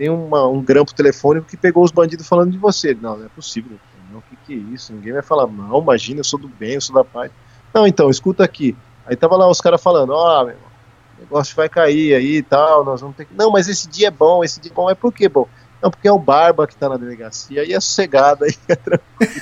tem 0.00 0.08
uma, 0.08 0.48
um 0.48 0.62
grampo 0.62 0.94
telefônico 0.94 1.46
que 1.46 1.58
pegou 1.58 1.84
os 1.84 1.90
bandidos 1.90 2.26
falando 2.26 2.50
de 2.50 2.56
você. 2.56 2.94
Não, 2.94 3.18
não 3.18 3.26
é 3.26 3.28
possível. 3.28 3.78
Não, 4.10 4.20
o 4.20 4.22
que, 4.22 4.36
que 4.46 4.54
é 4.54 4.56
isso? 4.74 4.94
Ninguém 4.94 5.12
vai 5.12 5.20
falar, 5.20 5.46
não, 5.46 5.78
imagina, 5.78 6.20
eu 6.20 6.24
sou 6.24 6.40
do 6.40 6.48
bem, 6.48 6.72
eu 6.72 6.80
sou 6.80 6.94
da 6.94 7.04
paz. 7.04 7.30
Não, 7.74 7.86
então, 7.86 8.08
escuta 8.08 8.42
aqui. 8.42 8.74
Aí 9.04 9.14
tava 9.14 9.36
lá 9.36 9.46
os 9.46 9.60
caras 9.60 9.82
falando, 9.82 10.14
ó, 10.14 10.40
oh, 10.40 10.44
meu 10.46 10.54
irmão, 10.54 10.70
negócio 11.18 11.54
vai 11.54 11.68
cair 11.68 12.14
aí 12.14 12.36
e 12.38 12.42
tal, 12.42 12.82
nós 12.82 13.02
vamos 13.02 13.14
ter 13.14 13.26
que. 13.26 13.34
Não, 13.34 13.50
mas 13.50 13.68
esse 13.68 13.90
dia 13.90 14.08
é 14.08 14.10
bom, 14.10 14.42
esse 14.42 14.58
dia 14.58 14.72
é 14.72 14.74
bom. 14.74 14.88
É 14.88 14.94
por 14.94 15.12
que 15.12 15.28
bom? 15.28 15.46
Não, 15.82 15.90
porque 15.90 16.08
é 16.08 16.12
o 16.12 16.18
Barba 16.18 16.66
que 16.66 16.74
tá 16.74 16.88
na 16.88 16.96
delegacia, 16.96 17.60
aí 17.60 17.74
é 17.74 17.78
sossegado, 17.78 18.44
aí 18.44 18.54
é 18.68 18.76
tranquilo. 18.76 19.32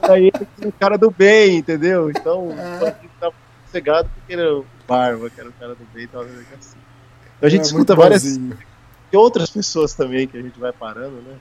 aí 0.00 0.32
é 0.62 0.66
o 0.68 0.72
cara 0.72 0.96
do 0.96 1.10
bem, 1.10 1.58
entendeu? 1.58 2.08
Então, 2.08 2.50
É. 2.50 2.96
o 3.04 3.20
tava 3.20 3.34
sossegado 3.66 4.08
porque 4.14 4.32
era 4.32 4.54
o 4.54 4.64
Barba, 4.88 5.28
que 5.28 5.38
era 5.38 5.50
o 5.50 5.52
cara 5.52 5.74
do 5.74 5.84
bem 5.92 6.04
e 6.04 6.06
tava 6.06 6.24
na 6.24 6.30
delegacia. 6.30 6.80
Então 7.36 7.46
a 7.46 7.50
gente 7.50 7.60
É 7.60 7.64
escuta 7.64 7.94
várias 7.94 8.22
bonzinho. 8.22 8.56
De 9.10 9.16
outras 9.16 9.50
pessoas 9.50 9.94
também 9.94 10.26
que 10.26 10.36
a 10.36 10.42
gente 10.42 10.58
vai 10.58 10.72
parando, 10.72 11.22
né? 11.22 11.36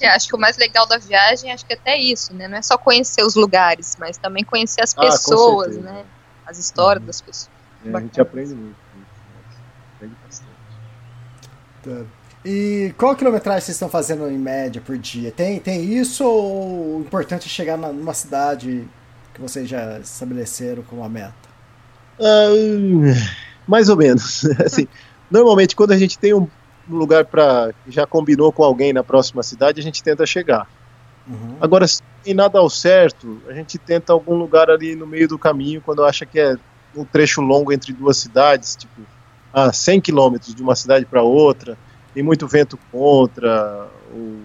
É. 0.00 0.06
É, 0.06 0.08
acho 0.10 0.28
que 0.28 0.36
o 0.36 0.38
mais 0.38 0.56
legal 0.56 0.86
da 0.86 0.98
viagem, 0.98 1.50
acho 1.52 1.64
que 1.66 1.72
até 1.74 1.96
isso, 1.98 2.34
né? 2.34 2.46
Não 2.48 2.58
é 2.58 2.62
só 2.62 2.76
conhecer 2.78 3.22
os 3.24 3.34
lugares, 3.34 3.96
mas 3.98 4.16
também 4.18 4.44
conhecer 4.44 4.82
as 4.82 4.94
Ah, 4.96 5.00
pessoas, 5.02 5.76
né? 5.78 6.04
As 6.46 6.58
histórias 6.58 7.00
Uhum. 7.02 7.06
das 7.06 7.20
pessoas. 7.20 7.50
É, 7.84 7.96
a 7.96 8.00
gente 8.00 8.20
aprende 8.20 8.54
muito. 8.54 8.76
Aprende 9.96 10.14
bastante. 10.24 10.50
Tá. 11.82 12.04
E 12.44 12.94
qual 12.96 13.12
a 13.12 13.16
quilometragem 13.16 13.60
vocês 13.62 13.74
estão 13.74 13.88
fazendo 13.88 14.28
em 14.30 14.38
média 14.38 14.80
por 14.80 14.96
dia? 14.96 15.32
Tem, 15.32 15.58
tem 15.58 15.82
isso 15.84 16.24
ou 16.24 16.98
o 16.98 17.00
importante 17.00 17.46
é 17.46 17.48
chegar 17.48 17.76
na- 17.76 17.92
numa 17.92 18.14
cidade 18.14 18.86
que 19.34 19.40
vocês 19.40 19.68
já 19.68 19.98
estabeleceram 19.98 20.82
como 20.84 21.02
a 21.02 21.08
meta? 21.08 21.34
Ah, 22.20 22.48
mais 23.66 23.88
ou 23.88 23.96
menos. 23.96 24.44
Assim, 24.64 24.86
normalmente, 25.30 25.74
quando 25.74 25.92
a 25.92 25.98
gente 25.98 26.18
tem 26.18 26.34
um 26.34 26.48
um 26.88 26.96
lugar 26.96 27.24
para 27.24 27.72
já 27.88 28.06
combinou 28.06 28.52
com 28.52 28.62
alguém 28.62 28.92
na 28.92 29.02
próxima 29.02 29.42
cidade, 29.42 29.80
a 29.80 29.82
gente 29.82 30.02
tenta 30.02 30.24
chegar. 30.26 30.68
Uhum. 31.26 31.56
Agora, 31.60 31.86
se 31.86 32.02
tem 32.22 32.34
nada 32.34 32.58
ao 32.58 32.70
certo, 32.70 33.40
a 33.48 33.52
gente 33.52 33.78
tenta 33.78 34.12
algum 34.12 34.34
lugar 34.34 34.70
ali 34.70 34.94
no 34.94 35.06
meio 35.06 35.26
do 35.26 35.38
caminho, 35.38 35.80
quando 35.80 36.04
acha 36.04 36.24
que 36.24 36.38
é 36.38 36.56
um 36.94 37.04
trecho 37.04 37.40
longo 37.40 37.72
entre 37.72 37.92
duas 37.92 38.16
cidades, 38.16 38.76
tipo, 38.76 39.02
a 39.52 39.72
100 39.72 40.00
quilômetros 40.00 40.54
de 40.54 40.62
uma 40.62 40.76
cidade 40.76 41.04
para 41.04 41.22
outra, 41.22 41.76
tem 42.14 42.22
muito 42.22 42.46
vento 42.46 42.78
contra, 42.90 43.88
ou 44.14 44.38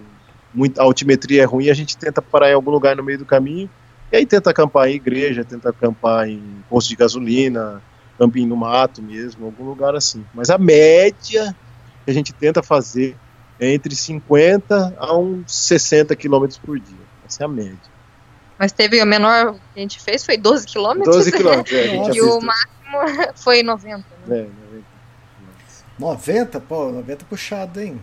muita, 0.52 0.82
a 0.82 0.84
altimetria 0.84 1.42
é 1.42 1.44
ruim, 1.44 1.70
a 1.70 1.74
gente 1.74 1.96
tenta 1.96 2.20
parar 2.20 2.50
em 2.50 2.54
algum 2.54 2.70
lugar 2.70 2.96
no 2.96 3.02
meio 3.02 3.18
do 3.18 3.24
caminho, 3.24 3.70
e 4.10 4.16
aí 4.16 4.26
tenta 4.26 4.50
acampar 4.50 4.88
em 4.88 4.94
igreja, 4.94 5.44
tenta 5.44 5.70
acampar 5.70 6.28
em 6.28 6.42
posto 6.68 6.88
de 6.88 6.96
gasolina, 6.96 7.82
camping 8.18 8.46
no 8.46 8.56
mato 8.56 9.00
mesmo, 9.02 9.46
algum 9.46 9.64
lugar 9.64 9.94
assim. 9.94 10.24
Mas 10.34 10.50
a 10.50 10.58
média 10.58 11.56
que 12.04 12.10
a 12.10 12.14
gente 12.14 12.32
tenta 12.32 12.62
fazer 12.62 13.16
é 13.58 13.72
entre 13.72 13.94
50 13.94 14.96
a 14.98 15.16
uns 15.16 15.52
60 15.52 16.14
quilômetros 16.16 16.58
por 16.58 16.78
dia. 16.78 16.96
Essa 17.26 17.44
é 17.44 17.46
a 17.46 17.48
média. 17.48 17.78
Mas 18.58 18.72
teve 18.72 19.02
o 19.02 19.06
menor 19.06 19.54
que 19.54 19.78
a 19.78 19.80
gente 19.80 20.00
fez, 20.00 20.24
foi 20.24 20.36
12 20.36 20.66
quilômetros. 20.66 21.16
12 21.16 21.32
quilômetros, 21.36 21.74
é. 21.74 22.14
E 22.14 22.20
o 22.20 22.40
máximo 22.40 23.32
foi 23.36 23.62
90. 23.62 24.04
Né? 24.26 24.38
É, 24.38 24.42
né? 24.42 24.82
90? 25.98 26.60
Pô, 26.60 26.90
90 26.90 27.24
puxado, 27.24 27.80
hein? 27.80 28.00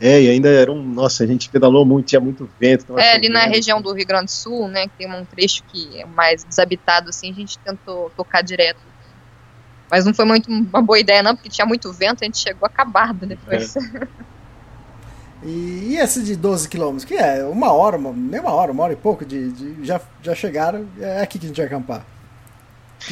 É, 0.00 0.20
e 0.20 0.28
ainda 0.28 0.50
era 0.50 0.70
um. 0.70 0.82
Nossa, 0.82 1.24
a 1.24 1.26
gente 1.26 1.48
pedalou 1.48 1.84
muito, 1.84 2.06
tinha 2.06 2.20
muito 2.20 2.48
vento. 2.60 2.84
tava 2.84 3.00
É, 3.00 3.14
ali 3.14 3.28
na 3.28 3.46
região 3.46 3.80
do 3.80 3.92
Rio 3.92 4.06
Grande 4.06 4.26
do 4.26 4.30
Sul, 4.30 4.68
né, 4.68 4.86
que 4.88 4.92
tem 4.98 5.10
um 5.10 5.24
trecho 5.24 5.62
que 5.64 6.00
é 6.00 6.04
mais 6.04 6.44
desabitado, 6.44 7.08
assim, 7.08 7.30
a 7.30 7.34
gente 7.34 7.58
tentou 7.58 8.10
tocar 8.14 8.42
direto. 8.42 8.80
Mas 9.90 10.04
não 10.04 10.12
foi 10.12 10.24
muito 10.24 10.50
uma 10.50 10.82
boa 10.82 10.98
ideia, 10.98 11.22
não, 11.22 11.34
porque 11.36 11.48
tinha 11.48 11.66
muito 11.66 11.92
vento, 11.92 12.22
a 12.22 12.24
gente 12.24 12.38
chegou 12.38 12.66
acabado 12.66 13.24
depois. 13.26 13.74
E, 15.42 15.90
e 15.92 15.96
esse 15.98 16.22
de 16.22 16.34
12 16.34 16.68
quilômetros, 16.68 17.04
que 17.04 17.14
é 17.14 17.44
uma 17.44 17.72
hora, 17.72 17.96
uma, 17.96 18.12
nem 18.12 18.40
uma 18.40 18.50
hora, 18.52 18.72
uma 18.72 18.82
hora 18.84 18.92
e 18.94 18.96
pouco, 18.96 19.24
de, 19.24 19.52
de- 19.52 19.84
já, 19.86 20.00
já 20.22 20.34
chegaram, 20.34 20.88
é 20.98 21.20
aqui 21.20 21.38
que 21.38 21.46
a 21.46 21.48
gente 21.48 21.56
vai 21.58 21.66
acampar. 21.66 22.04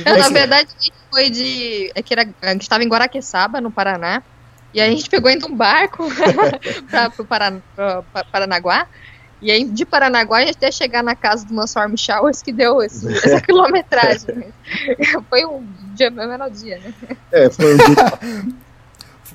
Não, 0.04 0.16
na 0.16 0.24
ser? 0.24 0.32
verdade, 0.32 0.68
a 0.76 0.82
gente 0.82 0.94
foi 1.10 1.30
de. 1.30 1.92
É 1.94 2.02
que 2.02 2.14
era, 2.14 2.26
a 2.42 2.52
gente 2.52 2.62
estava 2.62 2.82
em 2.82 2.88
Guaraqueçaba, 2.88 3.60
no 3.60 3.70
Paraná. 3.70 4.22
E 4.72 4.80
aí 4.80 4.88
a 4.92 4.96
gente 4.96 5.08
pegou 5.08 5.28
ainda 5.30 5.46
um 5.46 5.54
barco 5.54 6.08
para 6.90 7.12
o 7.18 7.24
Paran, 7.24 7.60
pra- 7.76 8.02
pra 8.02 8.24
Paranaguá. 8.24 8.88
E 9.42 9.50
aí, 9.50 9.62
de 9.64 9.84
Paranaguá, 9.84 10.38
a 10.38 10.40
gente 10.46 10.56
até 10.56 10.72
chegar 10.72 11.02
na 11.02 11.14
casa 11.14 11.44
do 11.46 11.52
Mansform 11.54 11.94
Showers, 11.96 12.40
que 12.42 12.50
deu 12.50 12.82
esse- 12.82 13.06
essa 13.18 13.40
quilometragem. 13.44 14.52
foi 15.28 15.44
um 15.44 15.64
dia, 15.94 16.10
o 16.10 16.12
menor 16.14 16.50
dia, 16.50 16.78
né? 16.78 16.94
É, 17.32 17.50
foi 17.50 17.74
um 17.74 17.76
dia. 17.78 18.54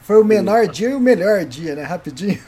Foi 0.04 0.20
o 0.20 0.26
menor 0.26 0.68
dia 0.68 0.90
e 0.90 0.94
o 0.96 1.00
melhor 1.00 1.46
dia, 1.46 1.76
né? 1.76 1.84
Rapidinho. 1.84 2.40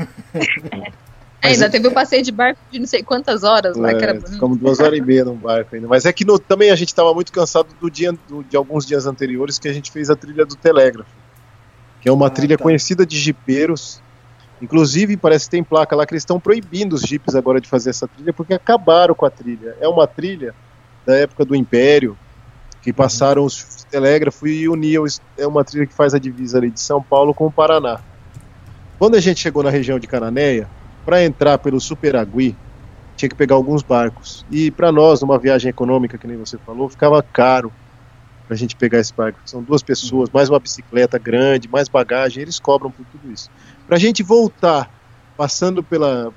É, 1.44 1.48
ainda 1.50 1.70
teve 1.70 1.88
o 1.88 1.92
passeio 1.92 2.24
de 2.24 2.32
barco 2.32 2.60
de 2.72 2.80
não 2.80 2.88
sei 2.88 3.04
quantas 3.04 3.44
horas 3.44 3.78
lá, 3.78 3.94
que 3.94 4.04
era 4.04 4.16
É, 4.16 4.20
ficamos 4.20 4.58
duas 4.58 4.80
horas 4.80 4.98
e 4.98 5.02
meia 5.02 5.26
num 5.26 5.36
barco 5.36 5.76
ainda. 5.76 5.88
Mas 5.88 6.06
é 6.06 6.14
que 6.14 6.26
no- 6.26 6.40
também 6.40 6.72
a 6.72 6.76
gente 6.76 6.90
estava 6.90 7.14
muito 7.14 7.32
cansado 7.32 7.68
do 7.80 7.90
dia, 7.90 8.12
do- 8.28 8.44
de 8.44 8.56
alguns 8.58 8.86
dias 8.86 9.06
anteriores 9.06 9.60
que 9.60 9.68
a 9.68 9.74
gente 9.74 9.92
fez 9.92 10.10
a 10.10 10.16
trilha 10.16 10.44
do 10.46 10.56
Telégrafo, 10.56 11.10
que 12.02 12.10
é 12.10 12.12
uma 12.12 12.28
Ah, 12.28 12.30
trilha 12.32 12.58
tá. 12.58 12.64
conhecida 12.64 13.06
de 13.06 13.20
jipeiros. 13.20 14.02
Inclusive, 14.60 15.18
parece 15.18 15.46
que 15.46 15.52
tem 15.52 15.64
placa 15.64 15.96
lá 15.96 16.06
que 16.06 16.14
eles 16.14 16.22
estão 16.22 16.40
proibindo 16.40 16.94
os 16.94 17.02
jipes 17.02 17.36
agora 17.36 17.60
de 17.62 17.68
fazer 17.68 17.90
essa 17.92 18.08
trilha 18.08 18.34
porque 18.34 18.54
acabaram 18.54 19.14
com 19.14 19.26
a 19.26 19.30
trilha. 19.30 19.76
É 19.80 19.88
uma 19.88 20.08
trilha 20.08 20.54
da 21.06 21.16
época 21.16 21.44
do 21.46 21.56
Império 21.56 22.18
que 22.82 22.92
passaram 22.92 23.44
os 23.44 23.86
telégrafos 23.90 24.50
e 24.50 24.68
uniam. 24.68 25.06
É 25.38 25.46
uma 25.46 25.64
trilha 25.64 25.86
que 25.86 25.94
faz 25.94 26.14
a 26.14 26.20
divisa 26.20 26.58
ali 26.58 26.72
de 26.72 26.80
São 26.80 27.02
Paulo 27.02 27.34
com 27.34 27.48
o 27.48 27.52
Paraná. 27.52 28.00
Quando 28.98 29.16
a 29.16 29.20
gente 29.20 29.40
chegou 29.40 29.64
na 29.64 29.70
região 29.70 30.00
de 30.00 30.08
Cananéia, 30.08 30.68
para 31.06 31.24
entrar 31.24 31.58
pelo 31.58 31.80
Superagui, 31.80 32.56
tinha 33.16 33.30
que 33.30 33.36
pegar 33.36 33.56
alguns 33.56 33.84
barcos. 33.84 34.46
E 34.52 34.72
para 34.72 34.92
nós, 34.92 35.22
numa 35.22 35.38
viagem 35.38 35.70
econômica, 35.70 36.18
que 36.18 36.28
nem 36.28 36.38
você 36.38 36.58
falou, 36.58 36.90
ficava 36.90 37.22
caro 37.22 37.72
para 38.46 38.56
a 38.56 38.58
gente 38.58 38.76
pegar 38.76 39.00
esse 39.00 39.14
barco. 39.14 39.40
São 39.46 39.64
duas 39.64 39.82
pessoas, 39.82 40.30
mais 40.30 40.50
uma 40.50 40.60
bicicleta 40.60 41.18
grande, 41.18 41.68
mais 41.68 41.88
bagagem, 41.88 42.42
eles 42.42 42.60
cobram 42.60 42.92
por 42.92 43.06
tudo 43.06 43.32
isso. 43.32 43.50
Para 43.88 43.96
a 43.98 44.00
gente 44.00 44.24
voltar, 44.24 44.92
passando 45.38 45.82
pela, 45.82 46.34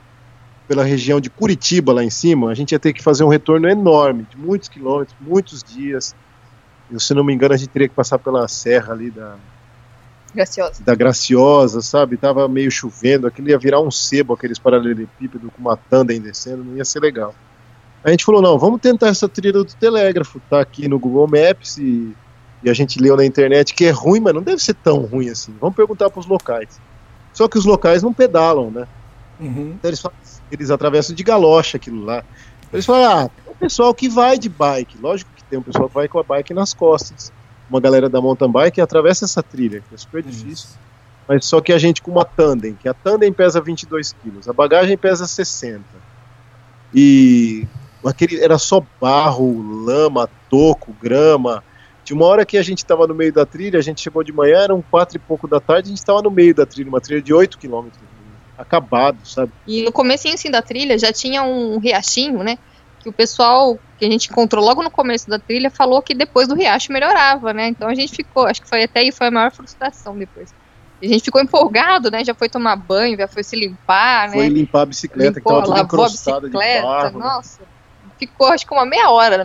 pela 0.68 0.84
região 0.84 1.20
de 1.20 1.28
Curitiba 1.28 1.92
lá 1.92 2.04
em 2.04 2.10
cima, 2.10 2.50
a 2.50 2.54
gente 2.54 2.72
ia 2.72 2.78
ter 2.78 2.92
que 2.92 3.02
fazer 3.02 3.24
um 3.24 3.28
retorno 3.28 3.68
enorme, 3.68 4.26
de 4.30 4.36
muitos 4.36 4.68
quilômetros, 4.68 5.16
muitos 5.20 5.62
dias. 5.62 6.14
Eu, 6.94 7.00
se 7.00 7.12
não 7.12 7.24
me 7.24 7.34
engano, 7.34 7.54
a 7.54 7.56
gente 7.56 7.70
teria 7.70 7.88
que 7.88 7.94
passar 7.94 8.18
pela 8.18 8.46
serra 8.46 8.92
ali 8.92 9.10
da, 9.10 9.36
Graciosa. 10.34 10.82
da 10.82 10.94
Graciosa, 10.94 11.80
sabe? 11.80 12.16
Tava 12.16 12.48
meio 12.48 12.70
chovendo, 12.70 13.26
aquilo 13.26 13.48
ia 13.48 13.58
virar 13.58 13.80
um 13.80 13.90
sebo, 13.90 14.32
aqueles 14.32 14.58
paralelepípedos 14.58 15.50
com 15.52 15.60
uma 15.60 15.76
tandem 15.76 16.20
descendo, 16.20 16.64
não 16.64 16.76
ia 16.76 16.84
ser 16.84 17.00
legal. 17.00 17.34
A 18.02 18.10
gente 18.10 18.24
falou, 18.24 18.42
não, 18.42 18.58
vamos 18.58 18.80
tentar 18.80 19.08
essa 19.08 19.28
trilha 19.28 19.52
do 19.52 19.64
telégrafo, 19.64 20.40
tá 20.50 20.60
aqui 20.60 20.86
no 20.88 20.98
Google 20.98 21.26
Maps 21.26 21.78
e, 21.78 22.14
e 22.62 22.68
a 22.68 22.74
gente 22.74 23.00
leu 23.00 23.16
na 23.16 23.24
internet 23.24 23.74
que 23.74 23.84
é 23.86 23.90
ruim, 23.90 24.20
mas 24.20 24.34
não 24.34 24.42
deve 24.42 24.62
ser 24.62 24.74
tão 24.74 24.98
ruim 24.98 25.28
assim. 25.28 25.54
Vamos 25.60 25.74
perguntar 25.74 26.10
para 26.10 26.20
os 26.20 26.26
locais. 26.26 26.80
Só 27.32 27.48
que 27.48 27.58
os 27.58 27.64
locais 27.64 28.02
não 28.02 28.12
pedalam, 28.12 28.70
né? 28.70 28.86
Uhum. 29.40 29.74
Então 29.76 29.88
eles, 29.88 30.00
falam- 30.00 30.16
eles 30.50 30.70
atravessam 30.70 31.14
de 31.16 31.22
galocha 31.22 31.76
aquilo 31.76 32.04
lá. 32.04 32.22
Eles 32.72 32.84
falam, 32.84 33.04
ah, 33.04 33.28
tem 33.28 33.52
um 33.52 33.56
pessoal 33.56 33.94
que 33.94 34.08
vai 34.08 34.38
de 34.38 34.48
bike. 34.48 34.98
Lógico 34.98 35.30
tem 35.54 35.60
um 35.60 35.62
pessoal 35.62 35.88
que 35.88 35.94
vai 35.94 36.08
com 36.08 36.18
a 36.18 36.22
bike 36.22 36.52
nas 36.52 36.74
costas. 36.74 37.32
Uma 37.70 37.80
galera 37.80 38.08
da 38.08 38.20
mountain 38.20 38.50
bike 38.50 38.80
atravessa 38.80 39.24
essa 39.24 39.42
trilha, 39.42 39.82
que 39.88 39.94
é 39.94 39.98
super 39.98 40.22
difícil. 40.22 40.68
Mas 41.28 41.46
só 41.46 41.60
que 41.60 41.72
a 41.72 41.78
gente 41.78 42.02
com 42.02 42.10
uma 42.10 42.24
tandem, 42.24 42.74
que 42.74 42.88
a 42.88 42.92
tandem 42.92 43.32
pesa 43.32 43.60
22 43.60 44.12
quilos, 44.12 44.48
a 44.48 44.52
bagagem 44.52 44.98
pesa 44.98 45.26
60. 45.26 45.82
E 46.92 47.66
aquele 48.04 48.40
era 48.40 48.58
só 48.58 48.84
barro, 49.00 49.84
lama, 49.84 50.28
toco, 50.50 50.94
grama. 51.00 51.62
Tinha 52.04 52.16
uma 52.16 52.26
hora 52.26 52.44
que 52.44 52.58
a 52.58 52.62
gente 52.62 52.78
estava 52.78 53.06
no 53.06 53.14
meio 53.14 53.32
da 53.32 53.46
trilha, 53.46 53.78
a 53.78 53.82
gente 53.82 54.02
chegou 54.02 54.22
de 54.22 54.32
manhã, 54.32 54.58
eram 54.58 54.82
quatro 54.82 55.16
e 55.16 55.20
pouco 55.20 55.48
da 55.48 55.60
tarde, 55.60 55.86
a 55.86 55.90
gente 55.90 55.98
estava 55.98 56.20
no 56.20 56.30
meio 56.30 56.54
da 56.54 56.66
trilha, 56.66 56.88
uma 56.88 57.00
trilha 57.00 57.22
de 57.22 57.32
8 57.32 57.56
quilômetros, 57.56 58.02
acabado, 58.58 59.26
sabe? 59.26 59.52
E 59.66 59.82
no 59.82 59.90
comecinho 59.92 60.34
assim 60.34 60.50
da 60.50 60.60
trilha 60.60 60.98
já 60.98 61.12
tinha 61.12 61.42
um 61.42 61.78
riachinho, 61.78 62.42
né? 62.42 62.58
Que 63.04 63.10
o 63.10 63.12
pessoal 63.12 63.78
que 63.98 64.06
a 64.06 64.10
gente 64.10 64.30
encontrou 64.30 64.64
logo 64.64 64.82
no 64.82 64.90
começo 64.90 65.26
da 65.28 65.38
trilha 65.38 65.70
falou 65.70 66.00
que 66.02 66.14
depois 66.14 66.48
do 66.48 66.54
riacho 66.54 66.90
melhorava, 66.90 67.52
né? 67.52 67.68
Então 67.68 67.86
a 67.86 67.94
gente 67.94 68.16
ficou, 68.16 68.46
acho 68.46 68.62
que 68.62 68.68
foi 68.68 68.82
até 68.82 69.00
aí 69.00 69.12
foi 69.12 69.26
a 69.26 69.30
maior 69.30 69.52
frustração 69.52 70.16
depois. 70.16 70.54
A 71.02 71.06
gente 71.06 71.22
ficou 71.24 71.38
empolgado, 71.42 72.10
né? 72.10 72.24
Já 72.24 72.34
foi 72.34 72.48
tomar 72.48 72.76
banho, 72.76 73.18
já 73.18 73.28
foi 73.28 73.44
se 73.44 73.54
limpar, 73.56 74.30
Foi 74.30 74.44
né? 74.44 74.48
limpar 74.48 74.80
a 74.80 74.86
bicicleta, 74.86 75.38
Limpou, 75.38 75.42
que 75.42 75.48
tava 75.48 75.60
tudo 75.64 75.70
lavou 75.76 75.82
a 75.82 75.84
encrostada 75.84 76.48
de 76.48 76.52
barro. 76.54 77.18
né? 77.18 77.26
nossa. 77.26 77.62
Ficou 78.18 78.46
acho 78.46 78.66
que 78.66 78.72
uma 78.74 78.86
meia 78.86 79.10
hora 79.10 79.44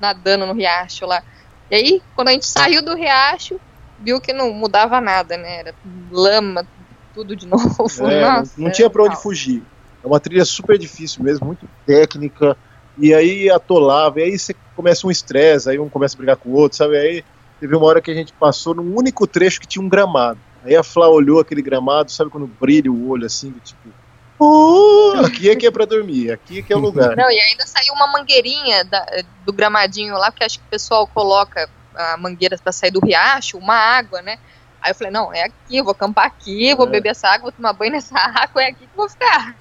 nadando 0.00 0.46
no 0.46 0.54
riacho 0.54 1.04
lá. 1.04 1.22
E 1.70 1.74
aí, 1.74 2.02
quando 2.14 2.28
a 2.28 2.32
gente 2.32 2.46
saiu 2.46 2.82
do 2.82 2.94
riacho, 2.96 3.60
viu 3.98 4.18
que 4.18 4.32
não 4.32 4.50
mudava 4.54 4.98
nada, 4.98 5.36
né? 5.36 5.58
Era 5.58 5.74
lama, 6.10 6.66
tudo 7.12 7.36
de 7.36 7.44
novo. 7.48 7.86
É, 8.00 8.20
não- 8.22 8.38
Nossa, 8.38 8.60
não 8.60 8.70
tinha 8.70 8.88
pra 8.88 9.04
onde 9.04 9.16
fugir. 9.16 9.62
É 10.02 10.06
uma 10.06 10.20
trilha 10.20 10.44
super 10.44 10.78
difícil 10.78 11.22
mesmo, 11.22 11.46
muito 11.46 11.68
técnica. 11.86 12.56
E 12.96 13.12
aí 13.12 13.50
atolava, 13.50 14.20
e 14.20 14.24
aí 14.24 14.38
você 14.38 14.54
começa 14.76 15.06
um 15.06 15.10
estresse, 15.10 15.68
aí 15.68 15.78
um 15.78 15.88
começa 15.88 16.14
a 16.14 16.18
brigar 16.18 16.36
com 16.36 16.50
o 16.50 16.54
outro, 16.54 16.78
sabe? 16.78 16.96
Aí 16.96 17.24
teve 17.60 17.74
uma 17.76 17.86
hora 17.86 18.00
que 18.00 18.10
a 18.10 18.14
gente 18.14 18.32
passou 18.38 18.74
num 18.74 18.96
único 18.96 19.26
trecho 19.26 19.60
que 19.60 19.66
tinha 19.66 19.84
um 19.84 19.88
gramado. 19.88 20.40
Aí 20.62 20.74
a 20.76 20.82
Flá 20.82 21.08
olhou 21.08 21.40
aquele 21.40 21.60
gramado, 21.62 22.10
sabe 22.10 22.30
quando 22.30 22.46
brilha 22.46 22.90
o 22.90 23.08
olho 23.08 23.26
assim, 23.26 23.52
tipo, 23.52 23.92
"Oh, 24.38 25.12
aqui 25.24 25.50
é 25.50 25.56
que 25.56 25.66
é 25.66 25.70
pra 25.70 25.84
dormir, 25.84 26.30
aqui 26.30 26.58
é 26.58 26.62
que 26.62 26.72
é 26.72 26.76
o 26.76 26.80
lugar. 26.80 27.16
Não, 27.16 27.30
e 27.30 27.38
ainda 27.40 27.66
saiu 27.66 27.92
uma 27.94 28.10
mangueirinha 28.12 28.84
da- 28.84 29.06
do 29.44 29.52
gramadinho 29.52 30.14
lá, 30.14 30.32
que 30.32 30.42
acho 30.44 30.58
que 30.58 30.64
o 30.64 30.70
pessoal 30.70 31.06
coloca 31.06 31.68
a 31.94 32.16
mangueira 32.16 32.56
para 32.62 32.72
sair 32.72 32.90
do 32.90 33.00
riacho, 33.04 33.58
uma 33.58 33.74
água, 33.74 34.20
né? 34.22 34.36
Aí 34.84 34.90
eu 34.90 34.94
falei, 34.94 35.10
não, 35.10 35.32
é 35.32 35.44
aqui, 35.44 35.78
eu 35.78 35.82
vou 35.82 35.92
acampar 35.92 36.26
aqui, 36.26 36.74
vou 36.74 36.86
É. 36.86 36.90
beber 36.90 37.08
essa 37.08 37.26
água, 37.26 37.44
vou 37.44 37.52
tomar 37.52 37.72
banho 37.72 37.92
nessa 37.92 38.14
água, 38.18 38.62
é 38.62 38.66
aqui 38.66 38.80
que 38.80 38.84
eu 38.84 38.96
vou 38.96 39.08
ficar. 39.08 39.56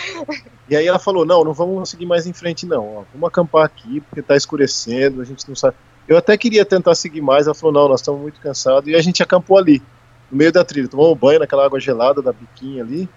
E 0.68 0.76
aí 0.76 0.86
ela 0.86 1.00
falou, 1.00 1.26
não, 1.26 1.46
não 1.46 1.54
vamos 1.54 1.90
seguir 1.90 2.06
mais 2.06 2.28
em 2.28 2.34
frente 2.34 2.66
não, 2.66 2.98
ó, 2.98 3.04
vamos 3.14 3.30
acampar 3.30 3.64
aqui, 3.66 4.02
porque 4.02 4.22
tá 4.22 4.36
escurecendo, 4.36 5.22
a 5.22 5.26
gente 5.26 5.48
não 5.48 5.56
sabe. 5.56 5.78
Eu 6.10 6.18
até 6.18 6.38
queria 6.38 6.66
tentar 6.66 6.94
seguir 6.96 7.22
mais, 7.22 7.48
ela 7.48 7.56
falou, 7.56 7.74
não, 7.74 7.88
nós 7.88 8.02
estamos 8.02 8.20
muito 8.20 8.42
cansados, 8.42 8.90
e 8.90 8.96
a 8.96 9.02
gente 9.02 9.24
acampou 9.24 9.58
ali, 9.58 9.82
no 10.30 10.38
meio 10.38 10.52
da 10.52 10.66
trilha, 10.66 10.90
tomamos 10.90 11.18
banho 11.18 11.40
naquela 11.40 11.66
água 11.66 11.80
gelada 11.80 12.22
da 12.22 12.34
biquinha 12.34 12.84
ali, 12.84 13.08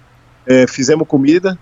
é, 0.46 0.64
fizemos 0.68 1.08
comida, 1.08 1.58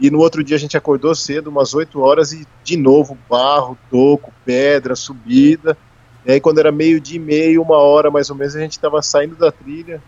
e 0.00 0.10
no 0.10 0.18
outro 0.18 0.42
dia 0.42 0.56
a 0.56 0.58
gente 0.58 0.76
acordou 0.76 1.14
cedo, 1.14 1.50
umas 1.50 1.72
8 1.72 2.00
horas, 2.00 2.32
e 2.32 2.44
de 2.64 2.76
novo 2.76 3.16
barro, 3.30 3.78
toco, 3.88 4.32
pedra, 4.44 4.96
subida, 4.96 5.78
e 6.24 6.32
aí 6.32 6.40
quando 6.40 6.58
era 6.58 6.72
meio 6.72 7.00
dia 7.00 7.16
e 7.16 7.20
meio, 7.20 7.62
uma 7.62 7.76
hora 7.76 8.10
mais 8.10 8.30
ou 8.30 8.36
menos, 8.36 8.56
a 8.56 8.60
gente 8.60 8.72
estava 8.72 9.00
saindo 9.02 9.36
da 9.36 9.52
trilha, 9.52 10.00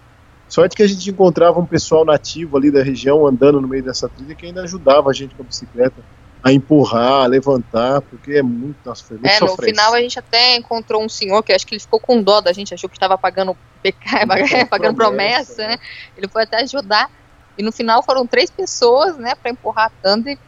Sorte 0.49 0.77
que 0.77 0.83
a 0.83 0.87
gente 0.87 1.11
encontrava 1.11 1.59
um 1.59 1.67
pessoal 1.67 2.05
nativo 2.05 2.57
ali 2.57 2.71
da 2.71 2.83
região 2.83 3.27
andando 3.27 3.61
no 3.61 3.67
meio 3.67 3.83
dessa 3.83 4.09
trilha 4.09 4.35
que 4.35 4.47
ainda 4.47 4.63
ajudava 4.63 5.11
a 5.11 5.13
gente 5.13 5.35
com 5.35 5.43
a 5.43 5.47
bicicleta 5.47 5.97
a 6.43 6.53
empurrar, 6.53 7.25
a 7.25 7.27
levantar, 7.27 8.01
porque 8.03 8.35
é 8.35 8.43
muito, 8.43 8.77
nossa, 8.85 9.03
foi 9.03 9.17
muito 9.17 9.29
É, 9.29 9.41
no 9.41 9.49
sofrência. 9.49 9.75
final 9.75 9.95
a 9.95 10.01
gente 10.01 10.17
até 10.17 10.57
encontrou 10.57 11.03
um 11.03 11.09
senhor 11.09 11.43
que 11.43 11.53
acho 11.53 11.67
que 11.67 11.75
ele 11.75 11.81
ficou 11.81 11.99
com 11.99 12.23
dó 12.23 12.41
da 12.41 12.53
gente, 12.53 12.73
achou 12.73 12.89
que 12.89 12.95
estava 12.95 13.19
pagando 13.19 13.57
pecado, 13.83 14.29
pagando 14.71 14.95
promessa, 14.95 15.57
promessa, 15.57 15.67
né? 15.67 15.79
Ele 16.17 16.29
foi 16.29 16.45
até 16.45 16.63
ajudar. 16.63 17.11
E 17.59 17.63
no 17.65 17.73
final 17.73 18.01
foram 18.03 18.25
três 18.27 18.49
pessoas, 18.49 19.17
né, 19.17 19.35
para 19.35 19.51
empurrar 19.51 19.91
a 20.05 20.31
e 20.31 20.39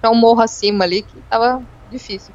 pra 0.00 0.10
um 0.10 0.16
morro 0.16 0.42
acima 0.42 0.84
ali 0.84 1.00
que 1.00 1.18
tava 1.30 1.62
difícil. 1.90 2.34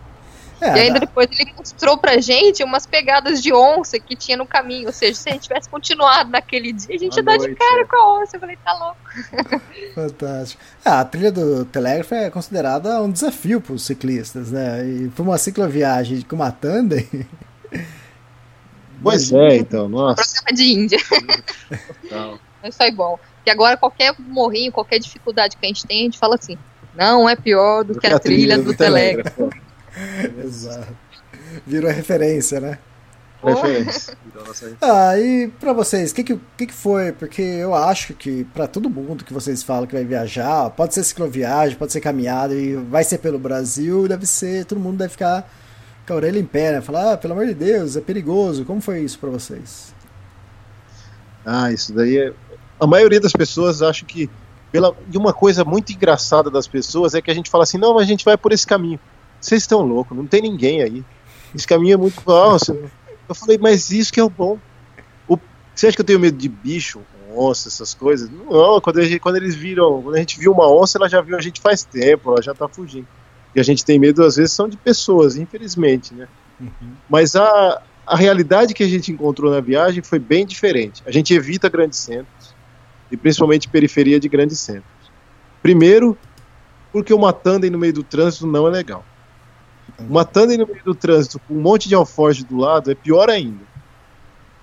É, 0.62 0.78
e 0.78 0.80
ainda 0.82 1.00
dá- 1.00 1.06
depois 1.06 1.28
ele 1.32 1.52
mostrou 1.58 1.98
pra 1.98 2.20
gente 2.20 2.64
umas 2.64 2.86
pegadas 2.86 3.42
de 3.42 3.52
onça 3.52 4.00
que 4.00 4.16
tinha 4.16 4.38
no 4.38 4.46
caminho. 4.46 4.88
Ou 4.88 4.94
seja, 4.94 5.16
se 5.16 5.30
a 5.30 5.34
gente 5.34 5.44
tivesse 5.44 5.68
continuado 5.68 6.30
naquele 6.30 6.72
dia, 6.72 6.96
a 6.96 7.00
gente 7.00 7.16
ia 7.16 7.24
dar 7.24 7.38
de 7.38 7.54
cara 7.56 7.82
é. 7.82 7.86
com 7.86 7.96
a 7.96 8.22
onça. 8.22 8.36
Eu 8.36 8.40
falei, 8.40 8.58
tá 8.64 8.74
louco. 8.74 9.62
Fantástico. 9.96 10.62
Ah, 10.86 11.00
a 11.00 11.06
trilha 11.06 11.32
do 11.32 11.66
Telégrafo 11.66 12.14
é 12.14 12.30
considerada 12.30 13.02
um 13.02 13.12
desafio 13.12 13.60
para 13.60 13.74
os 13.74 13.84
ciclistas, 13.84 14.52
né? 14.52 14.86
E 14.86 15.10
para 15.10 15.24
uma 15.24 15.38
cicloviagem 15.38 16.22
com 16.22 16.36
uma 16.36 16.52
tandem. 16.52 17.08
Pois 19.04 19.32
é, 19.34 19.58
então, 19.58 19.90
nossa. 19.90 20.22
Programa 20.22 20.56
de 20.56 20.74
Índia. 20.74 21.00
Mas 22.62 22.78
foi 22.78 22.92
bom. 22.92 23.18
E 23.46 23.50
agora 23.50 23.76
qualquer 23.76 24.14
morrinho, 24.20 24.72
qualquer 24.72 25.00
dificuldade 25.00 25.58
que 25.58 25.66
a 25.66 25.68
gente 25.68 25.88
tem, 25.88 26.02
a 26.02 26.04
gente 26.04 26.20
fala 26.20 26.36
assim, 26.36 26.56
não 26.96 27.28
é 27.28 27.36
pior 27.36 27.84
do, 27.84 28.00
que, 28.00 28.06
a 28.06 28.20
trilha, 28.20 28.58
do, 28.58 28.76
telégrafo. 28.76 29.50
Exato. 30.44 30.96
Virou 31.66 31.92
referência, 31.92 32.60
né? 32.60 32.80
Referência. 33.44 34.18
Ah, 34.82 35.18
e 35.20 35.50
pra 35.60 35.74
vocês, 35.74 36.12
o 36.12 36.16
que, 36.16 36.24
que, 36.24 36.40
que, 36.58 36.74
foi? 36.74 37.12
Porque 37.12 37.42
eu 37.42 37.76
acho 37.76 38.14
que 38.14 38.44
pra 38.46 38.68
todo 38.68 38.90
mundo 38.90 39.24
que 39.24 39.34
vocês 39.34 39.62
falam 39.62 39.86
que 39.86 39.94
vai 39.94 40.04
viajar, 40.04 40.70
pode 40.72 40.94
ser 40.94 41.04
cicloviagem, 41.04 41.78
pode 41.78 41.92
ser 41.92 42.02
caminhada 42.02 42.54
e 42.54 42.76
vai 42.76 43.04
ser 43.04 43.18
pelo 43.20 43.38
Brasil, 43.38 44.08
deve 44.08 44.26
ser, 44.26 44.66
todo 44.66 44.80
mundo 44.80 44.98
deve 44.98 45.12
ficar 45.12 45.48
com 46.08 46.14
a 46.14 46.16
orelha 46.16 46.40
em 46.40 46.46
pé, 46.46 46.72
né? 46.72 46.82
Falar, 46.82 47.14
ah, 47.14 47.18
pelo 47.18 47.34
amor 47.34 47.46
de 47.46 47.54
Deus, 47.54 47.96
é 47.96 48.02
perigoso. 48.02 48.66
Como 48.66 48.82
foi 48.82 49.02
isso 49.02 49.20
pra 49.20 49.30
vocês? 49.30 49.94
Ah, 51.46 51.72
isso 51.72 51.94
daí 51.94 52.18
é. 52.18 52.34
A 52.80 52.88
maioria 52.88 53.20
das 53.20 53.34
pessoas 53.34 53.82
acha 53.82 54.06
que. 54.06 54.30
Pela... 54.72 54.96
E 55.12 55.18
uma 55.18 55.34
coisa 55.34 55.66
muito 55.66 55.92
engraçada 55.92 56.50
das 56.50 56.68
pessoas 56.68 57.14
é 57.14 57.22
que 57.22 57.30
a 57.30 57.34
gente 57.34 57.50
fala 57.50 57.64
assim: 57.64 57.78
não, 57.78 57.94
mas 57.94 58.04
a 58.04 58.08
gente 58.08 58.26
vai 58.26 58.38
por 58.38 58.52
esse 58.52 58.66
caminho. 58.66 59.00
Vocês 59.42 59.64
estão 59.64 59.82
loucos, 59.82 60.16
não 60.16 60.26
tem 60.28 60.42
ninguém 60.42 60.82
aí. 60.84 61.04
Esse 61.54 61.68
caminho 61.68 61.96
é 61.96 61.98
muito. 61.98 62.22
Nossa. 62.26 62.78
Eu 63.28 63.36
falei, 63.36 63.58
mas 63.58 63.92
isso 63.92 64.14
que 64.14 64.20
é 64.20 64.24
o 64.24 64.30
bom. 64.30 64.58
O... 65.28 65.38
Você 65.76 65.88
acha 65.88 65.96
que 65.96 66.02
eu 66.02 66.06
tenho 66.06 66.20
medo 66.20 66.38
de 66.38 66.48
bicho, 66.48 67.02
onça, 67.36 67.68
essas 67.68 67.94
coisas? 67.94 68.30
Não, 68.30 68.80
quando, 68.80 69.02
gente- 69.02 69.20
quando 69.20 69.38
eles 69.38 69.56
viram. 69.56 70.02
Quando 70.02 70.16
a 70.16 70.20
gente 70.20 70.40
viu 70.40 70.52
uma 70.52 70.72
onça, 70.72 70.98
ela 70.98 71.10
já 71.10 71.22
viu 71.22 71.36
a 71.36 71.42
gente 71.42 71.60
faz 71.60 71.84
tempo, 71.84 72.32
ela 72.32 72.42
já 72.42 72.54
tá 72.54 72.68
fugindo. 72.68 73.08
E 73.56 73.60
a 73.60 73.64
gente 73.64 73.84
tem 73.84 74.00
medo, 74.00 74.24
às 74.24 74.36
vezes, 74.38 74.54
são 74.54 74.70
de 74.70 74.78
pessoas, 74.78 75.36
infelizmente, 75.36 76.14
né? 76.14 76.28
Mas 77.10 77.36
a, 77.36 77.82
a 78.06 78.16
realidade 78.16 78.74
que 78.74 78.84
a 78.84 78.88
gente 78.88 79.12
encontrou 79.12 79.52
na 79.52 79.60
viagem 79.60 80.02
foi 80.04 80.20
bem 80.20 80.46
diferente. 80.46 81.02
A 81.06 81.12
gente 81.12 81.34
evita 81.34 81.68
grandes 81.68 82.00
centros, 82.00 82.56
e 83.12 83.18
principalmente 83.18 83.68
periferia 83.68 84.20
de 84.20 84.30
grandes 84.30 84.60
centros. 84.60 84.86
Primeiro, 85.62 86.18
porque 86.94 87.14
uma 87.14 87.34
tandem 87.34 87.70
no 87.70 87.78
meio 87.78 87.94
do 87.94 88.04
trânsito 88.04 88.48
não 88.48 88.68
é 88.68 88.70
legal. 88.70 89.04
Uma 90.00 90.26
tandem 90.26 90.58
no 90.58 90.68
meio 90.68 90.84
do 90.84 90.96
trânsito 90.96 91.40
com 91.48 91.54
um 91.54 91.62
monte 91.62 91.88
de 91.88 91.96
alforge 91.96 92.44
do 92.44 92.58
lado 92.58 92.92
é 92.92 92.96
pior 92.96 93.30
ainda. 93.30 93.64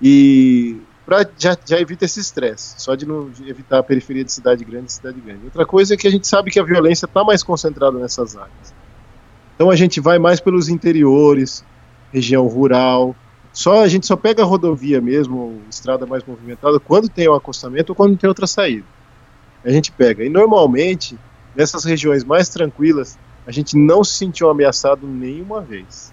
E 0.01 0.77
pra, 1.05 1.27
já, 1.39 1.57
já 1.65 1.81
evita 1.81 2.05
esse 2.05 2.21
estresse, 2.21 2.75
só 2.79 2.95
de 2.95 3.07
não 3.07 3.31
de 3.31 3.49
evitar 3.49 3.79
a 3.79 3.83
periferia 3.83 4.25
de 4.25 4.33
cidade 4.33 4.65
grande 4.65 4.91
e 4.91 4.93
cidade 4.93 5.21
grande. 5.21 5.45
Outra 5.45 5.65
coisa 5.65 5.95
é 5.95 5.97
que 5.97 6.07
a 6.07 6.11
gente 6.11 6.27
sabe 6.27 6.51
que 6.51 6.61
a 6.61 6.65
violência 6.65 7.07
está 7.07 7.25
mais 7.25 7.43
concentrada 7.43 7.99
nessas 7.99 8.37
áreas. 8.37 8.75
Então 9.55 9.71
a 9.71 9.77
gente 9.77 10.01
vai 10.01 10.19
mais 10.19 10.39
pelos 10.39 10.69
interiores, 10.69 11.65
região 12.13 12.47
rural. 12.47 13.17
Só 13.53 13.83
a 13.83 13.89
gente 13.89 14.07
só 14.07 14.17
pega 14.17 14.43
a 14.43 14.47
rodovia 14.47 15.01
mesmo, 15.01 15.61
estrada 15.69 16.07
mais 16.07 16.23
movimentada, 16.25 16.79
quando 16.79 17.09
tem 17.09 17.29
o 17.29 17.35
acostamento 17.35 17.93
ou 17.93 17.97
quando 17.97 18.17
tem 18.17 18.29
outra 18.29 18.47
saída. 18.47 18.87
A 19.65 19.71
gente 19.71 19.91
pega. 19.91 20.25
E 20.25 20.29
normalmente, 20.29 21.19
nessas 21.57 21.85
regiões 21.85 22.23
mais 22.23 22.49
tranquilas, 22.49 23.19
a 23.49 23.51
gente 23.51 23.79
não 23.79 24.05
se 24.05 24.13
sentiu 24.13 24.51
ameaçado 24.51 25.07
nenhuma 25.07 25.63
vez. 25.63 26.13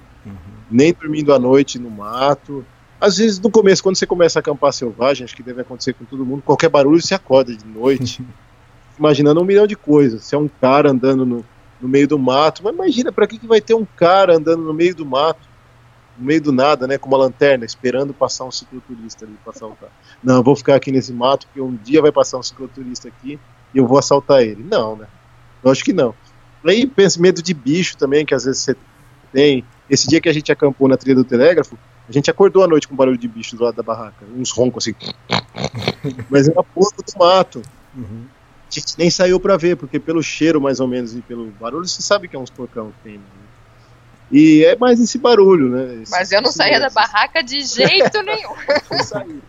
Nem 0.72 0.94
dormindo 0.94 1.34
à 1.34 1.38
noite 1.38 1.78
no 1.78 1.92
mato. 1.92 2.66
Às 3.00 3.18
vezes, 3.18 3.42
no 3.42 3.52
começo, 3.52 3.84
quando 3.84 3.98
você 3.98 4.06
começa 4.08 4.40
a 4.40 4.42
acampar 4.42 4.72
selvagem, 4.72 5.26
acho 5.26 5.36
que 5.36 5.44
deve 5.44 5.60
acontecer 5.60 5.92
com 5.94 6.06
todo 6.06 6.26
mundo, 6.26 6.42
qualquer 6.42 6.70
barulho 6.70 7.02
você 7.02 7.14
acorda 7.14 7.54
de 7.54 7.66
noite, 7.66 8.26
imaginando 8.98 9.42
um 9.42 9.44
milhão 9.44 9.68
de 9.68 9.76
coisas. 9.76 10.24
Se 10.24 10.34
é 10.34 10.38
um 10.38 10.48
cara 10.48 10.92
andando 10.92 11.26
no, 11.26 11.46
no 11.82 11.90
meio 11.90 12.08
do 12.08 12.18
mato, 12.18 12.64
mas 12.64 12.74
imagina, 12.74 13.12
para 13.12 13.28
que, 13.28 13.38
que 13.38 13.46
vai 13.46 13.60
ter 13.60 13.74
um 13.74 13.86
cara 13.86 14.38
andando 14.38 14.64
no 14.64 14.74
meio 14.74 14.96
do 14.96 15.06
mato, 15.06 15.46
no 16.18 16.26
meio 16.26 16.42
do 16.42 16.54
nada, 16.54 16.88
né, 16.88 16.98
com 16.98 17.10
uma 17.10 17.18
lanterna, 17.18 17.66
esperando 17.66 18.14
passar 18.14 18.46
um 18.46 18.52
cicloturista 18.52 19.26
ali 19.26 19.36
para 19.44 19.52
assaltar. 19.52 19.90
Não, 20.24 20.36
eu 20.36 20.44
vou 20.44 20.56
ficar 20.56 20.76
aqui 20.76 20.90
nesse 20.90 21.12
mato, 21.12 21.48
porque 21.48 21.60
um 21.60 21.76
dia 21.76 22.02
vai 22.02 22.14
passar 22.14 22.38
um 22.38 22.44
cicloturista 22.44 23.10
aqui 23.10 23.38
e 23.74 23.78
eu 23.78 23.86
vou 23.86 24.00
assaltar 24.00 24.42
ele. 24.42 24.64
Não, 24.64 24.96
né? 24.96 25.08
Eu 25.62 25.70
acho 25.70 25.84
que 25.84 25.92
não. 25.92 26.16
Aí 26.66 26.86
pensa 26.88 27.20
medo 27.22 27.42
de 27.42 27.54
bicho 27.54 27.96
também, 27.98 28.26
que 28.26 28.34
às 28.34 28.46
vezes 28.46 28.62
você 28.62 28.76
tem. 29.32 29.64
Esse 29.90 30.08
dia 30.08 30.20
que 30.20 30.28
a 30.30 30.34
gente 30.34 30.52
acampou 30.52 30.88
na 30.88 30.98
trilha 30.98 31.16
do 31.16 31.24
telégrafo, 31.24 31.78
a 32.10 32.12
gente 32.12 32.30
acordou 32.32 32.64
à 32.64 32.68
noite 32.68 32.88
com 32.88 32.96
barulho 32.96 33.18
de 33.18 33.28
bicho 33.28 33.56
do 33.56 33.64
lado 33.64 33.76
da 33.76 33.84
barraca, 33.84 34.26
uns 34.36 34.52
roncos 34.52 34.88
assim. 34.88 34.96
Mas 36.30 36.48
era 36.48 36.64
porco 36.64 37.04
do 37.04 37.20
mato. 37.20 37.62
Uhum. 37.96 38.26
A 38.68 38.74
gente 38.80 38.98
nem 38.98 39.10
saiu 39.10 39.40
pra 39.40 39.58
ver, 39.58 39.78
porque 39.78 40.00
pelo 40.00 40.22
cheiro 40.24 40.60
mais 40.60 40.80
ou 40.80 40.88
menos 40.88 41.16
e 41.16 41.22
pelo 41.22 41.46
barulho, 41.52 41.88
você 41.88 42.02
sabe 42.02 42.28
que 42.28 42.36
é 42.36 42.40
uns 42.40 42.50
porcão 42.50 42.92
que 42.92 43.10
tem. 43.10 43.18
Né? 43.20 43.24
E 44.32 44.66
é 44.66 44.76
mais 44.76 45.00
esse 45.00 45.20
barulho, 45.20 45.70
né? 45.70 46.02
Esse- 46.02 46.12
Mas 46.12 46.32
eu 46.32 46.42
não 46.42 46.52
saía 46.52 46.80
da 46.80 46.90
barraca 46.90 47.44
de 47.44 47.62
jeito 47.64 48.22
nenhum. 48.24 48.56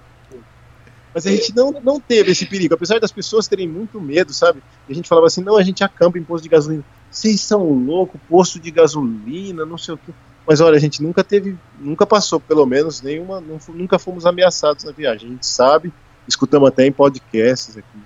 Mas 1.14 1.26
a 1.26 1.30
gente 1.30 1.56
não, 1.56 1.72
não 1.82 1.98
teve 1.98 2.32
esse 2.32 2.44
perigo, 2.44 2.74
apesar 2.74 3.00
das 3.00 3.10
pessoas 3.10 3.48
terem 3.48 3.66
muito 3.66 3.98
medo, 3.98 4.34
sabe? 4.34 4.62
E 4.86 4.92
a 4.92 4.94
gente 4.94 5.08
falava 5.08 5.26
assim, 5.26 5.42
não, 5.42 5.56
a 5.56 5.62
gente 5.62 5.82
acampa 5.82 6.18
em 6.18 6.22
posto 6.22 6.42
de 6.42 6.50
gasolina. 6.50 6.84
Vocês 7.10 7.40
são 7.40 7.62
loucos, 7.70 8.20
posto 8.28 8.60
de 8.60 8.70
gasolina, 8.70 9.64
não 9.64 9.78
sei 9.78 9.94
o 9.94 9.98
quê. 9.98 10.12
Mas 10.46 10.60
olha, 10.60 10.76
a 10.76 10.80
gente 10.80 11.02
nunca 11.02 11.24
teve, 11.24 11.58
nunca 11.78 12.06
passou, 12.06 12.38
pelo 12.38 12.64
menos, 12.64 13.02
nenhuma, 13.02 13.40
não 13.40 13.58
nunca 13.74 13.98
fomos 13.98 14.24
ameaçados 14.24 14.84
na 14.84 14.92
viagem. 14.92 15.28
A 15.28 15.32
gente 15.32 15.46
sabe, 15.46 15.92
escutamos 16.28 16.68
até 16.68 16.86
em 16.86 16.92
podcasts 16.92 17.76
aqui, 17.76 17.98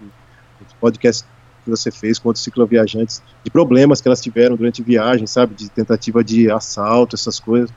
podcasts 0.80 1.26
que 1.64 1.70
você 1.70 1.90
fez 1.90 2.18
com 2.18 2.28
outros 2.28 2.42
cicloviajantes, 2.42 3.22
de 3.44 3.50
problemas 3.50 4.00
que 4.00 4.08
elas 4.08 4.20
tiveram 4.20 4.56
durante 4.56 4.82
viagem, 4.82 5.26
sabe? 5.26 5.54
De 5.54 5.68
tentativa 5.68 6.24
de 6.24 6.50
assalto, 6.50 7.14
essas 7.14 7.38
coisas. 7.38 7.70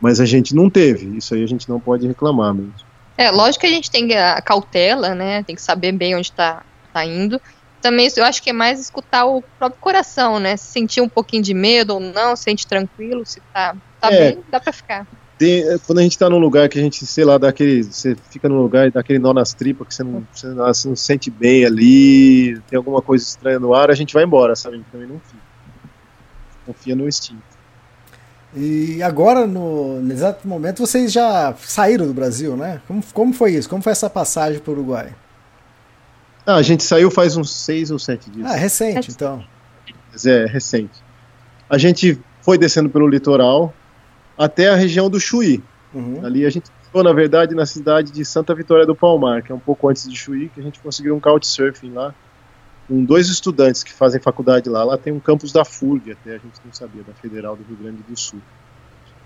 Mas 0.00 0.18
a 0.18 0.24
gente 0.24 0.54
não 0.54 0.70
teve, 0.70 1.18
isso 1.18 1.34
aí 1.34 1.42
a 1.42 1.46
gente 1.46 1.68
não 1.68 1.78
pode 1.78 2.06
reclamar 2.06 2.54
mesmo. 2.54 2.72
É, 3.18 3.30
lógico 3.30 3.60
que 3.60 3.66
a 3.66 3.70
gente 3.70 3.90
tem 3.90 4.16
a 4.16 4.40
cautela, 4.40 5.14
né? 5.14 5.42
Tem 5.42 5.54
que 5.54 5.60
saber 5.60 5.92
bem 5.92 6.16
onde 6.16 6.32
tá, 6.32 6.62
tá 6.90 7.04
indo. 7.04 7.38
Também 7.80 8.08
eu 8.16 8.24
acho 8.24 8.42
que 8.42 8.50
é 8.50 8.52
mais 8.52 8.78
escutar 8.80 9.24
o 9.24 9.42
próprio 9.58 9.80
coração, 9.80 10.38
né? 10.38 10.56
Se 10.56 10.66
sentir 10.66 11.00
um 11.00 11.08
pouquinho 11.08 11.42
de 11.42 11.54
medo 11.54 11.94
ou 11.94 12.00
não, 12.00 12.36
se 12.36 12.42
sente 12.44 12.66
tranquilo, 12.66 13.24
se 13.24 13.40
tá, 13.54 13.74
tá 14.00 14.12
É. 14.12 14.32
bem, 14.32 14.44
dá 14.50 14.60
pra 14.60 14.72
ficar. 14.72 15.06
Tem- 15.38 15.62
é, 15.66 15.78
quando 15.86 16.00
a 16.00 16.02
gente 16.02 16.18
tá 16.18 16.28
num 16.28 16.38
lugar 16.38 16.68
que 16.68 16.78
a 16.78 16.82
gente, 16.82 17.06
sei 17.06 17.24
lá, 17.24 17.38
dá 17.38 17.48
aquele, 17.48 17.82
você 17.84 18.14
fica 18.30 18.46
num 18.46 18.58
lugar 18.60 18.86
e 18.86 18.90
dá 18.90 19.00
aquele 19.00 19.18
nó 19.18 19.32
nas 19.32 19.54
tripas 19.54 19.88
que 19.88 19.94
você 19.94 20.02
não, 20.04 20.26
você 20.30 20.46
não, 20.48 20.66
você 20.66 20.88
não 20.88 20.94
se 20.96 21.04
sente 21.04 21.30
bem 21.30 21.64
ali, 21.64 22.60
tem 22.68 22.76
alguma 22.76 23.00
coisa 23.00 23.24
estranha 23.24 23.58
no 23.58 23.72
ar, 23.72 23.90
a 23.90 23.94
gente 23.94 24.12
vai 24.12 24.24
embora, 24.24 24.54
sabe? 24.54 24.74
A 24.74 24.78
gente 24.78 24.90
também 24.92 25.08
não 25.08 25.18
fica. 25.18 25.42
Confia 26.66 26.94
no 26.94 27.08
instinto. 27.08 27.42
E 28.54 29.02
agora, 29.02 29.46
no, 29.46 30.00
no 30.02 30.12
exato 30.12 30.46
momento, 30.46 30.84
vocês 30.84 31.10
já 31.12 31.54
saíram 31.64 32.06
do 32.06 32.12
Brasil, 32.12 32.56
né? 32.56 32.82
Como, 32.86 33.02
como 33.14 33.32
foi 33.32 33.52
isso? 33.54 33.68
Como 33.68 33.80
foi 33.82 33.92
essa 33.92 34.10
passagem 34.10 34.58
para 34.60 34.70
o 34.70 34.74
Uruguai? 34.74 35.14
Ah, 36.46 36.56
a 36.56 36.62
gente 36.62 36.82
saiu 36.82 37.10
faz 37.10 37.36
uns 37.36 37.50
seis 37.54 37.90
ou 37.90 37.98
sete 37.98 38.30
dias. 38.30 38.50
Ah, 38.50 38.56
recente, 38.56 39.10
então. 39.10 39.44
Mas 40.10 40.26
é 40.26 40.46
recente. 40.46 41.02
A 41.68 41.78
gente 41.78 42.20
foi 42.42 42.58
descendo 42.58 42.88
pelo 42.88 43.06
litoral 43.06 43.72
até 44.36 44.68
a 44.68 44.74
região 44.74 45.08
do 45.08 45.20
Chuí. 45.20 45.62
Uhum. 45.92 46.24
Ali 46.24 46.46
a 46.46 46.50
gente 46.50 46.70
começou, 46.70 47.04
na 47.04 47.12
verdade, 47.12 47.54
na 47.54 47.66
cidade 47.66 48.10
de 48.10 48.24
Santa 48.24 48.54
Vitória 48.54 48.86
do 48.86 48.94
Palmar, 48.94 49.42
que 49.42 49.52
é 49.52 49.54
um 49.54 49.60
pouco 49.60 49.88
antes 49.88 50.08
de 50.08 50.16
Chuí, 50.16 50.48
que 50.48 50.60
a 50.60 50.62
gente 50.62 50.80
conseguiu 50.80 51.14
um 51.14 51.20
couchsurfing 51.20 51.92
lá, 51.92 52.14
com 52.88 53.04
dois 53.04 53.28
estudantes 53.28 53.82
que 53.82 53.92
fazem 53.92 54.20
faculdade 54.20 54.68
lá. 54.68 54.82
Lá 54.82 54.98
tem 54.98 55.12
um 55.12 55.20
campus 55.20 55.52
da 55.52 55.64
FURG, 55.64 56.12
até 56.12 56.30
a 56.30 56.38
gente 56.38 56.60
não 56.64 56.72
sabia, 56.72 57.02
da 57.02 57.12
Federal 57.12 57.54
do 57.54 57.62
Rio 57.62 57.76
Grande 57.76 58.02
do 58.02 58.18
Sul. 58.18 58.40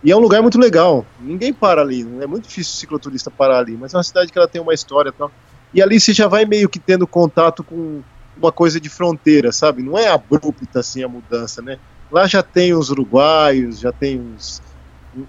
E 0.03 0.12
é 0.12 0.17
um 0.17 0.21
lugar 0.21 0.43
muito 0.43 0.59
legal. 0.59 1.07
Ninguém 1.19 1.53
para 1.53 1.81
ali, 1.81 2.05
não 2.05 2.21
é 2.21 2.27
muito 2.27 2.47
difícil 2.47 2.75
o 2.75 2.77
cicloturista 2.77 3.31
parar 3.31 3.61
ali, 3.61 3.75
mas 3.75 3.95
é 3.95 3.97
uma 3.97 4.03
cidade 4.03 4.31
que 4.31 4.39
ela 4.39 4.47
tem 4.47 4.61
uma 4.61 4.75
história 4.75 5.09
e 5.09 5.12
tal. 5.12 5.33
E 5.75 5.83
ali 5.83 5.99
você 5.99 6.14
já 6.14 6.29
vai 6.29 6.45
meio 6.45 6.68
que 6.68 6.79
tendo 6.79 7.07
contato 7.07 7.64
com 7.64 8.01
uma 8.37 8.53
coisa 8.53 8.81
de 8.81 8.89
fronteira, 8.89 9.51
sabe? 9.51 9.83
Não 9.83 9.99
é 9.99 10.09
abrupta 10.09 10.81
assim 10.81 11.03
a 11.03 11.09
mudança, 11.09 11.61
né? 11.61 11.79
Lá 12.11 12.27
já 12.27 12.43
tem 12.43 12.72
os 12.72 12.91
uruguaios, 12.91 13.81
já 13.81 13.91
tem 13.91 14.20
uns, 14.20 14.62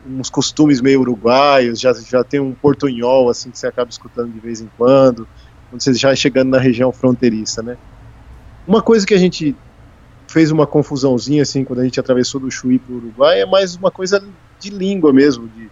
uns 0.07 0.29
costumes 0.29 0.81
meio 0.81 1.01
uruguaios, 1.01 1.79
já, 1.79 1.91
já 1.93 2.23
tem 2.23 2.39
um 2.39 2.53
portunhol 2.53 3.29
assim 3.29 3.49
que 3.49 3.57
você 3.57 3.67
acaba 3.67 3.89
escutando 3.89 4.31
de 4.31 4.39
vez 4.39 4.61
em 4.61 4.69
quando, 4.77 5.27
quando 5.69 5.81
você 5.81 5.93
já 5.93 6.15
chegando 6.15 6.49
na 6.49 6.59
região 6.59 6.91
fronteiriça, 6.91 7.63
né? 7.63 7.77
Uma 8.67 8.81
coisa 8.81 9.05
que 9.05 9.13
a 9.13 9.19
gente 9.19 9.55
fez 10.27 10.51
uma 10.51 10.67
confusãozinha 10.67 11.43
assim 11.43 11.63
quando 11.63 11.79
a 11.79 11.83
gente 11.83 11.99
atravessou 11.99 12.41
do 12.41 12.51
Chuí 12.51 12.77
para 12.77 12.93
o 12.93 12.97
Uruguai 12.97 13.41
é 13.41 13.45
mais 13.45 13.75
uma 13.75 13.89
coisa 13.89 14.23
de 14.59 14.69
língua 14.69 15.13
mesmo. 15.13 15.47
De, 15.47 15.69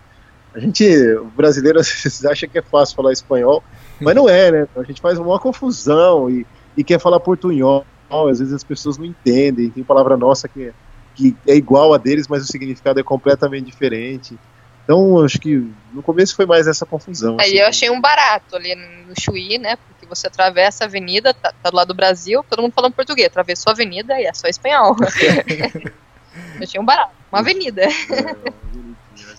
a 0.53 0.59
gente, 0.59 0.86
o 1.17 1.26
brasileiro, 1.26 1.78
às 1.82 1.89
vezes 1.89 2.26
acha 2.26 2.47
que 2.47 2.57
é 2.57 2.61
fácil 2.61 2.95
falar 2.95 3.11
espanhol, 3.11 3.63
mas 3.99 4.15
não 4.15 4.29
é, 4.29 4.51
né? 4.51 4.67
A 4.75 4.83
gente 4.83 5.01
faz 5.01 5.17
uma 5.17 5.39
confusão 5.39 6.29
e, 6.29 6.45
e 6.75 6.83
quer 6.83 6.99
falar 6.99 7.19
portunhol. 7.19 7.85
Às 8.09 8.39
vezes 8.39 8.53
as 8.53 8.63
pessoas 8.63 8.97
não 8.97 9.05
entendem. 9.05 9.69
Tem 9.69 9.83
palavra 9.83 10.15
nossa 10.15 10.47
que 10.47 10.67
é, 10.67 10.73
que 11.15 11.35
é 11.47 11.55
igual 11.55 11.93
a 11.93 11.97
deles, 11.97 12.27
mas 12.27 12.43
o 12.43 12.47
significado 12.47 12.99
é 12.99 13.03
completamente 13.03 13.65
diferente. 13.65 14.37
Então, 14.83 15.23
acho 15.23 15.39
que 15.39 15.71
no 15.93 16.03
começo 16.03 16.35
foi 16.35 16.45
mais 16.45 16.67
essa 16.67 16.85
confusão. 16.85 17.37
Aí 17.39 17.47
assim. 17.47 17.57
eu 17.57 17.67
achei 17.67 17.89
um 17.89 18.01
barato 18.01 18.55
ali 18.55 18.75
no 18.75 19.13
Chuí, 19.19 19.57
né? 19.57 19.77
Porque 19.77 20.05
você 20.05 20.27
atravessa 20.27 20.83
a 20.83 20.87
avenida, 20.87 21.33
tá, 21.33 21.53
tá, 21.63 21.69
do 21.69 21.75
lado 21.75 21.87
do 21.87 21.93
Brasil, 21.93 22.43
todo 22.49 22.61
mundo 22.61 22.73
falando 22.73 22.93
português. 22.93 23.27
Atravessou 23.27 23.71
a 23.71 23.73
avenida 23.73 24.19
e 24.19 24.25
é 24.25 24.33
só 24.33 24.47
espanhol. 24.47 24.95
eu 26.57 26.63
achei 26.63 26.79
um 26.79 26.85
barato, 26.85 27.13
uma 27.31 27.39
avenida. 27.39 27.83
É, 27.83 27.89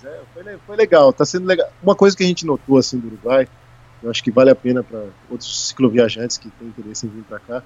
é, 0.07 0.59
foi, 0.67 0.77
legal, 0.77 1.13
tá 1.13 1.27
sendo 1.27 1.47
legal. 1.47 1.69
Uma 1.83 1.95
coisa 1.95 2.17
que 2.17 2.25
a 2.25 2.27
gente 2.27 2.47
notou 2.47 2.79
assim 2.79 2.99
do 2.99 3.09
Uruguai, 3.09 3.47
eu 4.05 4.11
acho 4.11 4.23
que 4.23 4.31
vale 4.31 4.51
a 4.51 4.55
pena 4.55 4.83
para 4.83 5.05
outros 5.31 5.69
cicloviajantes 5.69 6.37
que 6.37 6.51
têm 6.51 6.69
interesse 6.69 7.07
em 7.07 7.09
vir 7.09 7.25
para 7.25 7.39
cá, 7.39 7.63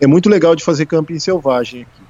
é 0.00 0.06
muito 0.06 0.28
legal 0.28 0.56
de 0.56 0.64
fazer 0.64 0.86
camping 0.86 1.18
selvagem 1.18 1.82
aqui. 1.82 2.02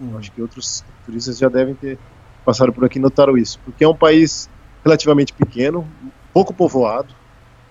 Hum. 0.00 0.18
Acho 0.18 0.32
que 0.32 0.42
outros 0.42 0.84
turistas 1.06 1.38
já 1.38 1.48
devem 1.48 1.74
ter 1.74 1.98
passado 2.44 2.72
por 2.72 2.84
aqui 2.84 2.98
e 2.98 3.02
notaram 3.02 3.38
isso, 3.38 3.58
porque 3.64 3.84
é 3.84 3.88
um 3.88 3.96
país 3.96 4.50
relativamente 4.84 5.32
pequeno, 5.32 5.86
pouco 6.32 6.52
povoado, 6.52 7.14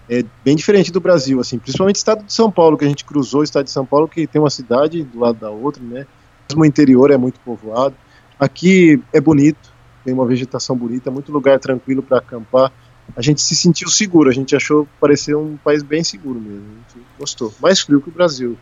é 0.09 0.23
bem 0.43 0.55
diferente 0.55 0.91
do 0.91 0.99
Brasil, 0.99 1.39
assim, 1.39 1.59
principalmente 1.59 1.95
o 1.95 1.99
estado 1.99 2.23
de 2.25 2.33
São 2.33 2.51
Paulo, 2.51 2.77
que 2.77 2.85
a 2.85 2.87
gente 2.87 3.05
cruzou 3.05 3.41
o 3.41 3.43
estado 3.43 3.65
de 3.65 3.71
São 3.71 3.85
Paulo, 3.85 4.07
que 4.07 4.27
tem 4.27 4.41
uma 4.41 4.49
cidade 4.49 5.03
do 5.03 5.19
lado 5.19 5.39
da 5.39 5.49
outra, 5.49 5.81
né? 5.81 6.05
Mesmo 6.49 6.63
o 6.63 6.65
interior 6.65 7.11
é 7.11 7.17
muito 7.17 7.39
povoado. 7.41 7.95
Aqui 8.39 9.01
é 9.13 9.21
bonito, 9.21 9.71
tem 10.03 10.13
uma 10.13 10.25
vegetação 10.25 10.75
bonita, 10.75 11.11
muito 11.11 11.31
lugar 11.31 11.59
tranquilo 11.59 12.01
para 12.01 12.17
acampar. 12.17 12.71
A 13.15 13.21
gente 13.21 13.41
se 13.41 13.55
sentiu 13.55 13.89
seguro, 13.89 14.29
a 14.29 14.33
gente 14.33 14.55
achou 14.55 14.87
parecer 14.99 15.35
um 15.35 15.57
país 15.57 15.83
bem 15.83 16.03
seguro 16.03 16.39
mesmo. 16.39 16.65
A 16.65 16.93
gente 16.93 17.05
gostou. 17.19 17.53
Mais 17.59 17.79
frio 17.79 18.01
que 18.01 18.09
o 18.09 18.11
Brasil. 18.11 18.57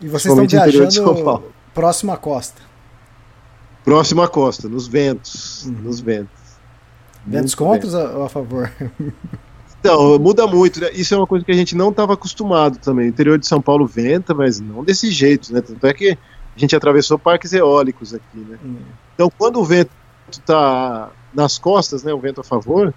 E 0.00 0.08
vocês 0.08 0.32
estão 0.32 0.46
viajando 0.46 1.42
próximo 1.72 2.12
à 2.12 2.16
costa? 2.16 2.62
Próximo 3.84 4.22
à 4.22 4.28
costa, 4.28 4.68
nos 4.68 4.86
ventos. 4.86 5.64
Uhum. 5.66 5.72
Nos 5.82 6.00
ventos. 6.00 6.42
Ventos 7.26 7.54
contra 7.54 7.88
ou 8.16 8.24
a 8.24 8.28
favor? 8.28 8.70
Então, 9.80 10.18
muda 10.18 10.46
muito. 10.46 10.80
Né? 10.80 10.90
Isso 10.94 11.14
é 11.14 11.16
uma 11.18 11.26
coisa 11.26 11.44
que 11.44 11.52
a 11.52 11.54
gente 11.54 11.76
não 11.76 11.90
estava 11.90 12.14
acostumado 12.14 12.78
também. 12.78 13.04
O 13.04 13.08
interior 13.10 13.38
de 13.38 13.46
São 13.46 13.60
Paulo 13.60 13.86
venta, 13.86 14.32
mas 14.32 14.58
não 14.58 14.82
desse 14.82 15.10
jeito, 15.10 15.52
né? 15.52 15.60
Tanto 15.60 15.86
é 15.86 15.92
que 15.92 16.12
a 16.12 16.58
gente 16.58 16.74
atravessou 16.74 17.18
parques 17.18 17.52
eólicos 17.52 18.14
aqui, 18.14 18.38
né? 18.38 18.58
Uhum. 18.64 18.78
Então, 19.14 19.30
quando 19.36 19.60
o 19.60 19.64
vento 19.64 19.90
está 20.30 21.10
nas 21.34 21.58
costas, 21.58 22.02
né, 22.02 22.14
o 22.14 22.18
vento 22.18 22.40
a 22.40 22.44
favor, 22.44 22.94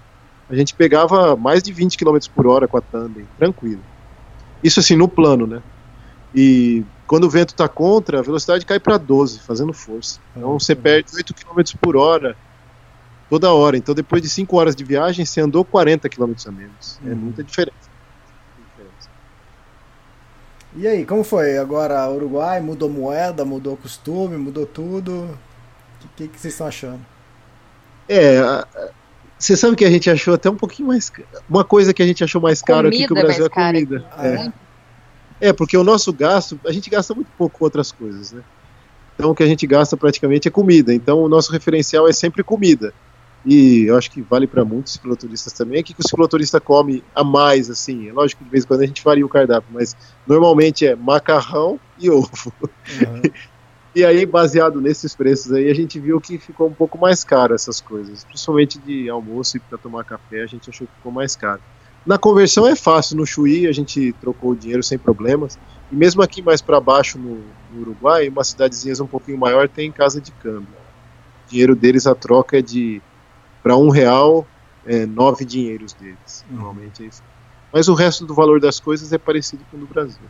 a 0.50 0.54
gente 0.54 0.74
pegava 0.74 1.36
mais 1.36 1.62
de 1.62 1.72
20 1.72 1.98
km 1.98 2.18
por 2.34 2.46
hora 2.46 2.66
com 2.66 2.76
a 2.76 2.80
tandem, 2.80 3.26
tranquilo. 3.38 3.82
Isso 4.62 4.80
assim, 4.80 4.96
no 4.96 5.08
plano, 5.08 5.46
né? 5.46 5.62
E 6.34 6.84
quando 7.06 7.24
o 7.24 7.30
vento 7.30 7.50
está 7.50 7.68
contra, 7.68 8.18
a 8.18 8.22
velocidade 8.22 8.64
cai 8.64 8.80
para 8.80 8.96
12, 8.96 9.40
fazendo 9.40 9.72
força. 9.72 10.20
Então 10.36 10.58
você 10.58 10.74
perde 10.74 11.14
8 11.14 11.34
km 11.34 11.62
por 11.80 11.96
hora 11.96 12.36
toda 13.28 13.52
hora. 13.52 13.76
Então 13.76 13.94
depois 13.94 14.22
de 14.22 14.28
5 14.28 14.56
horas 14.56 14.74
de 14.74 14.84
viagem, 14.84 15.24
você 15.24 15.40
andou 15.40 15.64
40 15.64 16.08
km 16.08 16.32
a 16.46 16.50
menos. 16.50 17.00
É 17.04 17.10
uhum. 17.10 17.16
muita 17.16 17.44
diferença. 17.44 17.88
E 20.76 20.86
aí, 20.86 21.04
como 21.04 21.24
foi? 21.24 21.56
Agora 21.56 22.08
Uruguai 22.10 22.60
mudou 22.60 22.88
moeda, 22.88 23.44
mudou 23.44 23.76
costume, 23.76 24.36
mudou 24.36 24.66
tudo. 24.66 25.38
O 26.04 26.08
que, 26.14 26.28
que 26.28 26.38
vocês 26.38 26.54
estão 26.54 26.66
achando? 26.66 27.00
É, 28.08 28.38
você 29.38 29.56
sabe 29.56 29.76
que 29.76 29.84
a 29.84 29.90
gente 29.90 30.10
achou 30.10 30.34
até 30.34 30.50
um 30.50 30.56
pouquinho 30.56 30.88
mais. 30.88 31.12
Uma 31.48 31.64
coisa 31.64 31.94
que 31.94 32.02
a 32.02 32.06
gente 32.06 32.24
achou 32.24 32.40
mais 32.40 32.60
caro 32.60 32.88
aqui 32.88 33.06
que 33.06 33.12
o 33.12 33.16
Brasil 33.16 33.46
é 33.46 33.48
comida. 33.48 34.04
É. 34.18 34.28
é. 34.28 34.52
É, 35.40 35.52
porque 35.52 35.76
o 35.76 35.84
nosso 35.84 36.12
gasto, 36.12 36.58
a 36.66 36.72
gente 36.72 36.90
gasta 36.90 37.14
muito 37.14 37.28
pouco 37.38 37.58
com 37.58 37.64
outras 37.64 37.92
coisas, 37.92 38.32
né? 38.32 38.42
Então 39.14 39.30
o 39.30 39.34
que 39.34 39.42
a 39.42 39.46
gente 39.46 39.66
gasta 39.66 39.96
praticamente 39.96 40.48
é 40.48 40.50
comida. 40.50 40.92
Então 40.92 41.22
o 41.22 41.28
nosso 41.28 41.52
referencial 41.52 42.08
é 42.08 42.12
sempre 42.12 42.42
comida. 42.42 42.92
E 43.46 43.84
eu 43.84 43.96
acho 43.96 44.10
que 44.10 44.20
vale 44.20 44.46
para 44.46 44.64
muitos 44.64 44.94
cicloturistas 44.94 45.52
também. 45.52 45.80
O 45.80 45.84
que, 45.84 45.94
que 45.94 46.00
o 46.00 46.06
cicloturista 46.06 46.60
come 46.60 47.04
a 47.14 47.22
mais, 47.22 47.70
assim? 47.70 48.08
É 48.08 48.12
lógico 48.12 48.40
que 48.40 48.44
de 48.44 48.50
vez 48.50 48.64
em 48.64 48.66
quando 48.66 48.80
a 48.80 48.86
gente 48.86 49.02
varia 49.02 49.24
o 49.24 49.28
cardápio, 49.28 49.68
mas 49.72 49.96
normalmente 50.26 50.86
é 50.86 50.96
macarrão 50.96 51.78
e 51.98 52.10
ovo. 52.10 52.52
Uhum. 52.62 53.22
e 53.98 54.04
aí, 54.04 54.24
baseado 54.24 54.80
nesses 54.80 55.12
preços 55.12 55.52
aí, 55.52 55.68
a 55.68 55.74
gente 55.74 55.98
viu 55.98 56.20
que 56.20 56.38
ficou 56.38 56.68
um 56.68 56.72
pouco 56.72 56.96
mais 56.96 57.24
caro 57.24 57.52
essas 57.52 57.80
coisas. 57.80 58.22
Principalmente 58.22 58.78
de 58.78 59.10
almoço 59.10 59.56
e 59.56 59.60
para 59.60 59.76
tomar 59.76 60.04
café, 60.04 60.42
a 60.42 60.46
gente 60.46 60.70
achou 60.70 60.86
que 60.86 60.94
ficou 60.94 61.10
mais 61.10 61.34
caro. 61.34 61.60
Na 62.06 62.16
conversão 62.16 62.64
é 62.64 62.76
fácil, 62.76 63.16
no 63.16 63.26
Chuí 63.26 63.66
a 63.66 63.72
gente 63.72 64.12
trocou 64.20 64.52
o 64.52 64.56
dinheiro 64.56 64.84
sem 64.84 64.96
problemas. 64.96 65.58
E 65.90 65.96
mesmo 65.96 66.22
aqui 66.22 66.40
mais 66.40 66.62
para 66.62 66.78
baixo 66.78 67.18
no, 67.18 67.42
no, 67.72 67.80
Uruguai, 67.80 68.28
uma 68.28 68.44
cidadezinha 68.44 68.94
um 69.02 69.06
pouquinho 69.08 69.36
maior 69.36 69.68
tem 69.68 69.90
casa 69.90 70.20
de 70.20 70.30
câmbio. 70.30 70.68
O 71.44 71.50
dinheiro 71.50 71.74
deles 71.74 72.06
a 72.06 72.14
troca 72.14 72.60
é 72.60 72.62
de 72.62 73.02
para 73.64 73.76
um 73.76 73.88
real 73.88 74.46
é, 74.86 75.06
nove 75.06 75.44
dinheiros 75.44 75.92
deles. 75.92 76.44
Uhum. 76.48 76.56
Normalmente 76.56 77.02
é 77.02 77.06
isso. 77.06 77.20
Mas 77.72 77.88
o 77.88 77.94
resto 77.94 78.24
do 78.24 78.32
valor 78.32 78.60
das 78.60 78.78
coisas 78.78 79.12
é 79.12 79.18
parecido 79.18 79.64
com 79.72 79.76
o 79.76 79.80
do 79.80 79.86
Brasil. 79.86 80.22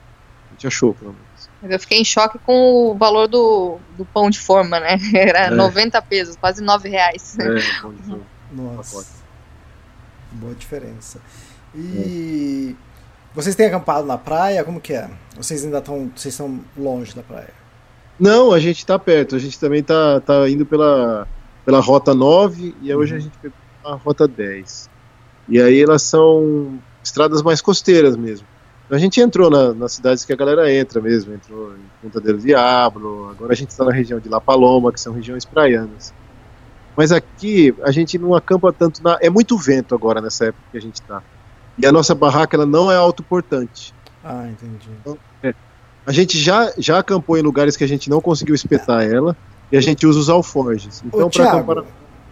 A 0.47 0.53
gente 0.53 0.66
achou, 0.66 0.95
pelo 0.95 1.12
menos. 1.12 1.28
Eu 1.63 1.79
fiquei 1.81 2.01
em 2.01 2.05
choque 2.05 2.39
com 2.39 2.91
o 2.91 2.95
valor 2.95 3.27
do, 3.27 3.79
do 3.97 4.05
pão 4.05 4.31
de 4.31 4.39
forma, 4.39 4.79
né? 4.79 4.97
Era 5.15 5.47
é. 5.47 5.51
90 5.51 6.01
pesos, 6.03 6.37
quase 6.37 6.63
9 6.63 6.89
reais. 6.89 7.37
É, 7.39 7.45
pão 7.81 7.93
de 7.93 8.03
forma. 8.03 8.21
Nossa. 8.53 9.07
Boa 10.33 10.55
diferença. 10.55 11.21
E 11.75 12.77
vocês 13.35 13.55
têm 13.55 13.67
acampado 13.67 14.07
na 14.07 14.17
praia? 14.17 14.65
Como 14.65 14.81
que 14.81 14.93
é? 14.93 15.11
Vocês 15.37 15.65
ainda 15.65 15.79
estão, 15.79 16.11
vocês 16.15 16.35
estão 16.35 16.61
longe 16.77 17.15
da 17.15 17.23
praia? 17.23 17.53
Não, 18.19 18.53
a 18.53 18.59
gente 18.59 18.79
está 18.79 18.99
perto. 18.99 19.37
A 19.37 19.39
gente 19.39 19.59
também 19.59 19.81
está 19.81 20.21
tá 20.21 20.49
indo 20.49 20.65
pela, 20.65 21.27
pela 21.65 21.81
rota 21.81 22.15
9 22.15 22.75
e 22.83 22.95
hoje 22.95 23.13
uhum. 23.13 23.19
a 23.19 23.23
gente 23.23 23.39
pegou 23.39 23.59
a 23.85 23.95
rota 23.95 24.27
10. 24.27 24.89
E 25.49 25.61
aí 25.61 25.83
elas 25.83 26.03
são 26.03 26.79
estradas 27.03 27.43
mais 27.43 27.61
costeiras 27.61 28.17
mesmo. 28.17 28.47
A 28.91 28.97
gente 28.97 29.20
entrou 29.20 29.51
na, 29.51 29.74
nas 29.74 29.93
cidades 29.93 30.24
que 30.24 30.32
a 30.32 30.36
galera 30.36 30.72
entra 30.72 31.01
mesmo, 31.01 31.34
entrou 31.34 31.72
em 31.74 31.82
Punta 32.03 32.20
del 32.20 32.39
Diablo, 32.39 33.28
agora 33.30 33.53
a 33.53 33.57
gente 33.57 33.70
está 33.70 33.84
na 33.84 33.93
região 33.93 34.18
de 34.18 34.28
La 34.28 34.41
Paloma, 34.41 34.91
que 34.93 35.01
são 35.01 35.12
regiões 35.12 35.45
praianas. 35.45 36.14
Mas 36.97 37.12
aqui 37.12 37.74
a 37.82 37.91
gente 37.91 38.18
não 38.18 38.34
acampa 38.34 38.72
tanto 38.72 39.03
na. 39.03 39.18
É 39.20 39.28
muito 39.30 39.57
vento 39.57 39.95
agora 39.95 40.20
nessa 40.20 40.47
época 40.47 40.64
que 40.72 40.78
a 40.78 40.80
gente 40.80 40.97
está. 40.97 41.22
E 41.76 41.86
a 41.86 41.93
nossa 41.93 42.14
barraca 42.14 42.57
ela 42.57 42.66
não 42.66 42.91
é 42.91 42.97
autoportante. 42.97 43.95
Ah, 44.24 44.49
entendi. 44.49 44.91
Então, 45.01 45.16
é, 45.43 45.55
a 46.05 46.12
gente 46.12 46.36
já, 46.36 46.72
já 46.76 46.99
acampou 46.99 47.39
em 47.39 47.43
lugares 47.43 47.76
que 47.76 47.84
a 47.84 47.86
gente 47.86 48.11
não 48.11 48.20
conseguiu 48.20 48.55
espetar 48.55 49.05
ela 49.05 49.36
e 49.70 49.76
a 49.76 49.80
gente 49.80 50.07
usa 50.07 50.18
os 50.18 50.28
alforjes. 50.28 51.03
Então, 51.07 51.30
para 51.30 51.45
acampar. 51.45 51.84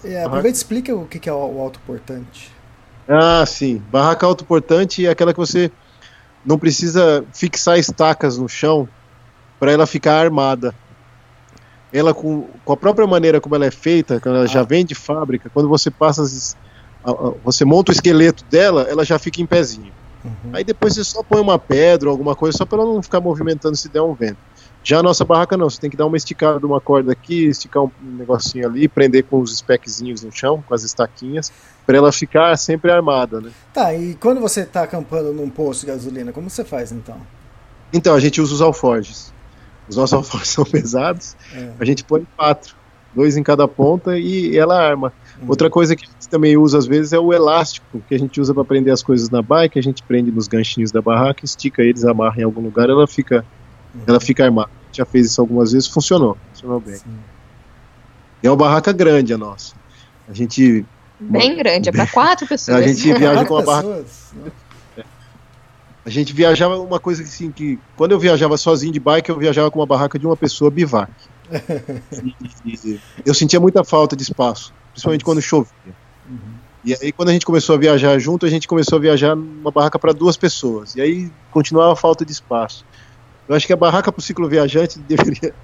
É, 0.03 0.25
aproveita 0.25 0.57
e 0.57 0.61
explica 0.61 0.95
o 0.95 1.07
que 1.07 1.29
é 1.29 1.33
o 1.33 1.61
autoportante. 1.61 2.51
Ah, 3.09 3.45
sim. 3.47 3.81
Barraca 3.91 4.27
autoportante 4.27 5.07
é 5.07 5.11
aquela 5.11 5.33
que 5.33 5.39
você 5.39 5.71
não 6.47 6.59
precisa 6.59 7.25
fixar 7.33 7.79
estacas 7.79 8.39
no 8.39 8.49
chão 8.49 8.89
para 9.59 9.73
ela 9.73 9.87
ficar 9.87 10.21
armada. 10.21 10.75
Ela, 11.93 12.15
com, 12.15 12.47
com 12.65 12.73
a 12.73 12.77
própria 12.77 13.07
maneira 13.07 13.41
como 13.41 13.55
ela 13.55 13.67
é 13.67 13.71
feita, 13.71 14.21
ela 14.25 14.43
ah. 14.43 14.47
já 14.47 14.63
vem 14.63 14.85
de 14.85 14.95
fábrica, 14.95 15.51
quando 15.53 15.69
você 15.69 15.91
passa 15.91 16.23
as, 16.23 16.57
você 17.45 17.65
monta 17.65 17.91
o 17.91 17.95
esqueleto 17.95 18.45
dela, 18.45 18.83
ela 18.83 19.05
já 19.05 19.19
fica 19.19 19.41
em 19.41 19.47
pezinho. 19.47 19.93
Uhum. 20.25 20.51
Aí 20.53 20.65
depois 20.65 20.95
você 20.95 21.05
só 21.05 21.23
põe 21.23 21.41
uma 21.41 21.59
pedra 21.59 22.09
ou 22.09 22.13
alguma 22.13 22.35
coisa 22.35 22.59
só 22.59 22.65
para 22.67 22.83
ela 22.83 22.93
não 22.93 23.03
ficar 23.03 23.21
movimentando 23.21 23.77
se 23.77 23.89
der 23.89 24.03
um 24.03 24.15
vento. 24.15 24.39
Já 24.87 25.01
a 25.01 25.03
nossa 25.03 25.25
barraca 25.25 25.57
não, 25.57 25.69
você 25.69 25.81
tem 25.81 25.91
que 25.91 25.97
dar 25.97 26.07
uma 26.07 26.17
esticada 26.17 26.61
de 26.61 26.65
uma 26.65 26.81
corda 26.81 27.11
aqui, 27.11 27.47
esticar 27.47 27.83
um 27.83 27.91
negocinho 28.01 28.69
ali, 28.69 28.87
prender 28.87 29.25
com 29.25 29.41
os 29.41 29.57
speczinhos 29.57 30.23
no 30.23 30.31
chão, 30.31 30.63
com 30.65 30.73
as 30.73 30.85
estaquinhas, 30.85 31.53
para 31.85 31.97
ela 31.97 32.13
ficar 32.13 32.57
sempre 32.57 32.93
armada, 32.93 33.41
né? 33.41 33.51
Tá, 33.75 33.93
e 33.93 34.15
quando 34.15 34.41
você 34.41 34.65
tá 34.65 34.85
acampando 34.85 35.33
num 35.33 35.51
posto 35.51 35.81
de 35.81 35.87
gasolina, 35.89 36.31
como 36.33 36.49
você 36.49 36.65
faz 36.65 36.93
então? 36.93 37.17
Então, 37.93 38.15
a 38.15 38.21
gente 38.21 38.41
usa 38.41 38.55
os 38.55 38.63
alforjes. 38.63 39.35
Os 39.89 39.97
nossos 39.97 40.13
alforjes 40.19 40.51
são 40.51 40.65
pesados, 40.65 41.35
É. 41.53 41.73
a 41.81 41.85
gente 41.85 42.05
põe 42.05 42.25
quatro, 42.37 42.77
dois 43.13 43.37
em 43.37 43.43
cada 43.43 43.67
ponta 43.67 44.17
e 44.17 44.57
ela 44.57 44.81
arma. 44.81 45.13
Uhum. 45.43 45.49
Outra 45.49 45.69
coisa 45.69 45.97
que 45.97 46.05
a 46.05 46.07
gente 46.07 46.29
também 46.29 46.57
usa 46.57 46.79
às 46.79 46.87
vezes 46.87 47.13
é 47.13 47.19
o 47.19 47.33
elástico, 47.33 48.01
que 48.09 48.15
a 48.15 48.19
gente 48.21 48.41
usa 48.41 48.55
para 48.55 48.65
prender 48.65 48.93
as 48.93 49.03
coisas 49.03 49.31
na 49.31 49.43
bike, 49.43 49.81
a 49.81 49.83
gente 49.83 50.01
prende 50.05 50.31
nos 50.31 50.47
ganchinhos 50.47 50.93
da 50.93 51.03
barraca, 51.03 51.45
estica 51.45 51.83
eles, 51.83 52.05
amarra 52.05 52.41
em 52.41 52.45
algum 52.45 52.61
lugar, 52.61 52.89
ela 52.89 53.05
fica, 53.09 53.45
ela 54.07 54.21
fica 54.21 54.45
armada. 54.45 54.69
A 54.69 54.87
gente 54.87 54.97
já 54.99 55.05
fez 55.05 55.27
isso 55.27 55.41
algumas 55.41 55.73
vezes, 55.73 55.89
funcionou, 55.89 56.37
funcionou 56.53 56.81
bem. 56.81 56.97
Sim. 56.97 57.19
E 58.43 58.47
é 58.47 58.51
uma 58.51 58.57
barraca 58.57 58.93
grande 58.93 59.33
a 59.33 59.39
nossa. 59.39 59.75
A 60.29 60.33
gente, 60.33 60.85
Bem 61.19 61.57
grande, 61.57 61.89
é 61.89 61.93
pra 61.93 62.07
quatro 62.07 62.47
pessoas. 62.49 62.77
a 62.77 62.83
gente 62.83 63.15
viaja 63.15 63.45
com 63.45 63.55
uma 63.55 63.63
barraca 63.63 63.89
pessoas? 63.89 64.27
A 66.07 66.11
gente 66.11 66.33
viajava 66.33 66.79
uma 66.79 67.01
coisa 67.01 67.21
que, 67.21 67.29
assim, 67.29 67.51
que 67.51 67.81
quando 67.97 68.13
eu 68.13 68.19
viajava 68.21 68.57
sozinho 68.57 68.93
de 68.93 69.01
bike, 69.01 69.29
eu 69.29 69.37
viajava 69.37 69.73
com 69.73 69.81
uma 69.81 69.87
barraca 69.87 70.17
de 70.17 70.25
uma 70.25 70.37
pessoa 70.37 70.71
bivac. 70.71 71.11
Eu 73.25 73.35
sentia 73.35 73.59
muita 73.59 73.83
falta 73.83 74.15
de 74.15 74.23
espaço, 74.23 74.73
principalmente 74.93 75.25
quando 75.25 75.43
chovia. 75.43 75.73
E 76.85 76.95
aí, 76.95 77.11
quando 77.11 77.31
a 77.31 77.33
gente 77.33 77.45
começou 77.45 77.75
a 77.75 77.79
viajar 77.79 78.17
junto, 78.21 78.47
a 78.47 78.49
gente 78.49 78.69
começou 78.69 78.99
a 78.99 79.01
viajar 79.01 79.35
numa 79.35 79.73
barraca 79.73 79.99
para 79.99 80.13
duas 80.13 80.37
pessoas. 80.37 80.95
E 80.95 81.01
aí 81.01 81.31
continuava 81.51 81.93
a 81.93 81.97
falta 81.97 82.25
de 82.25 82.31
espaço. 82.31 82.85
Eu 83.49 83.55
acho 83.55 83.67
que 83.67 83.73
a 83.73 83.77
barraca 83.77 84.11
para 84.11 84.21
o 84.21 84.23
cicloviajante 84.23 84.99
deveria 85.07 85.55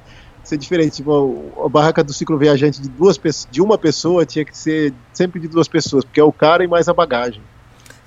ser 0.43 0.57
diferente. 0.57 0.97
Tipo, 0.97 1.53
a 1.65 1.69
barraca 1.69 2.03
do 2.03 2.13
cicloviajante 2.13 2.81
de 2.81 2.89
duas 2.89 3.19
de 3.51 3.61
uma 3.61 3.79
pessoa 3.79 4.27
tinha 4.27 4.45
que 4.45 4.57
ser 4.57 4.93
sempre 5.13 5.41
de 5.41 5.49
duas 5.49 5.69
pessoas, 5.69 6.05
porque 6.05 6.21
é 6.21 6.25
o 6.25 6.33
cara 6.33 6.65
e 6.65 6.69
mais 6.69 6.89
a 6.89 6.95
bagagem. 6.95 7.43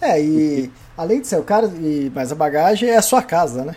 É, 0.02 0.22
e 0.22 0.72
além 0.98 1.22
de 1.22 1.28
ser 1.28 1.38
o 1.38 1.44
cara 1.44 1.68
e 1.68 2.12
mais 2.14 2.32
a 2.32 2.36
bagagem, 2.36 2.90
é 2.90 2.98
a 2.98 3.02
sua 3.02 3.22
casa, 3.22 3.64
né? 3.64 3.76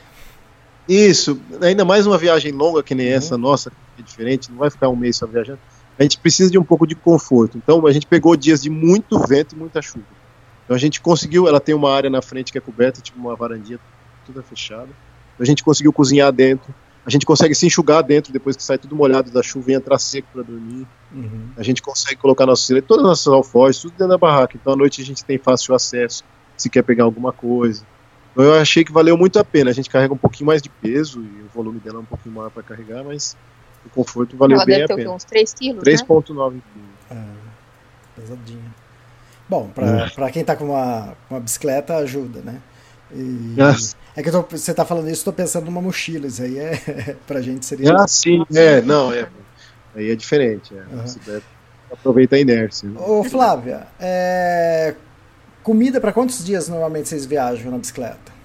Isso, 0.88 1.40
ainda 1.60 1.84
mais 1.84 2.06
uma 2.06 2.16
viagem 2.16 2.50
longa 2.50 2.82
que 2.82 2.94
nem 2.94 3.08
essa 3.08 3.36
nossa, 3.36 3.70
que 3.70 4.00
é 4.00 4.02
diferente, 4.02 4.50
não 4.50 4.58
vai 4.58 4.70
ficar 4.70 4.88
um 4.88 4.96
mês 4.96 5.16
só 5.16 5.26
viajando. 5.26 5.58
A 5.98 6.02
gente 6.02 6.18
precisa 6.18 6.50
de 6.50 6.58
um 6.58 6.64
pouco 6.64 6.86
de 6.86 6.94
conforto. 6.94 7.58
Então 7.58 7.86
a 7.86 7.92
gente 7.92 8.06
pegou 8.06 8.34
dias 8.36 8.62
de 8.62 8.70
muito 8.70 9.18
vento 9.18 9.54
e 9.54 9.58
muita 9.58 9.82
chuva. 9.82 10.06
Então 10.64 10.74
a 10.74 10.78
gente 10.78 11.00
conseguiu, 11.00 11.46
ela 11.46 11.60
tem 11.60 11.74
uma 11.74 11.92
área 11.92 12.08
na 12.08 12.22
frente 12.22 12.52
que 12.52 12.58
é 12.58 12.60
coberta, 12.60 13.00
tipo 13.00 13.18
uma 13.18 13.34
varandinha 13.36 13.78
toda 14.26 14.42
fechada. 14.42 14.88
A 15.38 15.44
gente 15.44 15.62
conseguiu 15.62 15.92
cozinhar 15.92 16.32
dentro. 16.32 16.74
A 17.06 17.10
gente 17.10 17.24
consegue 17.24 17.54
se 17.54 17.66
enxugar 17.66 18.02
dentro 18.02 18.32
depois 18.32 18.54
que 18.56 18.62
sai 18.62 18.76
tudo 18.76 18.94
molhado 18.94 19.30
da 19.30 19.42
chuva 19.42 19.70
e 19.70 19.74
entrar 19.74 19.98
seco 19.98 20.28
para 20.32 20.42
dormir. 20.42 20.86
Uhum. 21.10 21.48
A 21.56 21.62
gente 21.62 21.80
consegue 21.80 22.16
colocar 22.16 22.44
nossos 22.44 22.66
todas 22.86 23.02
as 23.02 23.08
nossas 23.08 23.32
alforjes, 23.32 23.80
tudo 23.80 23.92
dentro 23.92 24.08
da 24.08 24.18
barraca. 24.18 24.58
Então 24.60 24.74
à 24.74 24.76
noite 24.76 25.00
a 25.00 25.04
gente 25.04 25.24
tem 25.24 25.38
fácil 25.38 25.74
acesso, 25.74 26.22
se 26.56 26.68
quer 26.68 26.82
pegar 26.82 27.04
alguma 27.04 27.32
coisa. 27.32 27.82
Então 28.32 28.44
eu 28.44 28.54
achei 28.60 28.84
que 28.84 28.92
valeu 28.92 29.16
muito 29.16 29.38
a 29.38 29.44
pena. 29.44 29.70
A 29.70 29.72
gente 29.72 29.88
carrega 29.88 30.12
um 30.12 30.18
pouquinho 30.18 30.48
mais 30.48 30.60
de 30.60 30.68
peso 30.68 31.22
e 31.22 31.42
o 31.42 31.48
volume 31.54 31.80
dela 31.80 31.96
é 31.96 32.00
um 32.00 32.04
pouquinho 32.04 32.34
maior 32.34 32.50
para 32.50 32.62
carregar, 32.62 33.02
mas 33.02 33.34
o 33.86 33.88
conforto 33.88 34.36
valeu 34.36 34.56
Ela 34.56 34.66
bem 34.66 34.78
deve 34.80 34.92
a 34.92 34.96
pena. 34.96 35.12
uns 35.12 35.24
3 35.24 35.54
quilos, 35.54 35.84
né? 35.84 35.92
3,9 35.92 36.24
quilos. 36.26 36.62
É, 37.10 37.24
pesadinho. 38.20 38.74
Bom, 39.48 39.70
pra, 39.74 40.10
pra 40.14 40.30
quem 40.30 40.44
tá 40.44 40.54
com 40.54 40.66
uma, 40.66 41.16
com 41.26 41.34
uma 41.36 41.40
bicicleta, 41.40 41.96
ajuda, 41.96 42.40
né? 42.40 42.60
E- 43.12 43.54
é 44.16 44.22
que 44.22 44.30
tô- 44.30 44.42
você 44.42 44.74
tá 44.74 44.84
falando 44.84 45.08
isso, 45.08 45.24
tô 45.24 45.32
pensando 45.32 45.64
numa 45.66 45.80
mochila. 45.80 46.26
Isso 46.26 46.42
aí 46.42 46.58
é. 46.58 46.72
pra 47.26 47.40
gente 47.40 47.64
seria. 47.64 47.92
Ah, 47.94 48.06
sim, 48.08 48.44
é, 48.54 48.80
não, 48.82 49.12
é. 49.12 49.28
Aí 49.94 50.10
é 50.10 50.14
diferente. 50.16 50.74
É. 50.76 50.94
Uhum. 50.94 51.06
Você 51.06 51.18
deve 51.20 51.42
aproveitar 51.90 52.36
a 52.36 52.40
inércia. 52.40 52.88
né? 52.88 53.00
Ô, 53.00 53.24
Flávia, 53.24 53.86
é, 53.98 54.94
comida 55.62 56.00
pra 56.00 56.12
quantos 56.12 56.44
dias 56.44 56.68
normalmente 56.68 57.08
vocês 57.08 57.24
viajam 57.24 57.70
na 57.70 57.78
bicicleta? 57.78 58.38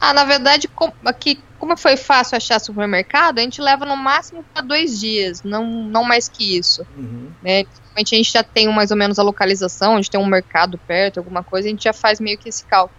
Ah, 0.00 0.14
na 0.14 0.24
verdade, 0.24 0.68
com- 0.68 0.92
aqui, 1.04 1.42
como 1.58 1.76
foi 1.76 1.96
fácil 1.96 2.36
achar 2.36 2.60
supermercado, 2.60 3.40
a 3.40 3.42
gente 3.42 3.60
leva 3.60 3.84
no 3.84 3.96
máximo 3.96 4.44
para 4.54 4.62
dois 4.62 5.00
dias, 5.00 5.42
não, 5.42 5.64
não 5.66 6.04
mais 6.04 6.28
que 6.28 6.56
isso. 6.56 6.86
Uhum. 6.96 7.30
Né? 7.42 7.64
Principalmente 7.64 8.14
a 8.14 8.18
gente 8.18 8.32
já 8.32 8.42
tem 8.44 8.72
mais 8.72 8.92
ou 8.92 8.96
menos 8.96 9.18
a 9.18 9.24
localização, 9.24 9.94
a 9.94 9.96
gente 9.96 10.10
tem 10.12 10.20
um 10.20 10.26
mercado 10.26 10.78
perto, 10.78 11.18
alguma 11.18 11.42
coisa, 11.42 11.66
a 11.66 11.70
gente 11.72 11.82
já 11.82 11.92
faz 11.92 12.20
meio 12.20 12.38
que 12.38 12.48
esse 12.48 12.64
cálculo. 12.64 12.96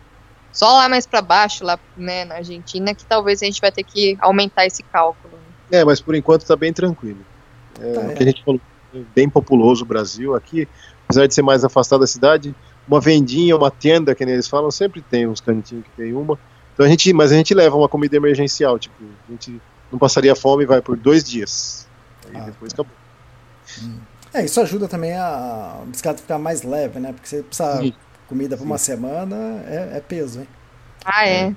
Só 0.52 0.72
lá 0.74 0.90
mais 0.90 1.06
para 1.06 1.22
baixo, 1.22 1.64
lá 1.64 1.80
né, 1.96 2.26
na 2.26 2.36
Argentina, 2.36 2.94
que 2.96 3.06
talvez 3.06 3.42
a 3.42 3.46
gente 3.46 3.62
vai 3.62 3.72
ter 3.72 3.84
que 3.84 4.18
aumentar 4.20 4.66
esse 4.66 4.84
cálculo. 4.84 5.34
É, 5.72 5.84
mas 5.86 6.02
por 6.02 6.16
enquanto 6.16 6.46
tá 6.46 6.56
bem 6.56 6.74
tranquilo. 6.74 7.20
É, 7.80 7.94
Tá, 7.94 8.02
o 8.02 8.12
é. 8.12 8.14
que 8.16 8.24
a 8.24 8.26
gente 8.26 8.44
falou, 8.44 8.60
é 8.94 9.00
bem 9.16 9.30
populoso 9.30 9.84
o 9.84 9.88
Brasil 9.88 10.36
aqui, 10.36 10.68
apesar 11.06 11.28
de 11.28 11.34
ser 11.34 11.42
mais 11.44 11.64
afastado 11.64 12.00
da 12.02 12.08
cidade, 12.08 12.54
uma 12.88 13.00
vendinha, 13.00 13.56
uma 13.56 13.70
tenda, 13.70 14.16
que 14.16 14.26
nem 14.26 14.34
eles 14.34 14.48
falam, 14.48 14.72
sempre 14.72 15.02
tem 15.02 15.28
uns 15.28 15.40
cantinhos 15.40 15.86
que 15.86 15.92
tem 15.92 16.14
uma. 16.14 16.38
Então 16.74 16.86
a 16.86 16.90
gente, 16.90 17.14
mas 17.14 17.32
a 17.32 17.36
gente 17.36 17.54
leva 17.54 17.76
uma 17.76 17.88
comida 17.88 18.16
emergencial, 18.18 18.80
tipo, 18.80 18.96
a 19.28 19.32
gente 19.32 19.62
não 19.92 20.00
passaria 20.00 20.36
fome 20.36 20.64
e 20.64 20.66
vai 20.66 20.82
por 20.82 20.98
dois 20.98 21.24
dias. 21.24 21.88
Aí 22.28 22.38
Ah, 22.42 22.46
depois 22.46 22.74
tá. 22.74 22.82
acabou. 22.82 22.98
É, 24.34 24.46
isso 24.46 24.60
ajuda 24.62 24.88
também 24.88 25.14
a, 25.14 25.80
a 25.82 25.86
bicicleta 25.86 26.22
ficar 26.22 26.38
mais 26.40 26.64
leve, 26.64 27.00
né? 27.00 27.14
Porque 27.14 27.28
você 27.28 27.44
precisa 27.44 27.78
Sim. 27.78 27.94
Comida 28.30 28.56
pra 28.56 28.64
uma 28.64 28.78
semana, 28.78 29.36
é, 29.68 29.98
é 29.98 30.04
peso, 30.08 30.42
hein? 30.42 30.48
Ah, 31.04 31.28
é. 31.28 31.54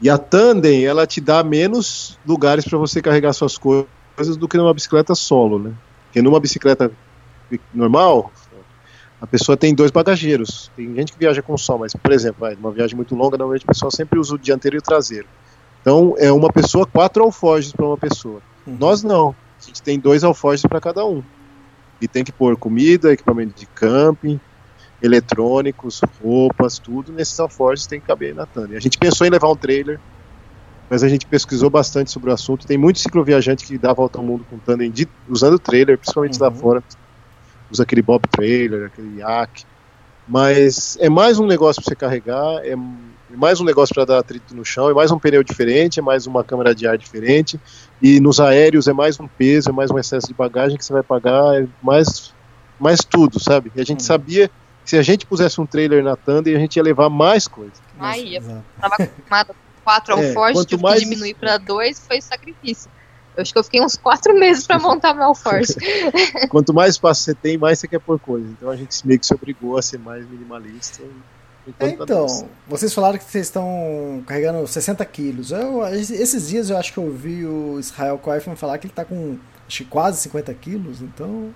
E 0.00 0.10
a 0.10 0.18
tandem, 0.18 0.84
ela 0.84 1.06
te 1.06 1.20
dá 1.20 1.42
menos 1.42 2.18
lugares 2.26 2.64
para 2.66 2.76
você 2.76 3.00
carregar 3.00 3.32
suas 3.32 3.56
coisas 3.56 4.36
do 4.36 4.46
que 4.46 4.58
numa 4.58 4.74
bicicleta 4.74 5.14
solo, 5.14 5.58
né? 5.58 5.72
Porque 6.04 6.20
numa 6.20 6.38
bicicleta 6.38 6.92
normal, 7.74 8.30
a 9.20 9.26
pessoa 9.26 9.56
tem 9.56 9.74
dois 9.74 9.90
bagageiros. 9.90 10.70
Tem 10.76 10.94
gente 10.94 11.12
que 11.12 11.18
viaja 11.18 11.40
com 11.40 11.56
só, 11.56 11.78
mas, 11.78 11.94
por 11.94 12.12
exemplo, 12.12 12.40
vai, 12.40 12.54
numa 12.54 12.70
viagem 12.70 12.94
muito 12.94 13.16
longa, 13.16 13.38
normalmente 13.38 13.64
o 13.64 13.68
pessoal 13.68 13.90
sempre 13.90 14.18
usa 14.18 14.34
o 14.34 14.38
dianteiro 14.38 14.76
e 14.76 14.78
o 14.78 14.82
traseiro. 14.82 15.26
Então, 15.80 16.14
é 16.18 16.30
uma 16.30 16.52
pessoa, 16.52 16.86
quatro 16.86 17.24
alforjes 17.24 17.72
para 17.72 17.86
uma 17.86 17.96
pessoa. 17.96 18.42
Uhum. 18.66 18.76
Nós 18.78 19.02
não. 19.02 19.34
A 19.60 19.66
gente 19.66 19.82
tem 19.82 19.98
dois 19.98 20.22
alforjes 20.22 20.66
para 20.66 20.80
cada 20.80 21.04
um. 21.04 21.22
E 22.00 22.06
tem 22.06 22.22
que 22.22 22.30
pôr 22.30 22.56
comida, 22.56 23.12
equipamento 23.12 23.58
de 23.58 23.66
camping, 23.66 24.38
eletrônicos, 25.00 26.00
roupas, 26.18 26.78
tudo 26.78 27.12
nesses 27.12 27.38
alforjes 27.38 27.86
tem 27.86 28.00
que 28.00 28.06
caber 28.06 28.34
na 28.34 28.46
tandem. 28.46 28.76
A 28.76 28.80
gente 28.80 28.98
pensou 28.98 29.26
em 29.26 29.30
levar 29.30 29.50
um 29.50 29.56
trailer, 29.56 30.00
mas 30.90 31.02
a 31.02 31.08
gente 31.08 31.26
pesquisou 31.26 31.70
bastante 31.70 32.10
sobre 32.10 32.30
o 32.30 32.32
assunto. 32.32 32.66
Tem 32.66 32.78
muito 32.78 32.98
cicloviajante 32.98 33.64
que 33.64 33.78
dá 33.78 33.90
a 33.90 33.94
volta 33.94 34.18
ao 34.18 34.24
mundo 34.24 34.44
com 34.44 34.58
tandem 34.58 34.90
de, 34.90 35.08
usando 35.26 35.58
trailer, 35.58 35.98
principalmente 35.98 36.38
lá 36.38 36.48
Uhum. 36.48 36.56
fora. 36.56 36.84
Usa 37.70 37.82
aquele 37.82 38.02
bob 38.02 38.22
trailer, 38.30 38.86
aquele 38.86 39.18
yak. 39.18 39.64
Mas 40.26 40.96
é 40.98 41.08
mais 41.08 41.38
um 41.38 41.46
negócio 41.46 41.82
para 41.82 41.90
você 41.90 41.96
carregar, 41.96 42.60
é 42.64 42.72
é 43.30 43.36
mais 43.36 43.60
um 43.60 43.64
negócio 43.64 43.94
para 43.94 44.04
dar 44.06 44.18
atrito 44.18 44.54
no 44.54 44.64
chão, 44.64 44.88
é 44.90 44.94
mais 44.94 45.10
um 45.10 45.18
pneu 45.18 45.42
diferente, 45.42 46.00
é 46.00 46.02
mais 46.02 46.26
uma 46.26 46.42
câmera 46.44 46.74
de 46.74 46.86
ar 46.86 46.96
diferente. 46.98 47.60
E 48.00 48.20
nos 48.20 48.40
aéreos 48.40 48.88
é 48.88 48.92
mais 48.92 49.18
um 49.20 49.28
peso, 49.28 49.68
é 49.70 49.72
mais 49.72 49.90
um 49.90 49.98
excesso 49.98 50.26
de 50.28 50.34
bagagem 50.34 50.76
que 50.78 50.84
você 50.84 50.92
vai 50.92 51.02
pagar, 51.02 51.62
é 51.62 51.66
mais, 51.80 52.34
mais 52.78 53.00
tudo, 53.00 53.38
sabe? 53.42 53.70
E 53.74 53.80
a 53.80 53.84
gente 53.84 54.00
Uhum. 54.00 54.06
sabia 54.06 54.50
se 54.88 54.96
a 54.96 55.02
gente 55.02 55.26
pusesse 55.26 55.60
um 55.60 55.66
trailer 55.66 56.02
na 56.02 56.16
tandem, 56.16 56.56
a 56.56 56.58
gente 56.58 56.76
ia 56.76 56.82
levar 56.82 57.10
mais 57.10 57.46
coisa. 57.46 57.72
Aí, 57.98 58.36
eu 58.36 58.40
Exato. 58.42 58.64
tava 58.80 58.94
acostumada 58.94 59.52
com 59.54 59.82
quatro 59.84 60.14
É, 60.18 60.28
alforjes, 60.28 60.58
quanto 60.58 60.68
tive 60.68 60.82
mais- 60.82 60.98
que 61.00 61.04
diminuir 61.04 61.34
para 61.34 61.58
dois, 61.58 61.98
foi 62.06 62.20
sacrifício. 62.22 62.90
Eu 63.36 63.42
acho 63.42 63.52
que 63.52 63.58
eu 63.58 63.64
fiquei 63.64 63.80
uns 63.82 63.96
quatro 63.96 64.36
meses 64.38 64.66
para 64.66 64.78
montar 64.78 65.14
meu 65.14 65.24
alforje. 65.24 65.74
Quanto 66.50 66.74
mais 66.74 66.94
espaço 66.94 67.22
você 67.22 67.34
tem, 67.34 67.56
mais 67.56 67.78
você 67.78 67.86
quer 67.86 68.00
pôr 68.00 68.18
coisa. 68.18 68.48
Então 68.48 68.68
a 68.68 68.74
gente 68.74 69.06
meio 69.06 69.20
que 69.20 69.26
se 69.26 69.32
obrigou 69.32 69.78
a 69.78 69.82
ser 69.82 69.98
mais 69.98 70.28
minimalista. 70.28 71.04
É. 71.78 71.88
Então, 71.90 72.26
vocês 72.66 72.92
falaram 72.94 73.16
que 73.18 73.22
vocês 73.24 73.46
estão 73.46 74.24
carregando 74.26 74.66
60 74.66 75.04
quilos. 75.04 75.52
Eu, 75.52 75.86
esses 75.86 76.48
dias 76.48 76.70
eu 76.70 76.78
acho 76.78 76.92
que 76.92 76.98
eu 76.98 77.04
ouvi 77.04 77.44
o 77.46 77.78
Israel 77.78 78.18
Koifman 78.18 78.56
falar 78.56 78.78
que 78.78 78.86
ele 78.86 78.94
tá 78.94 79.04
com 79.04 79.38
acho 79.68 79.84
que 79.84 79.90
quase 79.90 80.18
50 80.22 80.52
quilos, 80.54 81.00
então. 81.02 81.52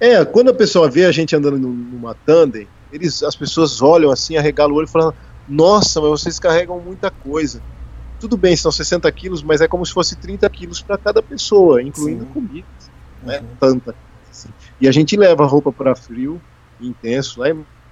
É, 0.00 0.24
quando 0.24 0.50
a 0.50 0.54
pessoa 0.54 0.88
vê 0.90 1.04
a 1.04 1.12
gente 1.12 1.34
andando 1.34 1.58
num- 1.58 1.74
numa 1.74 2.14
tandem, 2.14 2.70
eles, 2.90 3.22
as 3.22 3.36
pessoas 3.36 3.80
olham 3.82 4.10
assim, 4.10 4.36
arregalam 4.36 4.72
o 4.74 4.78
olho 4.78 4.86
e 4.86 4.90
falam: 4.90 5.12
Nossa, 5.46 6.00
mas 6.00 6.10
vocês 6.10 6.38
carregam 6.38 6.80
muita 6.80 7.10
coisa. 7.10 7.62
Tudo 8.18 8.36
bem, 8.36 8.56
são 8.56 8.70
60 8.72 9.10
quilos, 9.12 9.42
mas 9.42 9.60
é 9.60 9.68
como 9.68 9.84
se 9.86 9.92
fosse 9.92 10.16
30 10.16 10.48
quilos 10.50 10.82
para 10.82 10.98
cada 10.98 11.22
pessoa, 11.22 11.82
incluindo 11.82 12.24
Sim. 12.24 12.32
comida. 12.32 12.68
Não 13.22 13.30
é 13.32 13.40
Uhum. 13.40 13.56
tanta. 13.58 13.96
assim. 14.30 14.48
E 14.80 14.86
a 14.88 14.92
gente 14.92 15.16
leva 15.16 15.44
roupa 15.46 15.72
para 15.72 15.94
frio 15.96 16.42
intenso, 16.78 17.40
lá 17.40 17.46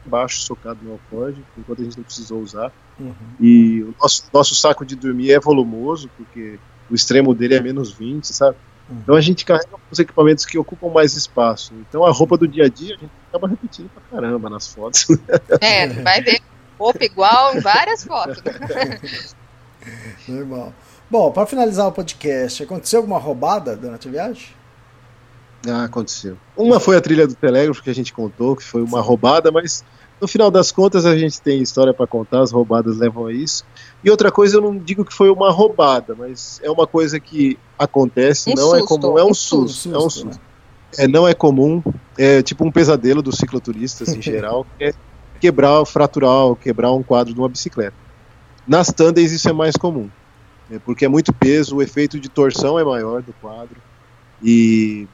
embaixo, 0.04 0.42
socado 0.42 0.84
no 0.84 0.92
alforje, 0.92 1.44
enquanto 1.57 1.80
a 1.80 1.84
gente 1.84 1.96
não 1.96 2.04
precisou 2.04 2.40
usar. 2.40 2.72
Uhum. 2.98 3.14
E 3.40 3.82
o 3.84 3.94
nosso, 4.00 4.22
nosso 4.32 4.54
saco 4.54 4.84
de 4.84 4.94
dormir 4.96 5.32
é 5.32 5.40
volumoso, 5.40 6.11
porque 6.16 6.61
o 6.88 6.94
extremo 6.94 7.34
dele 7.34 7.54
é 7.54 7.61
menos 7.61 7.96
20, 7.96 8.32
sabe? 8.32 8.57
Uhum. 8.89 8.99
Então 9.03 9.14
a 9.14 9.20
gente 9.20 9.45
carrega 9.45 9.68
os 9.91 9.99
equipamentos 9.99 10.47
que 10.47 10.59
ocupam 10.59 10.89
mais 10.89 11.14
espaço. 11.14 11.74
Então 11.89 12.05
a 12.05 12.11
roupa 12.11 12.37
do 12.37 12.47
dia 12.47 12.66
a 12.66 12.68
dia 12.68 12.95
a 12.95 12.99
gente 12.99 13.11
acaba 13.28 13.49
repetindo 13.49 13.91
pra 13.91 14.03
caramba 14.11 14.49
nas 14.49 14.72
fotos. 14.72 15.07
É, 15.61 15.89
vai 15.89 16.20
ver 16.22 16.41
roupa 16.78 17.05
igual 17.05 17.57
em 17.57 17.61
várias 17.61 18.05
fotos. 18.05 18.43
Normal. 20.28 20.72
Bom, 21.09 21.30
para 21.30 21.47
finalizar 21.47 21.87
o 21.87 21.93
podcast, 21.93 22.62
aconteceu 22.62 23.01
alguma 23.01 23.18
roubada 23.18 23.76
durante 23.76 24.09
a 24.09 24.11
viagem? 24.11 24.49
Ah, 25.68 25.84
aconteceu. 25.84 26.37
Uma 26.57 26.78
foi 26.80 26.97
a 26.97 27.01
trilha 27.01 27.26
do 27.26 27.34
telégrafo 27.34 27.82
que 27.82 27.91
a 27.91 27.95
gente 27.95 28.12
contou, 28.12 28.57
que 28.57 28.62
foi 28.62 28.82
uma 28.82 29.01
roubada, 29.01 29.51
mas 29.51 29.84
no 30.21 30.27
final 30.27 30.51
das 30.51 30.73
contas 30.73 31.05
a 31.05 31.17
gente 31.17 31.41
tem 31.41 31.61
história 31.61 31.93
para 31.93 32.07
contar, 32.07 32.41
as 32.41 32.51
roubadas 32.51 32.97
levam 32.97 33.27
a 33.27 33.33
isso. 33.33 33.64
E 34.03 34.11
outra 34.11 34.31
coisa, 34.31 34.57
eu 34.57 34.61
não 34.61 34.77
digo 34.77 35.05
que 35.05 35.12
foi 35.12 35.31
uma 35.31 35.51
roubada, 35.51 36.14
mas 36.14 36.61
é 36.62 36.71
uma 36.71 36.87
coisa 36.87 37.21
que 37.21 37.59
acontece, 37.79 38.51
Um 38.51 38.55
não 38.55 38.75
é 38.75 38.79
susto, 38.79 39.01
comum, 39.01 39.19
é 39.19 39.25
um 39.25 39.31
um 39.31 39.35
susto, 39.35 39.95
é 39.95 39.97
um 39.97 40.01
susto, 40.01 40.29
susto. 40.29 40.41
É, 40.99 41.07
não 41.07 41.29
é 41.29 41.35
comum, 41.35 41.83
é 42.17 42.43
tipo 42.43 42.64
um 42.64 42.71
pesadelo 42.71 43.21
dos 43.21 43.37
cicloturistas 43.37 44.09
em 44.14 44.23
geral, 44.23 44.67
que 44.79 44.85
é 44.85 44.95
quebrar, 45.41 45.85
fraturar, 45.85 46.55
quebrar 46.57 46.93
um 46.93 47.03
quadro 47.03 47.35
de 47.35 47.41
uma 47.41 47.49
bicicleta. 47.49 47.97
Nas 48.67 48.89
tandems 48.89 49.33
isso 49.33 49.49
é 49.49 49.53
mais 49.53 49.77
comum, 49.77 50.09
né, 50.71 50.81
porque 50.85 51.05
é 51.05 51.09
muito 51.09 51.33
peso, 51.33 51.77
o 51.77 51.83
efeito 51.83 52.19
de 52.19 52.29
torção 52.29 52.79
é 52.79 52.85
maior 52.85 53.23
do 53.23 53.33
quadro. 53.35 53.77
E 54.43 55.07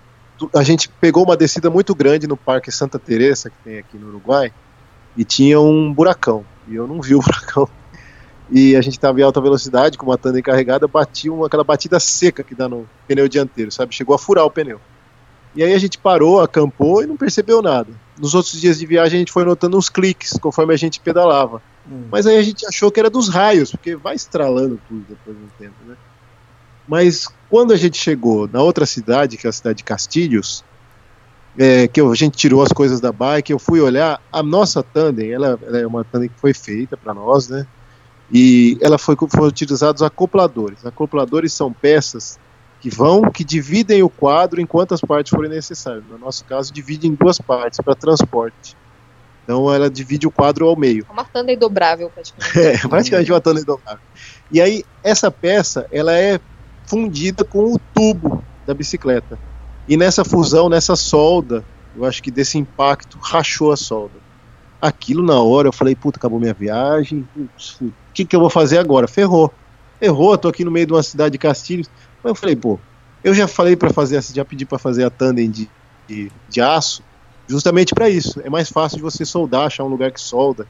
a 0.55 0.63
gente 0.63 0.89
pegou 0.89 1.25
uma 1.25 1.37
descida 1.37 1.71
muito 1.71 1.95
grande 1.95 2.27
no 2.27 2.37
Parque 2.37 2.71
Santa 2.71 2.99
Teresa, 2.99 3.51
que 3.51 3.57
tem 3.65 3.79
aqui 3.79 3.97
no 3.97 4.09
Uruguai, 4.09 4.53
e 5.17 5.25
tinha 5.25 5.61
um 5.61 5.93
buracão. 5.93 6.45
E 6.69 6.75
eu 6.75 6.87
não 6.87 7.01
vi 7.01 7.15
o 7.15 7.21
buracão. 7.23 7.69
E 8.51 8.77
a 8.77 8.83
gente 8.83 8.95
estava 8.95 9.19
em 9.19 9.23
alta 9.23 9.41
velocidade, 9.41 9.97
com 9.97 10.07
uma 10.07 10.19
tandem 10.19 10.43
carregada, 10.43 10.87
batia 10.87 11.33
uma, 11.33 11.47
aquela 11.47 11.65
batida 11.65 11.99
seca 11.99 12.43
que 12.43 12.55
dá 12.55 12.69
no 12.69 12.87
pneu 13.07 13.29
dianteiro, 13.29 13.71
sabe? 13.73 13.95
Chegou 13.95 14.15
a 14.15 14.19
furar 14.19 14.45
o 14.45 14.51
pneu. 14.51 14.81
E 15.55 15.63
aí 15.63 15.75
a 15.75 15.79
gente 15.79 15.99
parou, 15.99 16.41
acampou 16.41 17.03
e 17.03 17.07
não 17.07 17.17
percebeu 17.17 17.61
nada. 17.61 17.91
Nos 18.19 18.35
outros 18.35 18.61
dias 18.61 18.79
de 18.79 18.87
viagem 18.87 19.17
a 19.17 19.19
gente 19.21 19.33
foi 19.33 19.45
notando 19.45 19.77
uns 19.77 19.89
cliques 19.89 20.39
conforme 20.39 20.73
a 20.73 20.77
gente 20.77 21.01
pedalava. 21.01 21.63
Hum. 21.91 22.05
Mas 22.11 22.27
aí 22.27 22.37
a 22.37 22.43
gente 22.43 22.67
achou 22.67 22.91
que 22.91 23.01
era 23.01 23.11
dos 23.11 23.29
raios, 23.29 23.71
porque 23.71 23.95
vai 23.97 24.15
estralando 24.15 24.81
tudo 24.89 25.05
depois 25.09 25.37
de 25.37 25.43
um 25.43 25.49
tempo, 25.59 25.77
né? 25.87 25.97
Mas 26.87 27.29
quando 27.49 27.73
a 27.73 27.77
gente 27.77 27.99
chegou 27.99 28.49
na 28.49 28.63
outra 28.63 28.87
cidade, 28.87 29.37
que 29.37 29.47
é 29.47 29.51
a 29.51 29.53
cidade 29.53 29.79
de 29.79 29.85
Castilhos, 29.85 30.65
é, 31.59 31.87
que 31.87 32.01
a 32.01 32.15
gente 32.15 32.37
tirou 32.37 32.63
as 32.63 32.73
coisas 32.73 33.01
da 33.01 33.13
bike, 33.13 33.53
eu 33.53 33.59
fui 33.59 33.81
olhar, 33.81 34.21
a 34.33 34.43
nossa 34.43 34.83
tandem, 34.83 35.33
ela, 35.33 35.59
ela 35.63 35.79
é 35.79 35.87
uma 35.87 36.05
tandem 36.05 36.29
que 36.29 36.39
foi 36.39 36.55
feita 36.55 36.97
para 36.97 37.13
nós, 37.13 37.49
né? 37.49 37.67
E 38.33 38.79
ela 38.81 38.97
foi 38.97 39.15
foram 39.17 39.49
utilizados 39.49 40.03
acopladores. 40.03 40.87
Acopladores 40.87 41.53
são 41.53 41.71
peças 41.71 42.39
que 42.81 42.89
vão, 42.89 43.31
que 43.31 43.45
dividem 43.45 44.03
o 44.03 44.09
quadro 44.09 44.61
em 44.61 44.67
quantas 44.67 45.01
partes 45.01 45.31
forem 45.31 45.51
necessárias. 45.51 46.03
No 46.11 46.19
nosso 46.19 46.45
caso, 46.47 46.73
divide 46.73 47.07
em 47.07 47.15
duas 47.15 47.39
partes 47.39 47.79
para 47.85 47.95
transporte. 47.95 48.75
Então 49.45 49.73
ela 49.73 49.91
divide 49.91 50.27
o 50.27 50.31
quadro 50.31 50.67
ao 50.67 50.77
meio. 50.77 51.05
Uma 51.11 51.25
tandem 51.25 51.59
dobrável, 51.59 52.11
praticamente. 52.11 52.59
É, 52.59 52.89
praticamente 52.89 53.31
uma 53.31 53.41
tandem 53.41 53.65
dobrável. 53.65 54.03
E 54.51 54.61
aí, 54.61 54.85
essa 55.03 55.31
peça, 55.31 55.87
ela 55.93 56.13
é 56.13 56.41
fundida 56.87 57.45
com 57.45 57.75
o 57.75 57.79
tubo 57.93 58.43
da 58.67 58.73
bicicleta. 58.73 59.39
E 59.89 59.97
nessa 59.97 60.25
fusão, 60.25 60.69
nessa 60.69 60.97
solda, 60.97 61.65
eu 61.97 62.05
acho 62.05 62.23
que 62.23 62.31
desse 62.31 62.59
impacto, 62.59 63.19
rachou 63.21 63.73
a 63.73 63.77
solda. 63.77 64.15
Aquilo 64.81 65.25
na 65.25 65.41
hora, 65.41 65.69
eu 65.69 65.73
falei, 65.73 65.95
puta, 65.95 66.19
acabou 66.19 66.41
minha 66.41 66.55
viagem, 66.55 67.27
o 67.81 67.93
que, 68.13 68.25
que 68.25 68.35
eu 68.35 68.41
vou 68.41 68.51
fazer 68.51 68.79
agora? 68.79 69.07
Ferrou. 69.07 69.53
Eu 70.01 70.17
tô 70.37 70.49
aqui 70.49 70.65
no 70.65 70.71
meio 70.71 70.87
de 70.87 70.93
uma 70.93 71.03
cidade 71.03 71.33
de 71.33 71.39
Castilhos. 71.39 71.89
Mas 72.23 72.31
eu 72.31 72.35
falei, 72.35 72.57
pô, 72.57 72.79
eu 73.23 73.33
já 73.35 73.47
falei 73.47 73.77
para 73.77 73.91
fazer, 73.91 74.21
já 74.23 74.45
pedi 74.45 74.67
para 74.67 74.79
fazer 74.79 75.05
a 75.05 75.11
tandem 75.11 75.51
de, 75.51 75.71
de, 76.09 76.31
de 76.49 76.61
aço, 76.61 77.03
justamente 77.47 77.95
para 77.95 78.09
isso. 78.09 78.41
É 78.45 78.51
mais 78.51 78.69
fácil 78.69 78.97
de 78.97 79.03
você 79.03 79.25
soldar, 79.25 79.67
achar 79.67 79.85
um 79.85 79.89
lugar 79.89 80.11
que 80.11 80.21
solda. 80.21 80.67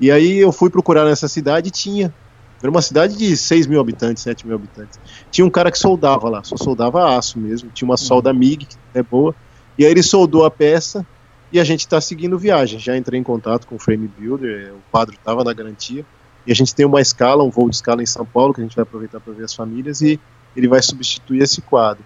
E 0.00 0.10
aí 0.10 0.38
eu 0.38 0.52
fui 0.52 0.70
procurar 0.70 1.04
nessa 1.04 1.26
cidade 1.26 1.68
e 1.68 1.72
tinha. 1.72 2.14
Era 2.60 2.70
uma 2.70 2.82
cidade 2.82 3.16
de 3.16 3.36
6 3.36 3.66
mil 3.66 3.80
habitantes, 3.80 4.22
7 4.22 4.46
mil 4.46 4.56
habitantes. 4.56 4.98
Tinha 5.30 5.46
um 5.46 5.50
cara 5.50 5.70
que 5.70 5.78
soldava 5.78 6.28
lá, 6.28 6.42
só 6.42 6.56
soldava 6.56 7.16
aço 7.16 7.38
mesmo. 7.38 7.70
Tinha 7.72 7.88
uma 7.88 7.96
solda 7.96 8.32
MIG, 8.32 8.66
que 8.66 8.76
é 8.94 9.02
boa. 9.02 9.34
E 9.78 9.84
aí 9.84 9.90
ele 9.90 10.02
soldou 10.02 10.44
a 10.44 10.50
peça 10.50 11.06
e 11.52 11.60
a 11.60 11.64
gente 11.64 11.80
está 11.80 12.00
seguindo 12.00 12.38
viagem. 12.38 12.80
Já 12.80 12.96
entrei 12.96 13.20
em 13.20 13.22
contato 13.22 13.66
com 13.66 13.76
o 13.76 13.78
Frame 13.78 14.08
Builder, 14.08 14.74
o 14.74 14.90
quadro 14.90 15.14
estava 15.14 15.44
na 15.44 15.52
garantia. 15.52 16.04
E 16.46 16.52
a 16.52 16.54
gente 16.54 16.74
tem 16.74 16.84
uma 16.84 17.00
escala, 17.00 17.44
um 17.44 17.50
voo 17.50 17.68
de 17.68 17.76
escala 17.76 18.02
em 18.02 18.06
São 18.06 18.24
Paulo, 18.24 18.54
que 18.54 18.60
a 18.60 18.64
gente 18.64 18.74
vai 18.74 18.82
aproveitar 18.82 19.20
para 19.20 19.32
ver 19.32 19.44
as 19.44 19.54
famílias, 19.54 20.00
e 20.00 20.18
ele 20.56 20.66
vai 20.66 20.82
substituir 20.82 21.42
esse 21.42 21.60
quadro. 21.60 22.04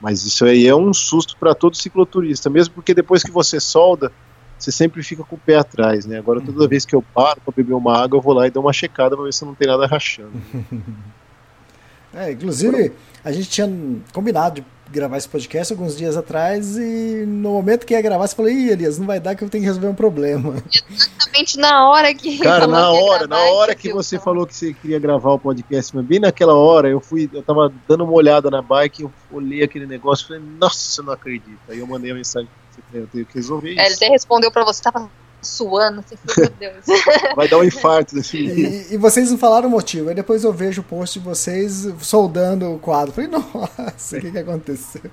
Mas 0.00 0.24
isso 0.24 0.44
aí 0.44 0.66
é 0.66 0.74
um 0.74 0.94
susto 0.94 1.36
para 1.36 1.54
todo 1.54 1.76
cicloturista, 1.76 2.48
mesmo 2.48 2.74
porque 2.74 2.94
depois 2.94 3.22
que 3.22 3.30
você 3.30 3.60
solda, 3.60 4.10
você 4.64 4.72
sempre 4.72 5.02
fica 5.02 5.24
com 5.24 5.36
o 5.36 5.38
pé 5.38 5.56
atrás, 5.56 6.06
né? 6.06 6.18
Agora 6.18 6.40
toda 6.40 6.68
vez 6.68 6.84
que 6.84 6.94
eu 6.94 7.02
paro 7.02 7.40
para 7.40 7.54
beber 7.56 7.74
uma 7.74 7.96
água, 7.98 8.18
eu 8.18 8.22
vou 8.22 8.34
lá 8.34 8.46
e 8.46 8.50
dou 8.50 8.62
uma 8.62 8.72
checada 8.72 9.16
para 9.16 9.24
ver 9.24 9.32
se 9.32 9.44
não 9.44 9.54
tem 9.54 9.68
nada 9.68 9.86
rachando. 9.86 10.32
É, 12.12 12.32
inclusive, 12.32 12.92
a 13.24 13.30
gente 13.30 13.48
tinha 13.48 13.70
combinado 14.12 14.56
de 14.56 14.66
gravar 14.90 15.16
esse 15.16 15.28
podcast 15.28 15.72
alguns 15.72 15.96
dias 15.96 16.16
atrás 16.16 16.76
e 16.76 17.24
no 17.24 17.50
momento 17.50 17.86
que 17.86 17.94
ia 17.94 18.02
gravar, 18.02 18.26
você 18.26 18.34
falou, 18.34 18.50
ih, 18.50 18.70
Elias, 18.70 18.98
não 18.98 19.06
vai 19.06 19.20
dar 19.20 19.36
que 19.36 19.44
eu 19.44 19.48
tenho 19.48 19.62
que 19.62 19.68
resolver 19.68 19.86
um 19.86 19.94
problema. 19.94 20.56
Exatamente 20.90 21.56
na 21.56 21.88
hora 21.88 22.12
que. 22.12 22.38
Cara, 22.38 22.62
falou 22.62 22.74
na 22.74 22.98
que 22.98 23.04
hora, 23.04 23.26
na 23.28 23.38
hora 23.38 23.74
que 23.76 23.82
filme. 23.82 24.02
você 24.02 24.18
falou 24.18 24.44
que 24.44 24.54
você 24.54 24.74
queria 24.74 24.98
gravar 24.98 25.30
o 25.32 25.38
podcast, 25.38 25.94
mas 25.94 26.04
bem 26.04 26.18
naquela 26.18 26.54
hora, 26.54 26.88
eu 26.88 27.00
fui, 27.00 27.30
eu 27.32 27.42
tava 27.42 27.72
dando 27.88 28.02
uma 28.02 28.12
olhada 28.12 28.50
na 28.50 28.60
bike, 28.60 29.04
eu 29.04 29.12
olhei 29.30 29.62
aquele 29.62 29.86
negócio 29.86 30.24
e 30.24 30.28
falei, 30.28 30.42
nossa, 30.58 31.00
eu 31.00 31.04
não 31.04 31.12
acredito. 31.12 31.60
Aí 31.68 31.78
eu 31.78 31.86
mandei 31.86 32.10
a 32.10 32.14
mensagem 32.14 32.48
pra 32.48 32.56
você, 32.56 32.59
eu 32.92 33.06
tenho 33.06 33.26
que 33.26 33.34
resolver 33.34 33.70
É, 33.70 33.72
ele 33.72 33.82
isso. 33.82 33.96
até 33.96 34.08
respondeu 34.08 34.50
pra 34.50 34.64
você, 34.64 34.82
tava 34.82 35.10
suando, 35.42 36.02
você 36.02 36.16
falou, 36.16 36.52
meu 36.60 36.70
Deus. 36.72 36.84
Vai 37.34 37.48
dar 37.48 37.58
um 37.58 37.64
infarto 37.64 38.14
menino. 38.14 38.58
E, 38.58 38.94
e 38.94 38.96
vocês 38.96 39.30
não 39.30 39.38
falaram 39.38 39.68
o 39.68 39.70
motivo. 39.70 40.08
Aí 40.08 40.14
depois 40.14 40.44
eu 40.44 40.52
vejo 40.52 40.82
o 40.82 40.84
post 40.84 41.18
de 41.18 41.24
vocês 41.24 41.88
soldando 42.00 42.74
o 42.74 42.78
quadro. 42.78 43.12
Falei, 43.12 43.30
nossa, 43.30 44.18
o 44.18 44.20
que, 44.20 44.30
que 44.30 44.38
aconteceu? 44.38 45.10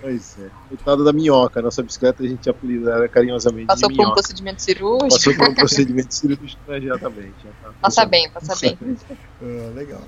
Pois 0.00 0.36
é. 0.38 0.48
Coitado 0.68 1.04
da 1.04 1.12
minhoca, 1.12 1.60
nossa 1.60 1.82
bicicleta 1.82 2.22
a 2.22 2.26
gente 2.26 2.48
apelida 2.48 2.92
ela 2.92 3.08
carinhosamente 3.08 3.66
Passou 3.66 3.88
de 3.88 3.96
por 3.96 4.06
um 4.06 4.12
procedimento 4.12 4.62
cirúrgico. 4.62 5.08
Passou 5.10 5.34
por 5.34 5.48
um 5.48 5.54
procedimento 5.56 6.14
cirúrgico, 6.14 6.62
mas 6.68 6.84
já 6.84 6.98
tá 6.98 7.10
bem. 7.10 7.32
Já 7.42 7.50
tá 7.62 7.74
Passa 7.80 8.06
bem, 8.06 8.30
passa 8.30 8.54
bem. 8.60 8.78
Ah, 9.42 9.72
legal. 9.74 10.02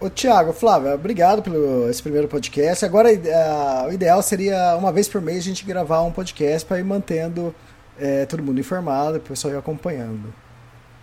Ô 0.00 0.08
Tiago, 0.08 0.52
Flávia, 0.52 0.94
obrigado 0.94 1.42
pelo 1.42 1.88
esse 1.88 2.02
primeiro 2.02 2.26
podcast. 2.26 2.84
Agora, 2.84 3.10
ah, 3.10 3.86
o 3.88 3.92
ideal 3.92 4.22
seria, 4.22 4.76
uma 4.76 4.90
vez 4.90 5.08
por 5.08 5.20
mês, 5.20 5.38
a 5.38 5.42
gente 5.42 5.64
gravar 5.64 6.02
um 6.02 6.10
podcast 6.10 6.66
para 6.66 6.80
ir 6.80 6.84
mantendo 6.84 7.54
eh, 7.98 8.24
todo 8.24 8.42
mundo 8.42 8.58
informado, 8.58 9.18
o 9.18 9.20
pessoal 9.20 9.54
ir 9.54 9.58
acompanhando. 9.58 10.32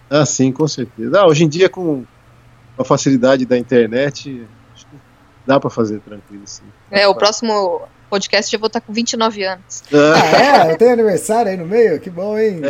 Ah, 0.10 0.26
sim, 0.26 0.52
com 0.52 0.68
certeza. 0.68 1.22
Ah, 1.22 1.28
hoje 1.28 1.44
em 1.44 1.50
dia, 1.50 1.70
com 1.70 2.04
a 2.78 2.84
facilidade 2.84 3.46
da 3.46 3.58
internet, 3.58 4.48
acho 4.74 4.88
que 4.88 4.96
dá 5.46 5.60
pra 5.60 5.70
fazer 5.70 6.00
tranquilo, 6.00 6.44
sim. 6.46 6.64
É, 6.90 7.08
o 7.08 7.14
próximo 7.14 7.82
podcast 8.10 8.54
eu 8.54 8.60
vou 8.60 8.68
estar 8.68 8.82
com 8.82 8.92
29 8.92 9.44
anos. 9.44 9.84
Ah, 9.94 10.66
é? 10.68 10.72
Eu 10.72 10.78
tenho 10.78 10.94
aniversário 10.94 11.52
aí 11.52 11.58
no 11.58 11.66
meio? 11.66 12.00
Que 12.00 12.10
bom, 12.10 12.38
hein? 12.38 12.62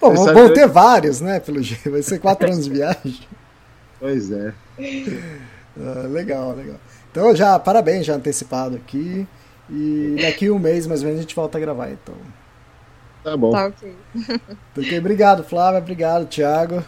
Bom, 0.00 0.14
vão, 0.14 0.52
ter 0.52 0.68
vários, 0.68 1.20
né? 1.20 1.40
Pelo 1.40 1.62
jeito. 1.62 1.90
Vai 1.90 2.02
ser 2.02 2.18
quatro 2.18 2.46
anos 2.46 2.64
de 2.64 2.70
viagem. 2.70 3.20
Pois 3.98 4.30
é. 4.30 4.52
Ah, 5.76 6.06
legal, 6.06 6.54
legal. 6.54 6.76
Então, 7.10 7.34
já, 7.34 7.58
parabéns, 7.58 8.06
já 8.06 8.14
antecipado 8.14 8.76
aqui. 8.76 9.26
E 9.68 10.16
daqui 10.20 10.48
um 10.48 10.58
mês, 10.58 10.86
mais 10.86 11.00
ou 11.00 11.06
menos, 11.06 11.18
a 11.18 11.22
gente 11.22 11.34
volta 11.34 11.58
a 11.58 11.60
gravar, 11.60 11.90
então. 11.90 12.14
Tá 13.24 13.36
bom. 13.36 13.50
Tá 13.50 13.66
ok. 13.66 13.96
Ok, 14.78 14.98
obrigado, 14.98 15.42
Flávia. 15.42 15.80
Obrigado, 15.80 16.26
Thiago. 16.26 16.84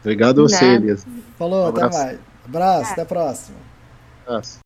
Obrigado 0.00 0.40
a 0.40 0.42
você. 0.44 0.64
Elias. 0.64 1.06
Falou, 1.38 1.66
Um 1.66 1.68
até 1.68 1.88
mais. 1.90 2.18
Abraço, 2.46 2.92
até 2.92 3.02
a 3.02 3.06
próxima. 3.06 3.58
Abraço. 4.26 4.63